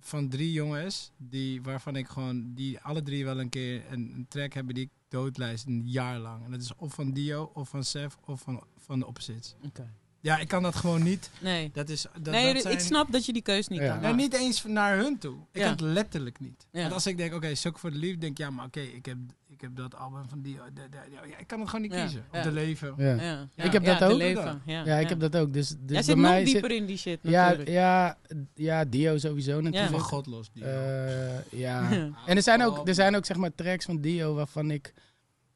[0.00, 2.54] van drie jongens die, waarvan ik gewoon.
[2.54, 6.18] die alle drie wel een keer een, een track hebben die ik doodlijst een jaar
[6.18, 6.44] lang.
[6.44, 9.54] En dat is of van Dio, of van Sef, of van, van de Opposites.
[9.64, 9.92] Oké.
[10.20, 11.30] Ja, ik kan dat gewoon niet.
[11.40, 12.02] Nee, Dat is.
[12.02, 13.86] Dat, nee dat zijn, ik snap dat je die keus niet Ja.
[13.92, 14.16] kan maken.
[14.16, 15.36] niet eens naar hun toe.
[15.52, 15.62] Ik Ja.
[15.62, 16.66] kan het letterlijk niet.
[16.70, 16.80] Ja.
[16.80, 19.06] Want als ik denk, oké, Suk voor de Liefde, denk ik, ja, maar oké, ik,
[19.06, 19.16] heb,
[19.56, 20.58] ik heb dat album van die...
[20.74, 20.98] de- de-
[21.28, 22.24] ja, ik kan het gewoon niet Ja, kiezen.
[22.32, 22.38] ja.
[22.38, 22.94] Of de leven.
[22.96, 23.14] Ja.
[23.14, 23.42] Ja.
[23.42, 24.18] Ik Ja, heb dat ja, de ook.
[24.18, 25.52] leven, Ja, Ja, ik heb dat ook.
[25.52, 27.68] Dus, dus Jij bij zit nog dieper zit, in die shit ja, natuurlijk.
[27.70, 28.18] ja,
[28.54, 30.02] ja, Dio sowieso Van natuurlijk.
[30.02, 30.50] Godlos.
[30.52, 31.90] Die Eh, ja.
[31.92, 32.10] Ja.
[32.26, 34.92] En er zijn, ook, er zijn ook zeg maar tracks van Dio waarvan ik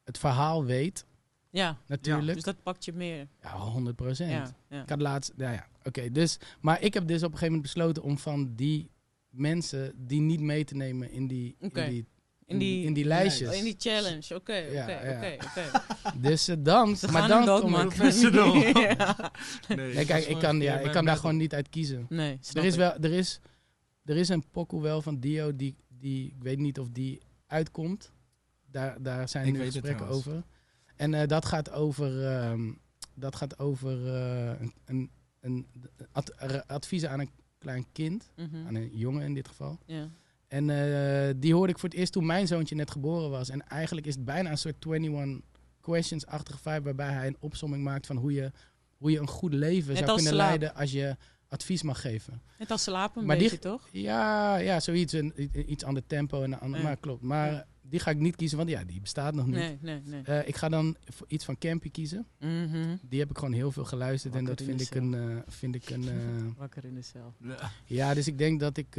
[0.04, 1.04] het verhaal weet,
[1.50, 2.34] Ja, natuurlijk.
[2.34, 3.26] dus dat pakt je meer.
[3.42, 4.30] Ja, 100 procent.
[4.30, 4.82] Ja, ja.
[4.82, 6.10] Ik had laatst, ja, ja, oké.
[6.10, 8.90] dus, maar ik heb dus op een gegeven moment besloten om van die
[9.30, 11.80] mensen die niet mee te nemen in die, Oké.
[11.82, 12.06] in die,
[12.50, 13.48] In die, in die lijstjes.
[13.48, 15.16] Oh, in die challenge, oké, Ja, oké, ja.
[15.16, 15.70] oké, oké.
[16.28, 17.60] Dus eh, dan, Ze maar gaan dan.
[17.70, 18.54] Professional.
[18.86, 19.32] ja.
[19.68, 22.06] Nee, Nee, kijk, ik kan, ja, ik kan daar gewoon niet uit kiezen.
[22.08, 22.78] Nee, snap Er is, ik.
[22.78, 23.40] wel, er, is,
[24.04, 28.12] er is een pokoe wel van Dio die, die, ik weet niet of die uitkomt.
[28.70, 30.42] Daar, daar zijn Ik nu gesprekken over.
[30.96, 32.72] En eh, dat gaat over, ehm,
[33.14, 35.66] dat gaat over eh, een, een, een
[36.12, 38.66] ad- adviezen aan een klein kind, Mhm.
[38.66, 39.78] aan een jongen in dit geval.
[39.86, 40.08] Ja.
[40.50, 43.48] En eh, die hoorde ik voor het eerst toen mijn zoontje net geboren was.
[43.48, 45.40] En eigenlijk is het bijna een soort 21
[45.80, 46.82] questions-achtige vibe...
[46.82, 48.52] waarbij hij een opsomming maakt van hoe je,
[48.96, 50.46] hoe je een goed leven Net zou kunnen slaap.
[50.46, 50.74] leiden...
[50.74, 51.16] als je
[51.48, 52.42] advies mag geven.
[52.58, 53.88] Net als slapen een Maar die- beetje, toch?
[53.92, 55.12] Ja, ja zoiets.
[55.12, 56.42] Een, iets ander tempo.
[56.42, 56.66] En Ja.
[56.82, 57.22] Maar klopt.
[57.22, 59.54] Maar die ga ik niet kiezen, want ja, die bestaat nog niet.
[59.54, 60.22] Nee, nee, nee.
[60.22, 62.26] Eh, ik ga dan voor iets van Campy kiezen.
[62.38, 62.96] Mhm.
[63.02, 64.34] Die heb ik gewoon heel veel geluisterd.
[64.34, 66.08] en dat in vind de ik, een, eh, vind ik een...
[66.08, 66.14] eh,
[66.56, 67.34] Wakker in de cel.
[67.84, 68.96] ja, dus ik denk dat ik...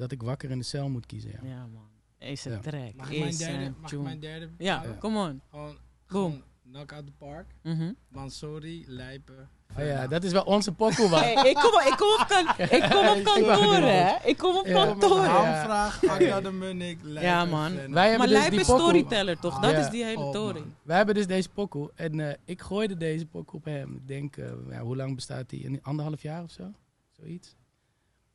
[0.00, 1.30] dat ik wakker in de cel moet kiezen.
[1.42, 1.48] Ja.
[1.48, 1.88] Ja, man.
[2.18, 2.58] Is een Ja.
[2.58, 2.94] track.
[2.94, 3.72] Mag ik mijn derde?
[3.80, 4.48] Mag mijn derde?
[4.58, 4.98] Ja, bepalen?
[4.98, 5.40] come on.
[5.50, 5.76] Gewoon,
[6.06, 7.46] gewoon knock out the park.
[7.62, 7.92] Mhm.
[8.08, 9.48] Mansori, Lijpen.
[9.78, 11.20] Oh ja, dat is wel onze pokoe, man.
[11.20, 12.46] Hey, ik, kom, ik kom op, kan,
[12.78, 14.16] ik kom op kantoor, hè?
[14.28, 14.84] Ik kom op Ja.
[14.84, 15.16] kantoor.
[15.22, 15.44] Ja.
[15.44, 17.22] Hamvraag, Agda de Munnik, Lijpen.
[17.22, 17.72] Ja, man.
[17.74, 19.58] Wij hebben Maar dus Lijp die is storyteller, toch?
[19.60, 19.78] Dat Ja.
[19.78, 20.58] is die hele Oh, story.
[20.58, 20.74] man.
[20.82, 21.90] Wij hebben dus deze pokoe.
[21.94, 23.94] En eh, ik gooide deze pokoe op hem.
[23.96, 25.66] Ik denk, eh, ja, hoe lang bestaat die?
[25.66, 26.72] Een anderhalf jaar of zo?
[27.20, 27.56] Zoiets.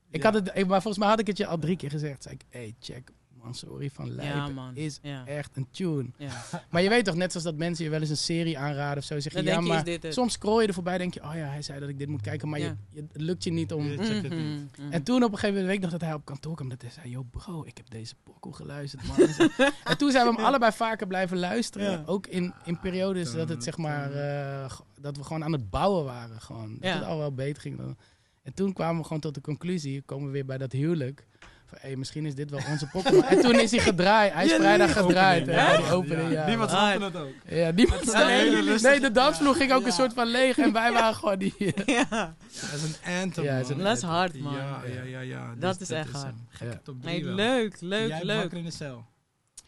[0.10, 0.32] Ik Ja.
[0.32, 2.24] had het, ik, maar volgens mij had ik het je al drie keer gezegd.
[2.24, 3.12] Zei ik, hey, check,
[3.44, 4.76] Mansouri van Lijp Ja, man.
[4.76, 5.26] is Ja.
[5.26, 6.10] echt een tune.
[6.18, 6.44] Ja.
[6.70, 9.04] Maar je weet toch, net zoals dat mensen je wel eens een serie aanraden of
[9.04, 9.20] zo.
[9.20, 11.62] Zeg je, ja, maar dit soms scroll je er voorbij denk je, oh ja, hij
[11.62, 12.50] zei dat ik dit moet kijken.
[12.50, 12.66] Maar Ja.
[12.66, 13.86] je, je, het lukt je niet om...
[13.86, 14.04] Ja.
[14.04, 14.78] check het Mhm, niet.
[14.78, 14.92] mhm.
[14.92, 16.70] En toen op een gegeven moment, weet ik nog dat hij op kantoor kwam.
[16.70, 19.18] Dat hij zei, yo bro, ik heb deze pokoe geluisterd, man.
[19.84, 21.92] en toen zijn we hem allebei vaker blijven luisteren.
[21.92, 22.04] Ja.
[22.06, 26.04] Ook in, in periodes dat het zeg maar, eh, dat we gewoon aan het bouwen
[26.06, 26.42] waren.
[26.42, 26.72] Gewoon.
[26.74, 26.96] Dat Ja.
[26.96, 27.78] het al wel beter ging.
[27.78, 27.98] Dan.
[28.46, 31.26] En toen kwamen we gewoon tot de conclusie, komen we weer bij dat huwelijk.
[31.66, 33.24] Van, hey, misschien is dit wel onze pokoe.
[33.26, 34.34] en toen is hij gedraaid.
[34.34, 35.42] Hij is Ja, vrijdag gedraaid.
[35.42, 35.68] opening.
[35.68, 36.46] hè, die opening, ja.
[36.48, 36.92] Niemand man.
[36.96, 37.34] snapte het ook.
[37.48, 39.86] Ja, niemand is Nee, rustige- de dansvloer ging ook Ja.
[39.88, 40.58] een soort van leeg.
[40.58, 41.54] En wij waren gewoon die...
[41.58, 41.72] Ja.
[41.86, 42.36] Ja,
[42.72, 44.54] dat is een anthem, Ja, is een- Dat is hard, man.
[44.54, 45.20] Ja, ja, ja.
[45.20, 45.54] ja.
[45.58, 46.26] Dat Dus is echt hard.
[46.26, 46.46] hem.
[46.50, 46.80] Gekke Ja.
[46.84, 47.36] top drie Nee, wel.
[47.36, 48.52] leuk, leuk, Jij leuk.
[48.52, 49.06] in de cel.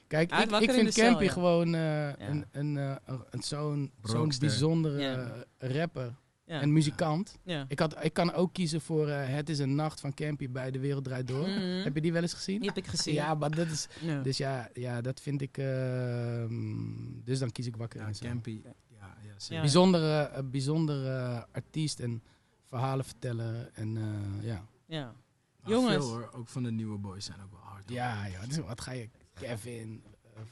[0.07, 1.32] Kijk, ik, ik in vind Campy ja.
[1.32, 2.95] gewoon eh, een, een, eh,
[3.30, 6.13] een, zo'n zo'n bijzondere rapper
[6.47, 6.61] Ja.
[6.61, 7.37] en muzikant.
[7.43, 7.65] ja.
[7.67, 10.71] Ik, had, ik kan ook kiezen voor eh, Het is een nacht van Campy bij
[10.71, 11.47] De Wereld Draait Door.
[11.47, 11.83] Mhm.
[11.83, 12.59] Heb je die wel eens gezien?
[12.59, 13.13] Die heb ik gezien.
[13.13, 13.87] Ja, maar dat is...
[14.01, 14.21] Ja.
[14.21, 15.57] Dus ja, ja dat vind ik...
[15.57, 18.11] ehm, dus dan kies ik Wakker Ja.
[18.19, 18.61] Campy.
[18.63, 19.17] Ja,
[19.49, 19.59] ja.
[19.59, 22.23] Bijzondere, eh, bijzondere artiest en
[22.65, 23.75] verhalen vertellen.
[23.75, 24.67] En eh, ja.
[24.85, 25.15] ja.
[25.61, 25.95] Maar Jongens.
[25.95, 26.29] Veel, hoor.
[26.33, 27.89] Ook van de nieuwe boys zijn ook wel hard.
[27.89, 29.09] Ja, ja, dus wat ga je...
[29.33, 30.03] Kevin,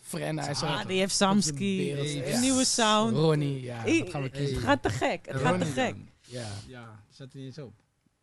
[0.02, 1.94] Frenna, is Ah, Ah, die heeft Samski.
[2.34, 3.16] Een nieuwe sound.
[3.16, 4.58] Ronnie, ja, I- wat gaan we Het kiezen?
[4.58, 5.26] gaat te gek.
[5.26, 5.96] Het gaat te gek.
[6.22, 7.74] Ja, Ja, zet er niet eens op.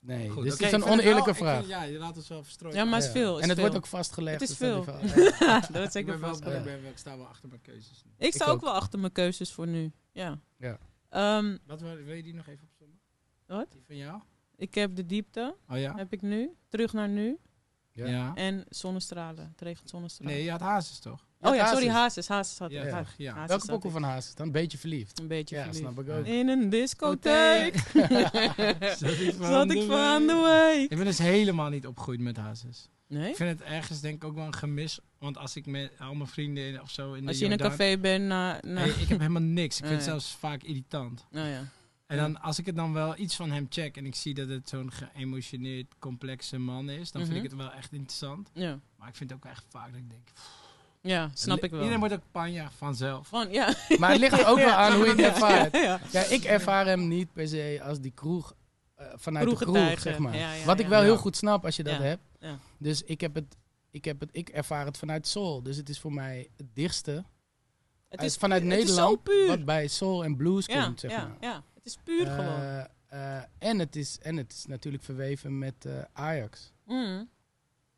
[0.00, 1.56] nee, Goed, dus het is een het oneerlijke wel- vraag.
[1.58, 2.76] vind- ja, je laat het wel verstrooien.
[2.78, 3.34] Ja, maar het is veel.
[3.40, 3.60] en het veel.
[3.60, 4.40] wordt ook vastgelegd.
[4.40, 5.00] Het is dus dat veel.
[5.00, 6.46] die van- Ja, dat is zeker wel, vast.
[6.46, 8.02] ik, sta wel achter mijn keuzes.
[8.04, 8.26] nu.
[8.26, 8.60] Ik sta Ik ook ook.
[8.64, 9.92] wel achter mijn keuzes voor nu.
[10.12, 10.38] Ja.
[10.56, 10.78] Ja.
[11.08, 12.98] Ehm, Wat wil, wil je die nog even opzommen?
[13.46, 13.66] Wat?
[13.72, 14.20] Die van jou?
[14.56, 15.94] ik heb de diepte, Oh ja?
[15.96, 16.50] heb ik nu.
[16.68, 17.38] Terug naar nu.
[17.92, 18.06] Ja.
[18.06, 18.32] Ja.
[18.34, 19.48] En zonnestralen.
[19.50, 20.34] Het regent zonnestralen.
[20.34, 21.26] Nee, je had hazes toch?
[21.51, 21.78] Oh ja, Hazes.
[21.78, 22.28] sorry, Hazes.
[22.28, 23.05] Hazes had Ja?
[23.16, 23.32] Ja.
[23.34, 24.34] Hazes Welke pokoe van Haas?
[24.34, 25.18] Dan een beetje verliefd.
[25.20, 25.84] Een beetje Ja, verliefd.
[25.84, 26.26] snap ik ook.
[26.26, 27.76] In een discotheek.
[28.99, 30.76] Zat ik van de van de week.
[30.78, 30.90] week.
[30.90, 32.88] Ik ben dus helemaal niet opgegroeid met hazes.
[33.09, 33.28] Nee?
[33.30, 34.99] Ik vind het ergens denk ik ook wel een gemis.
[35.18, 37.59] Want als ik met al mijn vrienden of zo in de Als je in een
[37.59, 38.59] café bent na...
[38.62, 39.78] na Hey, ik heb helemaal niks.
[39.78, 40.18] Ik vind het Nee.
[40.20, 41.26] zelfs vaak irritant.
[41.30, 41.64] nou ja.
[42.07, 44.49] En dan, als ik het dan wel iets van hem check en ik zie dat
[44.49, 47.45] het zo'n geëmotioneerd, complexe man is, dan vind Mhm.
[47.45, 48.51] ik het wel echt interessant.
[48.55, 48.78] Ja.
[48.97, 50.28] Maar ik vind het ook echt vaak dat ik denk...
[51.03, 51.78] ja, snap ik wel.
[51.78, 53.28] Iedereen wordt ook panja vanzelf.
[53.28, 53.74] Van, ja.
[53.98, 55.76] Maar het ligt er ook wel aan hoe je het ervaart.
[55.76, 56.00] Ja.
[56.11, 58.55] Ja, ik ervaar hem niet per se als die kroeg,
[58.94, 60.36] eh, vanuit de kroeg, zeg maar.
[60.36, 60.90] Ja, ja, Wat ik ja.
[60.90, 62.00] wel heel goed snap als je dat Ja.
[62.03, 62.22] hebt.
[62.40, 62.59] Ja.
[62.78, 63.57] Dus ik heb het,
[63.90, 65.62] ik heb het, ik ervaar het vanuit soul.
[65.62, 67.24] Dus het is voor mij het dichtste
[68.09, 69.46] Het is vanuit het is Nederland zo puur.
[69.46, 71.36] wat bij soul en blues ja, komt, zeg ja, maar.
[71.40, 72.86] ja, het is puur Eh, gewoon.
[73.07, 76.72] eh, en, het is, en het is natuurlijk verweven met eh, Ajax.
[76.86, 77.28] Mm.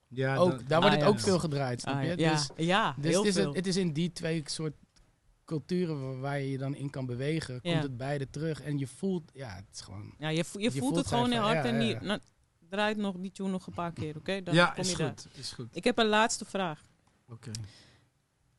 [0.09, 1.07] Ja, ook, daar wordt het Ajax.
[1.07, 2.19] ook veel gedraaid, snap Ah, je?
[2.19, 3.47] ja, Dus, ja, dus heel het, is, veel.
[3.47, 4.75] het, het is in die twee soort
[5.45, 7.71] culturen waar- waar je je dan in kan bewegen, Ja.
[7.73, 8.61] komt het beide terug.
[8.63, 10.15] En je voelt, ja, het is gewoon...
[10.19, 12.03] ja, je, vo- je, je voelt voelt het gewoon heel hard ja, en die, ja.
[12.03, 12.21] nou,
[12.69, 14.43] draait nog die tune nog een paar keer, oké?
[14.43, 15.09] Dan ja, kom is je daar.
[15.09, 15.29] goed.
[15.39, 15.77] Is goed.
[15.77, 16.81] Ik heb een laatste vraag.
[17.29, 17.51] Oké.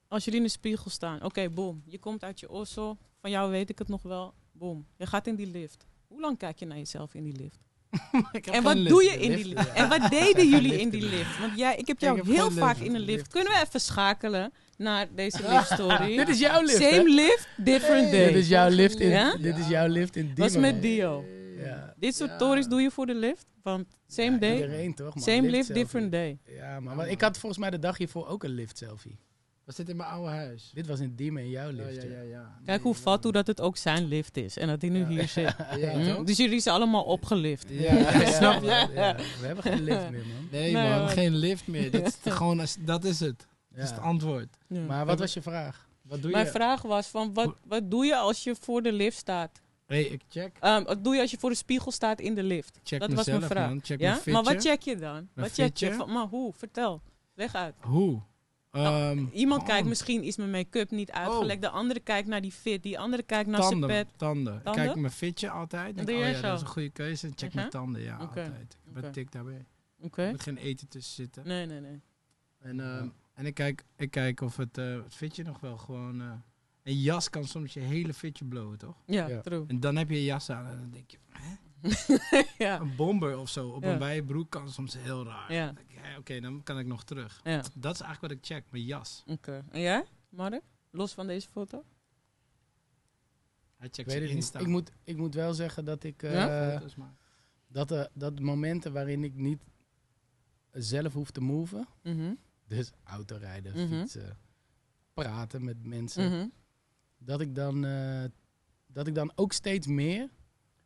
[0.08, 1.82] Als jullie in de spiegel staan, oké, boom.
[1.86, 4.86] Je komt uit je osso, van jou weet ik het nog wel, boom.
[4.98, 5.86] Je gaat in die lift.
[6.08, 7.60] Hoe lang kijk je naar jezelf in die lift?
[8.52, 8.90] En wat lift.
[8.90, 9.68] doe je in Lift, die lift?
[9.68, 9.74] ja.
[9.74, 11.40] En wat deden jullie in die lift?
[11.40, 13.28] Want jij, ik heb Ik jou heb heel vaak in een lift.
[13.28, 16.16] Kunnen we even schakelen naar deze lift story?
[16.18, 16.90] Dit is jouw lift, hè?
[16.96, 18.26] Same lift, different day.
[18.28, 19.36] Dit is jouw lift in, Ja?
[19.42, 21.26] dit is jouw lift in Was met Dio.
[21.58, 21.94] Ja.
[22.00, 23.46] Dit soort stories doe je voor de lift?
[23.64, 25.16] Want same day, Iedereen toch?
[25.16, 25.24] man.
[25.24, 26.38] same lift, different day.
[26.46, 29.18] Ja, maar ik had volgens mij de dag hiervoor ook een lift selfie.
[29.66, 30.72] Was dit in mijn oude huis?
[30.74, 32.02] Dit was in Diemen in jouw Ja, lift.
[32.04, 32.16] ja, ja.
[32.16, 32.58] ja, ja.
[32.66, 34.58] Kijk hoe fat hoe dat het ook zijn lift is.
[34.58, 35.08] En dat hij nu Ja.
[35.08, 35.56] hier zit.
[35.78, 36.24] Ja, Hm?
[36.26, 37.66] Dus jullie zijn allemaal opgelift.
[37.70, 38.68] Ja, Ja, snap je?
[38.68, 39.16] ja, ja.
[39.16, 40.48] We hebben geen lift meer, man.
[40.52, 41.10] Nee, Nee, man, man.
[41.10, 41.92] geen lift meer.
[41.92, 43.48] Dat is, gewoon, als- dat is het.
[43.70, 44.58] Dat is het antwoord.
[44.68, 44.82] Ja.
[44.82, 45.88] Maar wat was je vraag?
[46.02, 46.52] Wat doe Mijn je?
[46.52, 49.62] vraag was van, wat, wat doe je als je voor de lift staat?
[49.86, 50.58] Hey, ik check.
[50.60, 52.80] Ehm, wat doe je als je voor de spiegel staat in de lift?
[52.84, 53.70] Check dat was mijn vraag.
[53.70, 53.80] man.
[53.84, 54.20] Check ja?
[54.26, 55.28] mijn Maar wat check je dan?
[55.34, 55.92] Wat check je?
[55.92, 56.06] fitje.
[56.06, 56.54] Maar hoe?
[56.54, 57.02] Vertel.
[57.36, 57.76] Leg uit.
[57.82, 58.22] Hoe?
[58.76, 61.62] Ehm, Iemand oh, kijkt misschien is mijn make-up niet uitgelekt.
[61.62, 62.84] De andere kijkt naar die fit.
[62.84, 64.08] Die andere kijkt naar zijn tanden, pet.
[64.18, 64.56] tanden.
[64.56, 64.84] Ik Tanden?
[64.86, 65.96] Kijk mijn fitje altijd.
[65.96, 67.28] Denk, doe oh dat is een goede keuze.
[67.28, 67.76] En check mijn Mhm.
[67.78, 68.78] tanden, ja, altijd.
[68.86, 69.66] Ik ben tik daarbij.
[70.00, 70.22] Oké.
[70.24, 71.48] Er moet geen eten tussen zitten.
[71.48, 72.02] Nee, nee, nee.
[72.60, 76.22] En, ehm, en ik, kijk, ik kijk of het, eh, het fitje nog wel gewoon...
[76.22, 76.28] eh,
[76.84, 78.96] een jas kan soms je hele fitje blowen, toch?
[79.06, 79.42] Ja, Ja.
[79.42, 79.64] true.
[79.68, 81.18] En dan heb je een jas aan en dan denk je...
[81.30, 81.54] Hè?
[82.66, 82.80] ja.
[82.80, 83.92] Een bomber of zo op Ja.
[83.94, 85.54] een wijde broek kan soms heel raar.
[85.54, 85.74] Ja.
[86.06, 87.42] Hè, Oké, dan kan ik nog terug.
[87.44, 87.64] ja.
[87.76, 89.24] Dat is eigenlijk wat ik check, mijn jas.
[89.26, 89.66] Oké.
[89.70, 90.62] En jij, Mark?
[90.92, 91.84] Los van deze foto?
[93.78, 94.30] Hij Ik checkt zijn.
[94.30, 94.60] Insta.
[94.60, 96.22] Ik moet, ik moet wel zeggen dat ik...
[96.22, 96.74] Ja?
[96.76, 96.82] eh,
[97.68, 99.62] dat, eh, dat momenten waarin ik niet
[100.72, 101.88] zelf hoef te moven...
[102.04, 102.34] Mhm.
[102.68, 104.00] Dus autorijden, Mhm.
[104.00, 104.38] fietsen,
[105.14, 106.32] praten met mensen.
[106.32, 106.48] Mhm.
[107.18, 108.24] Dat, ik dan, eh,
[108.88, 110.30] dat ik dan ook steeds meer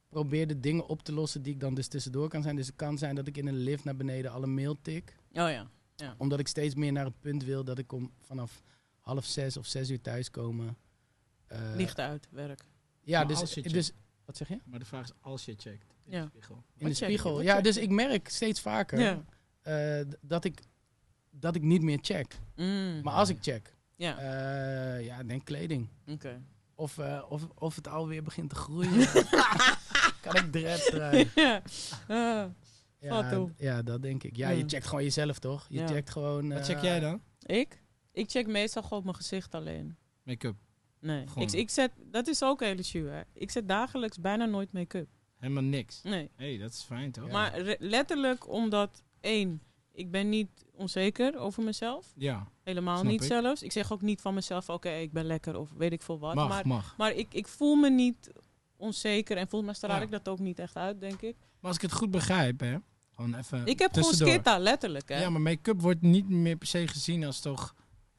[0.10, 2.55] probeer de dingen op te lossen die ik dan dus tussendoor kan zijn.
[2.55, 5.16] Dus het kan zijn dat ik in een lift naar beneden alle mail tik.
[5.32, 5.68] Oh ja.
[6.18, 8.62] Omdat ik steeds meer naar het punt wil dat ik om vanaf
[8.99, 10.78] half zes of zes uur thuiskomen.
[11.47, 12.64] eh, Licht uit, werk.
[13.01, 13.91] Ja, Maar dus, als je dus...
[14.26, 14.57] Wat zeg je?
[14.66, 16.22] Maar de vraag is als je checkt in Ja.
[16.22, 16.55] de spiegel.
[16.55, 17.41] In Wat de spiegel.
[17.41, 19.24] Ja, dus ik merk steeds vaker Ja.
[19.62, 20.62] eh, dat, ik,
[21.30, 22.39] dat ik niet meer check.
[22.55, 23.01] Mm.
[23.03, 25.88] Maar als ik check, Ja, eh ja, denk kleding.
[26.07, 26.41] oké.
[26.76, 28.91] Of, eh, of, of het alweer begint te groeien.
[30.22, 31.32] kan ik dread draaien.
[31.36, 31.61] ja.
[32.99, 34.36] Wat Ja, ja, dat denk ik.
[34.36, 35.65] Ja, je checkt gewoon jezelf, toch?
[35.70, 35.88] Je Ja.
[35.88, 36.49] checkt gewoon...
[36.49, 37.22] Wat eh, check jij dan?
[37.45, 37.82] ik?
[38.11, 39.97] Ik check meestal gewoon mijn gezicht alleen.
[40.24, 40.55] Make-up.
[40.99, 41.28] Nee.
[41.28, 41.47] Gewoon.
[41.47, 43.22] Ik, ik zet, dat is ook hele issue, hè.
[43.34, 45.07] Ik zet dagelijks bijna nooit make-up.
[45.38, 46.01] Helemaal niks.
[46.03, 46.30] Nee.
[46.36, 47.26] Hé, hey, dat is fijn toch?
[47.26, 47.32] Ja.
[47.32, 49.61] Maar letterlijk omdat, één,
[49.91, 52.13] ik ben niet onzeker over mezelf.
[52.15, 53.28] Ja, Helemaal niet ik.
[53.28, 53.63] zelfs.
[53.63, 56.36] Ik zeg ook niet van mezelf, oké, ik ben lekker of weet ik veel wat.
[56.36, 56.93] mag, maar mag.
[56.97, 58.32] maar ik, ik voel me niet
[58.80, 60.03] onzeker en volgens mij straal Ja.
[60.03, 61.36] ik dat ook niet echt uit, denk ik.
[61.39, 62.75] Maar als ik het goed begrijp, hè.
[63.15, 64.34] Gewoon even Ik heb gewoon tussendoor.
[64.36, 65.21] skitta, letterlijk, hè.
[65.21, 67.75] Ja, maar make-up wordt niet meer per se gezien als toch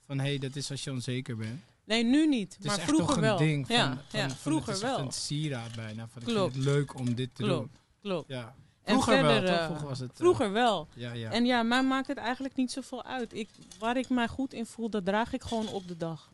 [0.06, 1.61] van hé, hey, dat is als je onzeker bent.
[1.84, 2.52] Nee, nu niet.
[2.52, 3.36] Het is maar echt vroeger toch een wel.
[3.38, 4.96] ding van, ja, van, ja van- vroeger het is wel.
[4.96, 6.08] echt een sieraad bijna.
[6.08, 6.52] Van, ik Klopt.
[6.52, 7.61] vind het leuk om dit te Klopt.
[7.61, 7.70] doen.
[8.02, 8.28] Klopt.
[8.28, 8.54] Ja.
[8.82, 9.58] En Vroeger verder, wel, toch?
[9.61, 10.11] eh, Vroeger was het...
[10.11, 10.88] eh, Vroeger wel.
[10.94, 11.30] ja, ja.
[11.30, 13.34] En ja, mij maakt het eigenlijk niet zoveel uit.
[13.34, 13.48] Ik,
[13.78, 16.32] waar ik mij goed in voel, dat draag ik gewoon op de dag.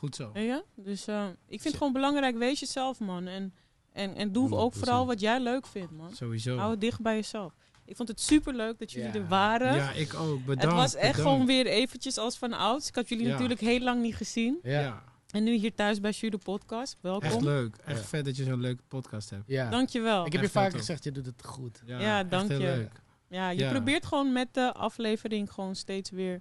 [0.00, 0.30] Goed zo.
[0.34, 0.64] Je?
[0.76, 3.26] Dus eh, ik vind het gewoon belangrijk, wees jezelf, man.
[3.26, 3.54] En,
[3.92, 4.78] en, en doe ook 100%.
[4.78, 6.14] vooral wat jij leuk vindt, man.
[6.14, 6.56] Sowieso.
[6.56, 7.54] Hou het dicht bij jezelf.
[7.84, 9.14] Ik vond het super leuk dat jullie Ja.
[9.14, 9.74] er waren.
[9.74, 10.40] Ja, ik ook.
[10.44, 10.62] Bedankt.
[10.62, 11.16] het was echt bedankt.
[11.20, 12.88] gewoon weer eventjes als van ouds.
[12.88, 13.32] Ik had jullie Ja.
[13.32, 14.58] natuurlijk heel lang niet gezien.
[14.62, 14.80] Ja.
[14.80, 15.02] Ja.
[15.30, 16.96] En nu hier thuis bij Jude Podcast.
[17.00, 17.28] Welkom.
[17.28, 17.76] Echt leuk.
[17.84, 18.04] Echt Ja.
[18.04, 19.42] vet dat je zo'n leuke podcast hebt.
[19.46, 19.70] ja.
[19.70, 20.26] Dankjewel.
[20.26, 21.82] Ik heb je Echt vaker gezegd, je doet het goed.
[21.86, 22.66] Ja, Ja, dank heel je.
[22.66, 23.02] leuk.
[23.28, 23.70] Ja, je Ja.
[23.70, 26.40] probeert gewoon met de aflevering gewoon steeds weer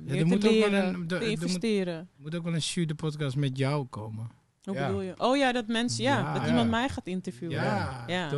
[0.00, 1.94] meer er te moet ook wel leren, een- te moet- investeren.
[1.94, 4.30] Er moet ook wel een shoot de podcast met jou komen.
[4.62, 4.86] Hoe Ja.
[4.86, 5.14] bedoel je?
[5.18, 6.32] Oh ja, dat mensen, ja, Ja.
[6.32, 6.48] dat Ja.
[6.48, 7.56] iemand mij gaat interviewen.
[7.56, 8.30] Ja, ja,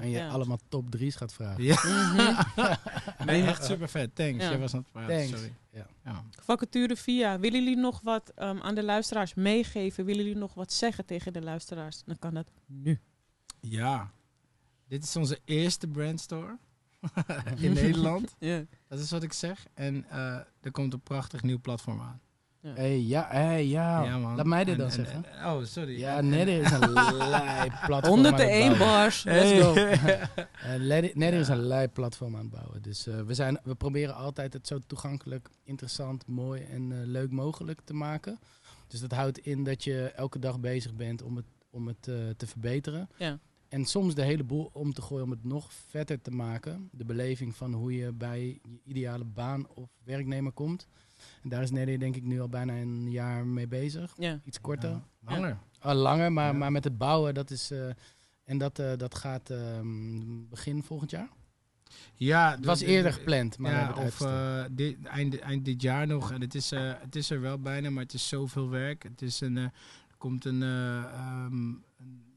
[0.00, 0.28] En je ja.
[0.28, 1.62] allemaal top 3's gaat vragen.
[1.64, 1.74] Ja.
[1.84, 2.74] Mhm.
[3.26, 4.14] Nee, echt super vet.
[4.14, 4.44] Thanks.
[4.44, 4.50] Ja.
[4.50, 5.30] Jij was aan het praten, Thanks.
[5.30, 5.52] sorry.
[5.70, 5.86] Ja.
[6.04, 6.24] Ja.
[6.42, 7.38] Vacature via.
[7.38, 10.04] Willen jullie nog wat ehm, aan de luisteraars meegeven?
[10.04, 12.02] Willen jullie nog wat zeggen tegen de luisteraars?
[12.04, 13.00] Dan kan dat nu.
[13.60, 14.10] ja.
[14.88, 16.58] Dit is onze eerste brandstore
[17.60, 18.34] in Nederland.
[18.38, 18.62] Ja.
[18.88, 19.66] Dat is wat ik zeg.
[19.74, 22.20] En eh, er komt een prachtig nieuw platform aan.
[22.74, 24.18] Hey, ja, hey, ja.
[24.18, 24.36] man.
[24.36, 25.24] Laat mij dit En- dan en- zeggen.
[25.38, 25.98] en- oh, sorry.
[25.98, 26.92] ja, Nether is een
[27.28, 28.78] lijp platform 100 aan het 1 bouwen.
[28.78, 29.22] bars.
[29.24, 29.60] Let's Hey.
[29.60, 29.74] go.
[30.66, 32.82] Eh, Nether is een lijp platform aan het bouwen.
[32.82, 37.30] Dus eh, we, zijn, we proberen altijd het zo toegankelijk, interessant, mooi en eh, leuk
[37.30, 38.38] mogelijk te maken.
[38.88, 42.14] Dus dat houdt in dat je elke dag bezig bent om het, om het eh,
[42.36, 43.08] te verbeteren.
[43.16, 43.38] Ja.
[43.68, 46.88] En soms de hele boel om te gooien om het nog vetter te maken.
[46.92, 50.86] De beleving van hoe je bij je ideale baan of werknemer komt.
[51.42, 54.14] En daar is Nether denk ik nu al bijna een jaar mee bezig.
[54.18, 54.40] Ja.
[54.44, 54.90] Iets korter.
[54.90, 55.58] Ja, langer.
[55.78, 56.58] Ah, langer, maar, Ja.
[56.58, 57.70] maar met het bouwen, dat is...
[57.70, 57.88] eh,
[58.44, 61.28] en dat, eh, dat gaat ehm, begin volgend jaar.
[62.14, 65.82] Ja, Het was de- eerder de- gepland, maar ja, of eh, dit, eind, eind dit
[65.82, 66.32] jaar nog.
[66.32, 69.02] En het is, eh, het is er wel bijna, maar het is zoveel werk.
[69.02, 69.72] Het is een, er
[70.18, 71.84] komt een, eh, ehm, een-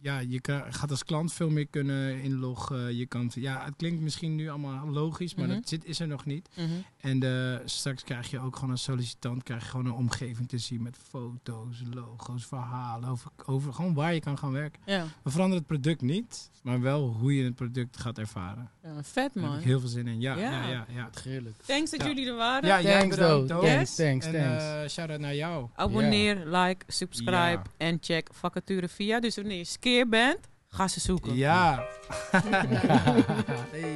[0.01, 2.95] ja, je kan, gaat als klant veel meer kunnen inloggen.
[2.97, 5.55] Je kan, ja, het klinkt misschien nu allemaal logisch, maar Mhm.
[5.55, 6.49] dat zit, is er nog niet.
[6.55, 6.67] Mhm.
[6.99, 10.57] En eh, straks krijg je ook gewoon als sollicitant krijg je gewoon een omgeving te
[10.57, 14.81] zien met foto's, logo's, verhalen over, over gewoon waar je kan gaan werken.
[14.85, 15.05] Ja.
[15.23, 18.69] We veranderen het product niet, maar wel hoe je het product gaat ervaren.
[18.83, 19.57] ja, vet Daar heb man.
[19.57, 20.21] ik heel veel zin in.
[20.21, 20.51] Ja, Ja.
[20.51, 20.85] ja, ja.
[20.93, 21.09] ja.
[21.13, 21.55] Gruwelijk.
[21.65, 22.07] Thanks dat Ja.
[22.07, 22.67] jullie er waren.
[22.69, 23.63] Ja, jij Thanks, bedankt though.
[23.65, 24.63] Thanks, thanks, En thanks.
[24.63, 25.67] eh, shout-out naar jou.
[25.75, 29.19] Abonneer, like, subscribe en check vacature via.
[29.19, 31.35] Dus wanneer je skeer bent, ga ze zoeken.
[31.35, 31.85] Ja.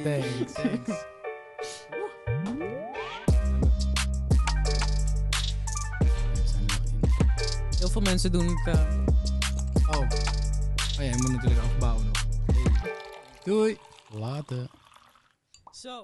[0.04, 0.52] Thanks.
[0.52, 0.90] thanks.
[6.32, 7.78] We zijn nog in.
[7.78, 8.76] Heel veel mensen doen het.
[8.76, 8.96] eh,
[9.90, 10.00] Oh.
[10.00, 10.08] oh
[10.96, 12.24] ja, je moet natuurlijk afbouwen nog.
[13.44, 13.78] Doei.
[14.10, 14.66] Later.
[15.72, 16.02] zo.